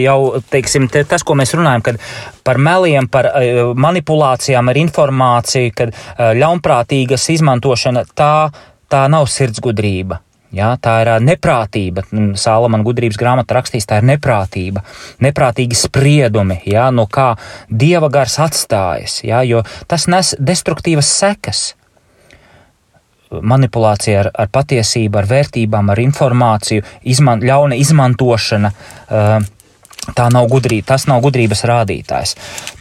jau 0.00 0.18
teiksim, 0.50 0.88
tas, 0.88 1.24
ko 1.26 1.36
mēs 1.38 1.54
runājam, 1.56 1.84
kad 1.90 2.00
par 2.46 2.58
meliem, 2.58 3.08
par 3.10 3.30
manipulācijām 3.76 4.72
ar 4.72 4.80
informāciju, 4.80 5.76
kad 5.76 5.94
ļaunprātīgas 6.18 7.28
izmantošana, 7.36 8.06
tā, 8.14 8.50
tā 8.90 9.06
nav 9.12 9.30
sirdsgudrība. 9.30 10.22
Jā, 10.50 10.72
tā 10.82 10.96
ir 11.04 11.08
neprātība. 11.22 12.02
Sālamana 12.10 12.82
gudrības 12.82 13.18
grāmata 13.20 13.54
rakstīs, 13.54 13.86
tā 13.86 14.00
ir 14.00 14.08
neprātība, 14.08 14.82
neprātīgi 15.22 15.78
spriedumi, 15.78 16.58
jā, 16.66 16.88
no 16.90 17.06
kā 17.06 17.36
dieva 17.70 18.10
gars 18.10 18.34
atstājas, 18.42 19.20
jā, 19.22 19.44
jo 19.46 19.62
tas 19.86 20.08
nes 20.10 20.34
destruktīvas 20.42 21.06
sekas. 21.20 21.68
Manipulācija 23.30 24.24
ar, 24.24 24.32
ar 24.34 24.50
patiesību, 24.50 25.20
ar 25.20 25.30
vērtībām, 25.30 25.92
ar 25.92 26.02
informāciju, 26.02 26.84
izman, 27.14 27.44
ļauna 27.46 27.78
izmantošana. 27.78 28.74
Uh, 29.06 29.48
Tā 30.16 30.30
nav 30.32 30.46
gudrība, 30.50 30.86
tas 30.94 31.04
nav 31.06 31.20
gudrības 31.22 31.60
rādītājs. 31.68 32.32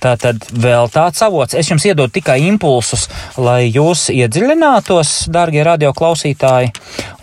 Tā 0.01 0.13
tad 0.21 0.45
vēl 0.49 0.87
tāds 0.93 1.19
avots. 1.25 1.53
Es 1.57 1.67
jums 1.69 1.83
iedodu 1.85 2.13
tikai 2.15 2.37
impulsus, 2.47 3.09
lai 3.37 3.67
jūs 3.67 4.07
iedziļinātos, 4.13 5.27
darbie 5.29 5.61
radioklausītāji. 5.67 6.71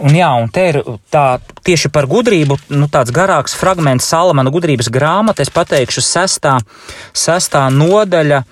Un 0.04 0.18
jā, 0.18 0.28
un 0.36 0.52
te 0.52 0.66
ir 0.70 0.80
tā 1.12 1.24
tieši 1.66 1.90
par 1.94 2.10
gudrību, 2.12 2.58
nu 2.76 2.90
tāds 2.92 3.14
garāks 3.14 3.56
fragments 3.56 4.06
Salamana 4.12 4.52
gudrības 4.52 4.92
grāmata. 4.92 5.42
Es 5.42 5.50
pateikšu 5.54 6.04
sestā, 6.04 6.58
sestā 7.16 7.66
nodaļa 7.72 8.44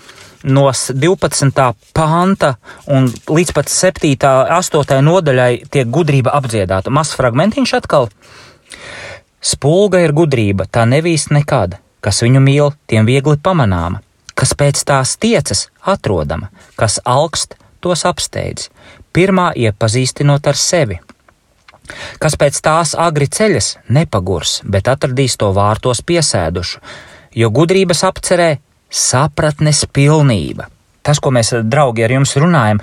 no 0.44 0.68
12. 0.72 1.74
panta 1.96 2.54
un 2.86 3.08
līdz 3.08 3.52
pat 3.56 3.72
7. 3.72 4.14
8. 4.52 5.00
nodaļai 5.04 5.64
tiek 5.72 5.88
gudrība 5.88 6.34
apdziedāta. 6.36 6.92
Mazs 6.92 7.16
fragmentiņš 7.18 7.74
atkal. 7.80 8.10
Spulga 9.44 10.00
ir 10.04 10.14
gudrība, 10.16 10.68
tā 10.68 10.86
nevīst 10.88 11.32
nekad, 11.32 11.78
kas 12.04 12.22
viņu 12.24 12.40
mīl, 12.44 12.72
tiem 12.88 13.08
viegli 13.08 13.36
pamanāma, 13.36 14.00
kas 14.36 14.54
pēc 14.56 14.80
tās 14.88 15.16
tiecas 15.20 15.68
atrodama, 15.80 16.48
kas 16.80 17.00
augst, 17.04 17.56
tos 17.84 18.04
apsteidz, 18.08 18.70
pirmā 19.12 19.50
iepazīstinot 19.56 20.48
ar 20.48 20.56
sevi. 20.56 21.00
Kas 22.16 22.38
pēc 22.40 22.60
tās 22.64 22.94
agri 22.96 23.28
ceļas, 23.28 23.74
nepagurs, 23.92 24.62
bet 24.64 24.88
atradīs 24.88 25.36
to 25.36 25.50
vārtos 25.52 26.00
piesēdušu, 26.00 26.80
jo 27.36 27.50
gudrības 27.52 28.00
apcerē 28.08 28.54
sapratnes 28.94 29.84
pilnība. 29.92 30.70
Tas, 31.04 31.18
ko 31.20 31.28
mēs, 31.36 31.50
draugi, 31.68 32.00
ar 32.06 32.14
jums 32.14 32.30
runājam, 32.40 32.78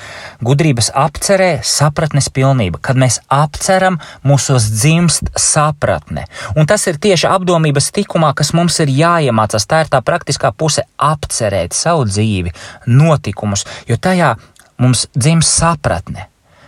gudrības 0.45 0.91
apcerē, 0.93 1.55
sapratnes 1.65 2.27
pilnība. 2.29 2.77
Kad 2.85 2.99
mēs 3.01 3.17
apceram, 3.33 3.97
mūsos 4.21 4.67
dzimst 4.75 5.31
sapratne. 5.41 6.27
Un 6.53 6.69
tas 6.69 6.85
ir 6.91 6.99
tieši 7.01 7.25
apdomības 7.31 7.89
tikumā, 7.95 8.35
kas 8.37 8.53
mums 8.53 8.77
ir 8.83 8.93
jāiemācās. 8.93 9.65
Tā 9.65 9.81
ir 9.81 9.89
tā 9.89 10.03
praktiskā 10.05 10.53
puse- 10.53 10.85
apcerēt 11.13 11.73
savu 11.73 12.05
dzīvi, 12.05 12.53
notikumus, 12.85 13.65
jo 13.89 13.97
tajā 13.97 14.35
mums 14.77 15.07
dzimst 15.17 15.57
sapratne. 15.57 16.27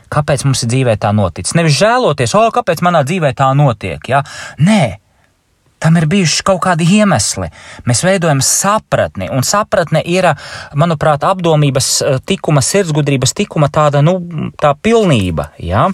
Kāpēc 0.10 0.46
mums 0.46 0.64
ir 0.64 0.70
dzīvē 0.70 0.98
tā 0.98 1.14
noticis? 1.14 1.54
Nevis 1.54 1.78
žēloties, 1.78 2.34
o, 2.34 2.50
kāpēc 2.50 2.82
manā 2.82 3.04
dzīvē 3.06 3.34
tā 3.34 3.54
notiek. 3.58 4.10
Ja? 4.10 4.24
Nē, 4.60 4.98
Tam 5.84 5.98
ir 6.00 6.08
bijuši 6.08 6.46
kaut 6.48 6.62
kādi 6.64 6.88
iemesli. 6.96 7.50
Mēs 7.90 8.06
veidojam 8.08 8.40
sapratni, 8.46 9.28
un 9.28 9.44
sapratne 9.44 10.00
ir, 10.08 10.30
manuprāt, 10.80 11.26
apdomības 11.28 11.90
eh, 12.02 12.20
tikuma, 12.24 12.64
sirdsgudrības 12.64 13.36
tikuma 13.36 13.68
tāda, 13.74 14.00
nu, 14.06 14.16
tā 14.62 14.72
pilnība. 14.80 15.52
Ja? 15.60 15.90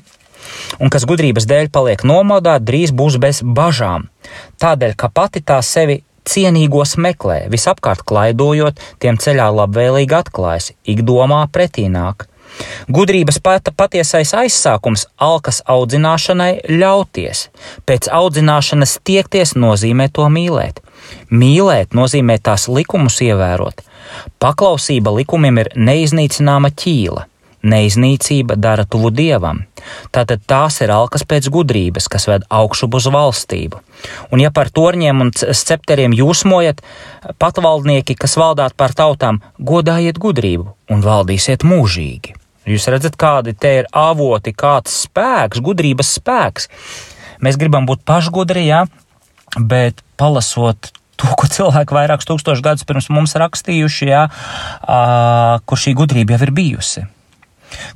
Un 0.80 0.94
kas 0.94 1.08
gudrības 1.10 1.48
dēļ 1.50 1.72
paliek 1.74 2.06
nomodā, 2.08 2.60
drīz 2.62 2.94
būs 2.96 3.18
bez 3.22 3.42
bažām. 3.44 4.08
Tādēļ, 4.62 4.94
ka 5.00 5.10
pati 5.10 5.42
tā 5.42 5.60
sevi 5.66 6.04
cienīgos 6.30 6.96
meklē, 7.02 7.42
visapkārt 7.52 8.06
klaidojot, 8.08 8.80
tiem 9.02 9.18
ceļā 9.18 9.50
labvēlīgi 9.58 10.16
atklājas, 10.20 10.74
ik 10.86 11.02
domā 11.08 11.46
pretī 11.52 11.90
nāk. 11.92 12.28
Gudrības 12.92 13.40
pata 13.44 13.72
patiesais 13.76 14.34
aizsākums 14.34 15.06
alkas 15.18 15.62
audzināšanai 15.70 16.52
ļauties. 16.70 17.48
Pēc 17.86 18.10
audzināšanas 18.14 18.98
tiekties 19.08 19.56
nozīmē 19.56 20.10
to 20.14 20.28
mīlēt. 20.30 20.82
Mīlēt 21.32 21.96
nozīmē 21.98 22.40
tās 22.44 22.68
likumus 22.68 23.22
ievērot. 23.26 23.84
Paklausība 24.42 25.14
likumiem 25.20 25.62
ir 25.64 25.74
neiznīcināma 25.78 26.74
ķīla. 26.74 27.26
Neiznīcība 27.60 28.56
dara 28.56 28.86
tuvu 28.88 29.10
dievam. 29.12 29.66
Tātad 30.16 30.46
tās 30.48 30.80
ir 30.80 30.94
alkas 30.96 31.26
pēc 31.28 31.50
gudrības, 31.52 32.08
kas 32.12 32.28
ved 32.30 32.46
augšu 32.48 32.88
uz 32.96 33.08
valstību. 33.12 33.82
Un 34.32 34.40
ja 34.40 34.52
par 34.52 34.72
torņiem 34.72 35.26
un 35.26 35.32
scepteriem 35.36 36.16
jūsmojat, 36.16 36.80
patvaldnieki, 37.40 38.16
kas 38.16 38.38
valdāt 38.40 38.78
par 38.80 38.96
tautām, 38.96 39.42
godājiet 39.60 40.20
gudrību 40.20 40.70
un 40.90 41.04
valdīsiet 41.04 41.68
mūžīgi. 41.68 42.36
Jūs 42.70 42.88
redzat, 42.92 43.18
kādi 43.20 43.56
te 43.58 43.72
ir 43.82 43.90
avoti, 43.96 44.54
kāds 44.54 44.94
spēks, 45.08 45.60
gudrības 45.64 46.16
spēks. 46.20 46.70
Mēs 47.44 47.58
gribam 47.60 47.88
būt 47.90 48.04
pašgudri, 48.08 48.68
jā, 48.68 48.86
bet 49.58 50.04
palasot 50.20 50.92
to, 51.20 51.30
ko 51.36 51.48
cilvēki 51.52 51.96
vairākus 51.96 52.28
tūkstošus 52.30 52.64
gadus 52.64 52.88
pirms 52.88 53.10
mums 53.12 53.36
rakstījuši, 53.40 54.12
jā, 54.12 54.26
kur 55.66 55.82
šī 55.82 55.96
gudrība 55.98 56.38
jau 56.38 56.46
ir 56.48 56.54
bijusi. 56.56 57.08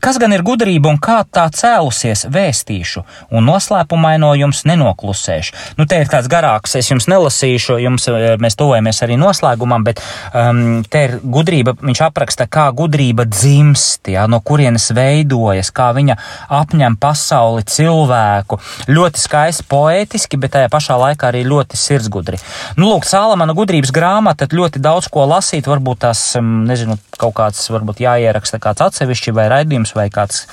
Kas 0.03 0.19
gan 0.21 0.33
ir 0.35 0.43
gudrība 0.45 0.91
un 0.91 0.99
kā 1.01 1.21
tā 1.25 1.45
cēlusies, 1.53 2.25
vēstīšu, 2.33 3.03
un 3.33 3.47
noslēpumaino 3.47 4.33
jums 4.39 4.63
nenoklusēšu. 4.69 5.77
Nu, 5.79 5.87
te 5.89 5.99
ir 6.01 6.11
tāds 6.11 6.29
garāks, 6.31 6.75
es 6.79 6.89
jums 6.91 7.07
nelasīšu, 7.11 7.77
jums 7.83 8.07
eh, 8.11 8.35
mēs 8.41 8.57
tuvojamies 8.59 9.03
arī 9.05 9.17
noslēgumam, 9.21 9.85
bet 9.87 10.01
um, 10.33 10.81
te 10.89 11.05
ir 11.07 11.17
gudrība, 11.23 11.75
viņš 11.79 12.03
apraksta, 12.07 12.47
kā 12.51 12.67
gudrība 12.75 13.25
dzimst, 13.29 14.11
jā, 14.13 14.25
no 14.31 14.41
kurienes 14.45 14.89
veidojas, 14.95 15.71
kā 15.75 15.91
viņa 15.95 16.17
apņem 16.61 16.97
pasauli 17.01 17.65
cilvēku. 17.69 18.59
Ļoti 18.91 19.23
skaisti, 19.23 19.67
poētiski, 19.71 20.39
bet 20.41 20.55
tajā 20.57 20.71
pašā 20.73 20.97
laikā 20.99 21.31
arī 21.31 21.43
ļoti 21.47 21.79
sirdsgudri. 21.79 22.39
Nu, 22.77 22.89
lūk, 22.91 23.07
Sālamana 23.09 23.55
gudrības 23.57 23.93
grāmata, 23.95 24.47
ļoti 24.51 24.81
daudz 24.83 25.09
ko 25.13 25.25
lasīt, 25.29 25.67
varbūt 25.69 26.03
tās, 26.05 26.23
nezinu, 26.39 26.97
kaut 27.23 27.35
kāds, 27.39 27.63
varbūt 27.71 28.03
jāieraksta 28.03 28.59
kāds 28.63 28.83
atsevišķi 28.83 29.33
vai 29.35 29.49
raidījums 29.53 29.95
vai 29.97 30.09
kāds, 30.13 30.45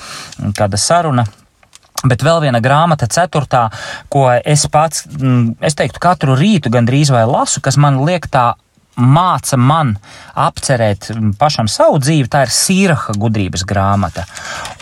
kāda 0.57 0.79
saruna. 0.79 1.27
Bet 2.01 2.23
vēl 2.25 2.39
viena 2.41 2.61
grāmata, 2.63 3.05
ceturtā, 3.11 3.67
ko 4.09 4.25
es 4.33 4.65
pats, 4.73 5.05
es 5.61 5.77
teiktu, 5.77 6.01
katru 6.01 6.33
rītu 6.39 6.71
gandrīz 6.73 7.11
vai 7.13 7.27
lasu, 7.29 7.61
kas 7.61 7.77
man 7.77 8.01
liek 8.07 8.25
tā 8.31 8.53
māca 8.99 9.57
man 9.57 9.95
apcerēt 10.37 11.09
pašam 11.39 11.67
savu 11.71 11.99
dzīvi, 12.01 12.27
tā 12.31 12.43
ir 12.45 12.53
Sīraha 12.53 13.15
gudrības 13.19 13.63
grāmata. 13.67 14.25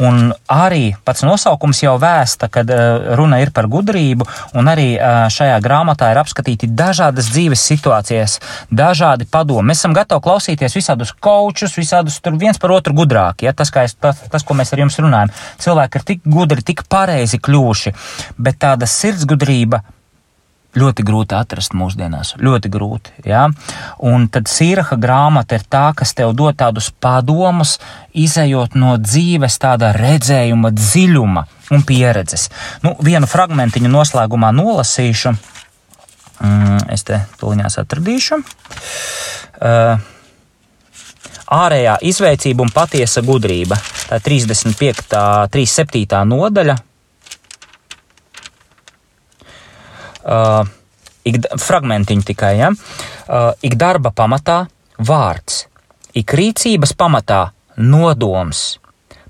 Un 0.05 0.31
arī 0.51 0.93
pats 1.05 1.23
nosaukums 1.25 1.81
jau 1.83 1.95
vēsta, 2.01 2.49
kad 2.51 2.69
uh, 2.73 3.13
runa 3.19 3.41
ir 3.43 3.53
par 3.55 3.69
gudrību, 3.71 4.27
un 4.59 4.71
arī 4.71 4.91
uh, 4.95 5.27
šajā 5.31 5.59
grāmatā 5.63 6.11
ir 6.13 6.21
apskatīti 6.21 6.71
dažādas 6.73 7.29
dzīves 7.33 7.65
situācijas, 7.71 8.39
dažādi 8.71 9.27
padomi. 9.29 9.69
Mēs 9.71 9.83
esam 9.83 9.95
gatavi 9.97 10.25
klausīties 10.25 10.77
visādus 10.79 11.13
kočus, 11.13 11.77
visādus 11.77 12.19
tur 12.23 12.39
viens 12.39 12.59
par 12.61 12.73
otru 12.75 12.95
gudrāki. 12.97 13.49
Ja? 13.49 13.53
Tas, 13.53 13.73
es, 13.83 13.95
tas, 13.99 14.25
tas, 14.31 14.45
ko 14.45 14.57
mēs 14.57 14.73
ar 14.73 14.83
jums 14.85 14.99
runājam, 15.01 15.33
cilvēki 15.61 15.99
ir 16.01 16.09
tik 16.13 16.25
gudri, 16.25 16.65
tik 16.65 16.85
pareizi 16.89 17.41
kļuvuši, 17.41 17.95
bet 18.41 18.61
tāda 18.63 18.89
sirdsgudrība 18.89 19.83
ļoti 20.77 21.05
grūti 21.05 21.35
atrast 21.37 21.73
mūsdienās. 21.77 22.35
Ļoti 22.41 22.71
grūti. 22.71 23.13
Ja? 23.25 23.47
Un 24.05 24.27
tad 24.31 24.49
Sīraha 24.51 24.99
grāmata 25.01 25.57
ir 25.57 25.65
tā, 25.69 25.87
kas 25.97 26.13
tev 26.17 26.35
dod 26.37 26.57
tādus 26.59 26.91
padomus, 26.91 27.77
izējot 28.13 28.77
no 28.79 28.95
dzīves 29.01 29.57
tāda 29.61 29.93
redzējuma, 29.97 30.73
dziļuma 30.75 31.45
un 31.73 31.85
pieredzes. 31.87 32.49
Nu, 32.85 32.95
vienu 33.05 33.29
fragmentiņu 33.29 33.91
noslēgumā 33.93 34.53
nolasīšu. 34.55 35.33
Mm, 36.39 36.85
es 36.93 37.03
te 37.07 37.23
tuliņās 37.41 37.81
atradīšu. 37.81 38.39
Uh, 39.59 39.99
ārējā 41.49 41.97
izveicība 42.05 42.63
un 42.63 42.71
patiesa 42.73 43.23
gudrība. 43.25 43.77
Tā 44.09 44.19
ir 44.19 44.25
35. 44.25 45.09
37. 45.51 46.21
nodaļa, 46.29 46.77
uh, 50.25 50.65
ik, 51.23 51.39
fragmentiņu 51.59 52.27
tikai, 52.31 52.53
ja? 52.59 52.73
uh, 52.73 53.51
ik 53.65 53.77
darba 53.79 54.11
pamatā 54.15 54.65
vārds, 54.99 55.65
ik 56.17 56.33
rīcības 56.35 56.95
pamatā 56.97 57.49
nodoms. 57.79 58.79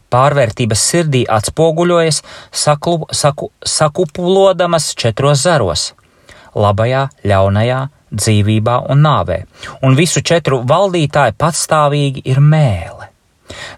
Pārvērtības 0.09 0.81
sirdī 0.89 1.21
atspoguļojas 1.29 2.23
saklu, 2.49 3.05
saku, 3.13 3.51
sakupulodamas 3.61 4.95
četros 4.97 5.43
zaros- 5.45 5.91
labajā, 6.63 7.09
ļaunajā, 7.23 7.81
dzīvībā 8.09 8.79
un 8.89 9.03
nāvē, 9.05 9.43
un 9.85 9.95
visu 9.95 10.21
četru 10.25 10.63
valdītāju 10.65 11.37
patstāvīgi 11.37 12.25
ir 12.25 12.41
mēle. 12.41 13.09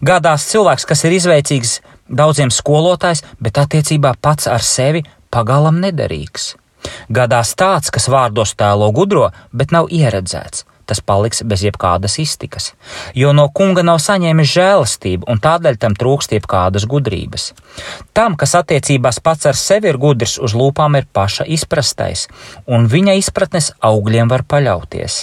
Gādās 0.03 0.47
cilvēks, 0.51 0.88
kas 0.88 1.03
ir 1.03 1.12
izveicīgs 1.12 1.80
daudziem 2.07 2.51
skolotājs, 2.51 3.24
bet 3.39 3.59
attiecībā 3.62 4.16
pats 4.22 4.47
ar 4.47 4.64
sevi 4.64 5.03
pagalam 5.32 5.80
nederīgs. 5.84 6.55
Gadās 7.09 7.55
tāds, 7.55 7.91
kas 7.93 8.09
vārdos 8.11 8.55
tēlo 8.57 8.91
gudro, 8.95 9.29
bet 9.51 9.71
nav 9.75 9.89
ieredzēts. 9.91 10.65
tas 10.91 10.99
paliks 10.99 11.39
bez 11.47 11.61
jebkādas 11.63 12.17
iztikas, 12.19 12.73
jo 13.15 13.32
no 13.32 13.45
kunga 13.55 13.84
nav 13.86 14.01
saņēmis 14.03 14.49
žēlastību, 14.51 15.27
un 15.32 15.39
tādēļ 15.39 15.77
tam 15.79 15.95
trūkst 15.95 16.34
jebkādas 16.36 16.84
gudrības. 16.91 17.51
Tam, 18.17 18.36
kas 18.36 18.57
attiecībās 18.59 19.21
pats 19.23 19.47
ar 19.47 19.55
sevi 19.55 19.88
ir 19.88 19.99
gudrs, 20.01 20.36
uz 20.43 20.55
lūpām 20.57 20.97
ir 20.99 21.07
paša 21.13 21.47
izprastais, 21.47 22.25
un 22.67 22.89
viņa 22.91 23.15
izpratnes 23.21 23.71
augļiem 23.79 24.34
var 24.34 24.43
paļauties. 24.43 25.21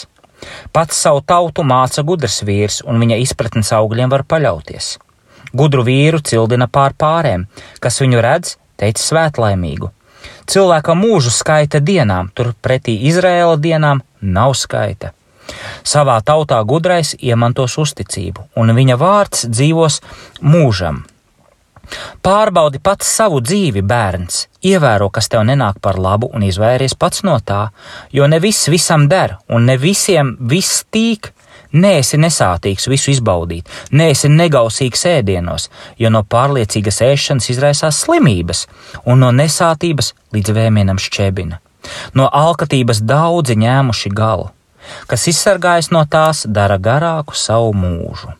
Pats 0.72 1.02
savu 1.04 1.20
tautu 1.26 1.66
māca 1.66 2.04
gudrs 2.06 2.40
vīrs, 2.48 2.80
un 2.88 3.02
viņa 3.02 3.20
izpratnes 3.26 3.74
augļiem 3.76 4.14
var 4.14 4.24
paļauties. 4.24 4.94
Gudru 5.52 5.84
vīru 5.84 6.22
cildina 6.24 6.68
pār 6.72 6.96
pārēm, 6.96 7.44
kas 7.80 8.00
viņu 8.00 8.24
redz, 8.24 8.56
teica 8.80 9.04
svētlaimīgu. 9.04 9.92
Cilvēka 10.48 10.94
mūžu 10.96 11.32
skaita 11.34 11.80
dienām, 11.84 12.30
turpretī 12.34 12.96
Izraēla 13.10 13.58
dienām 13.60 14.02
nav 14.20 14.56
skaita. 14.56 15.12
Savā 15.84 16.18
tautā 16.24 16.58
gudrais 16.64 17.14
iemantos 17.18 17.78
uzticību, 17.80 18.50
un 18.56 18.74
viņa 18.76 18.96
vārds 19.00 19.46
dzīvos 19.48 20.00
mūžam. 20.44 21.04
Pārbaudi 22.24 22.80
pats 22.84 23.08
savu 23.08 23.40
dzīvi, 23.40 23.80
bērns, 23.80 24.42
ievēro, 24.70 25.08
kas 25.08 25.30
tev 25.32 25.46
nenāk 25.48 25.78
par 25.80 25.96
labu, 25.96 26.28
un 26.36 26.44
izvairies 26.44 26.94
pats 26.98 27.24
no 27.24 27.38
tā, 27.40 27.68
jo 28.12 28.28
ne 28.28 28.40
viss 28.44 28.68
visam 28.68 29.06
der, 29.08 29.38
un 29.48 29.64
ne 29.70 29.78
visiem 29.80 30.34
viss 30.50 30.84
tīk, 30.92 31.32
Nē, 31.72 31.98
esi 32.00 32.16
nesātīgs 32.16 32.88
visu 32.88 33.10
izbaudīt, 33.12 33.68
nē, 33.92 34.10
esi 34.14 34.30
negausīgs 34.32 35.04
ēdienos, 35.10 35.68
jo 36.00 36.08
no 36.08 36.22
pārliecīgas 36.24 37.02
ēšanas 37.04 37.50
izraisās 37.52 37.98
slimības, 38.06 38.64
un 39.04 39.20
no 39.20 39.28
nesātības 39.36 40.14
līdz 40.32 40.54
vēmienam 40.56 40.96
šķēbina. 40.96 41.60
No 42.16 42.28
alkatības 42.32 43.02
daudzi 43.04 43.58
ņēmuši 43.60 44.12
galu, 44.16 44.48
kas 45.12 45.28
izsargājas 45.28 45.92
no 45.92 46.06
tās, 46.08 46.46
dara 46.48 46.80
garāku 46.80 47.36
savu 47.36 47.74
mūžu. 47.76 48.32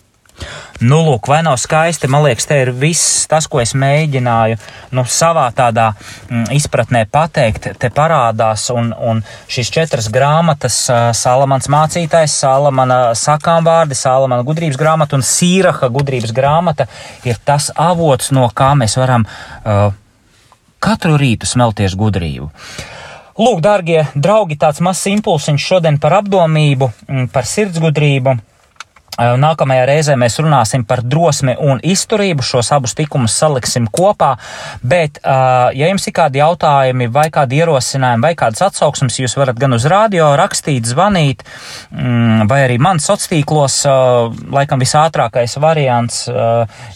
Nu, 0.78 1.01
lūk, 1.03 1.26
vai 1.26 1.41
nav 1.43 1.57
skaisti? 1.59 2.07
Man 2.07 2.22
liekas, 2.22 2.47
te 2.47 2.61
ir 2.62 2.68
viss 2.70 3.24
tas, 3.30 3.49
ko 3.51 3.59
es 3.59 3.72
mēģināju 3.74 4.59
nu, 4.95 5.03
savā 5.11 5.49
tādā 5.57 5.89
mm, 5.97 6.45
izpratnē 6.55 7.01
pateikt. 7.11 7.66
Te 7.82 7.91
parādās, 7.95 8.68
un, 8.70 8.93
un 8.95 9.24
šīs 9.51 9.72
četras 9.74 10.07
grāmatas, 10.14 10.76
uh, 10.86 11.09
Salamans 11.18 11.66
mācītājs, 11.74 12.36
Salamana 12.45 13.01
sakām 13.18 13.66
vārdi, 13.66 13.99
Salamana 13.99 14.47
gudrības 14.47 14.78
grāmata 14.78 15.18
un 15.18 15.26
Sīraha 15.26 15.91
gudrības 15.91 16.34
grāmata 16.36 16.86
ir 17.26 17.41
tas 17.43 17.72
avots, 17.74 18.30
no 18.30 18.47
kā 18.55 18.70
mēs 18.78 18.95
varam 19.01 19.26
uh, 19.26 19.89
katru 20.78 21.18
rītu 21.18 21.49
smelties 21.51 21.99
gudrību. 21.99 22.53
Lūk, 23.39 23.59
dārgie 23.62 24.05
draugi, 24.14 24.57
tāds 24.59 24.78
mazs 24.82 25.11
impulsiņš 25.11 25.66
šodien 25.72 25.99
par 26.03 26.20
apdomību, 26.22 26.91
par 27.34 27.47
sirdsgudrību. 27.47 28.39
Nākamajā 29.18 29.86
reizē 29.88 30.14
mēs 30.18 30.38
runāsim 30.38 30.84
par 30.86 31.02
drosmi 31.02 31.56
un 31.58 31.80
izturību. 31.82 32.44
Šos 32.46 32.70
abus 32.76 32.94
tikumus 32.98 33.34
saliksim 33.34 33.88
kopā. 33.90 34.36
Bet, 34.82 35.18
ja 35.24 35.88
jums 35.90 36.06
ir 36.06 36.14
kādi 36.14 36.38
jautājumi, 36.38 37.08
vai 37.10 37.26
kādi 37.34 37.58
ierosinājumi, 37.58 38.22
vai 38.22 38.34
kādas 38.38 38.62
atsauksmes, 38.68 39.18
jūs 39.18 39.34
varat 39.38 39.58
gan 39.58 39.74
uz 39.74 39.88
radio 39.90 40.30
rakstīt, 40.38 40.86
zvanīt, 40.86 41.42
mm, 41.90 42.46
vai 42.50 42.62
arī 42.68 42.78
man 42.78 43.02
sociālos. 43.02 43.80
Laikam 44.54 44.80
visātrākais 44.80 45.56
variants 45.60 46.20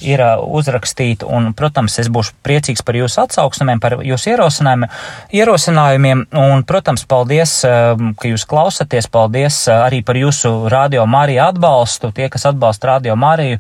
ir 0.04 0.22
uzrakstīt, 0.46 1.26
un, 1.26 1.50
protams, 1.58 1.98
es 1.98 2.10
būšu 2.12 2.36
priecīgs 2.46 2.84
par 2.86 2.96
jūsu 3.00 3.24
atsauksmēm, 3.24 3.82
par 3.82 3.98
jūsu 4.06 4.32
ierosinājumiem. 4.36 4.88
ierosinājumiem 5.32 6.26
un, 6.38 6.62
protams, 6.64 7.04
paldies, 7.08 7.58
ka 7.66 8.30
jūs 8.30 8.46
klausaties. 8.46 9.10
Paldies 9.12 9.64
arī 9.68 10.02
par 10.06 10.16
jūsu 10.16 10.70
radio 10.70 11.06
Mariju 11.06 11.42
atbalstu 11.48 12.11
tie, 12.16 12.28
kas 12.32 12.46
atbalsta 12.52 12.94
Radio 12.94 13.16
Mariju, 13.16 13.58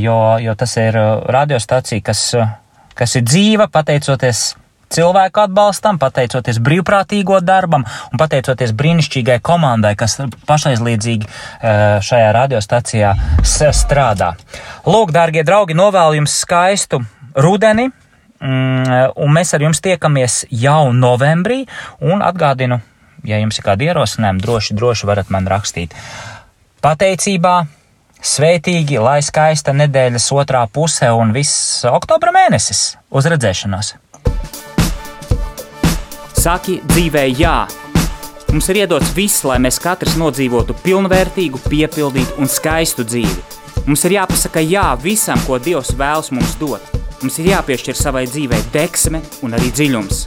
jo, 0.00 0.18
jo 0.42 0.54
tas 0.58 0.76
ir 0.80 0.98
radiostacija, 1.36 2.04
kas, 2.04 2.26
kas 2.98 3.16
ir 3.18 3.26
dzīva 3.26 3.70
pateicoties 3.72 4.52
cilvēku 4.94 5.42
atbalstam, 5.44 5.98
pateicoties 6.00 6.60
brīvprātīgo 6.64 7.40
darbam 7.44 7.84
un 7.84 8.20
pateicoties 8.20 8.74
brīnišķīgai 8.76 9.40
komandai, 9.44 9.94
kas 9.98 10.18
pašaizliedzīgi 10.48 11.28
šajā 12.04 12.30
radiostacijā 12.36 13.12
strādā. 13.44 14.34
Lūk, 14.86 15.14
dārgie 15.14 15.44
draugi, 15.46 15.76
novēlu 15.78 16.20
jums 16.20 16.38
skaistu 16.44 17.02
rudeni, 17.34 17.88
mm, 18.40 19.14
un 19.16 19.34
mēs 19.34 19.54
ar 19.56 19.66
jums 19.66 19.82
tiekamies 19.84 20.44
jau 20.50 20.92
novembrī, 20.94 21.64
un 22.04 22.22
atgādinu, 22.24 22.80
ja 23.24 23.40
jums 23.42 23.58
ir 23.58 23.66
kādi 23.66 23.90
ierosinājumi, 23.90 24.44
droši, 24.44 24.78
droši 24.78 25.10
varat 25.10 25.32
man 25.34 25.48
rakstīt 25.50 25.96
pateicībā, 26.84 27.54
svētīgi, 28.20 28.98
lai 29.00 29.20
skaista 29.24 29.72
nedēļas 29.72 30.26
otrā 30.36 30.66
puse 30.68 31.08
un 31.16 31.32
viss 31.32 31.84
oktobra 31.88 32.34
mēnesis. 32.34 32.98
Uz 33.08 33.28
redzēšanos! 33.32 33.94
Saki 36.44 36.82
dzīvē, 36.90 37.24
jā! 37.38 37.56
Mums 38.52 38.68
ir 38.70 38.82
iedots 38.84 39.14
viss, 39.16 39.46
lai 39.48 39.56
mēs 39.64 39.80
katrs 39.82 40.18
nodzīvotu 40.20 40.76
pilnvērtīgu, 40.84 41.62
piepildītu 41.72 42.36
un 42.38 42.52
skaistu 42.52 43.06
dzīvi. 43.08 43.40
Mums 43.88 44.04
ir 44.04 44.18
jāpasaka 44.18 44.62
jā 44.62 44.86
visam, 45.00 45.40
ko 45.48 45.58
Dievs 45.58 45.96
vēlas 45.96 46.30
mums 46.36 46.54
dot. 46.60 46.84
Mums 47.24 47.40
ir 47.40 47.54
jāpiešķir 47.54 47.96
savai 47.96 48.28
dzīvei 48.28 48.60
deksme 48.76 49.24
un 49.42 49.56
arī 49.56 49.72
dziļums 49.72 50.26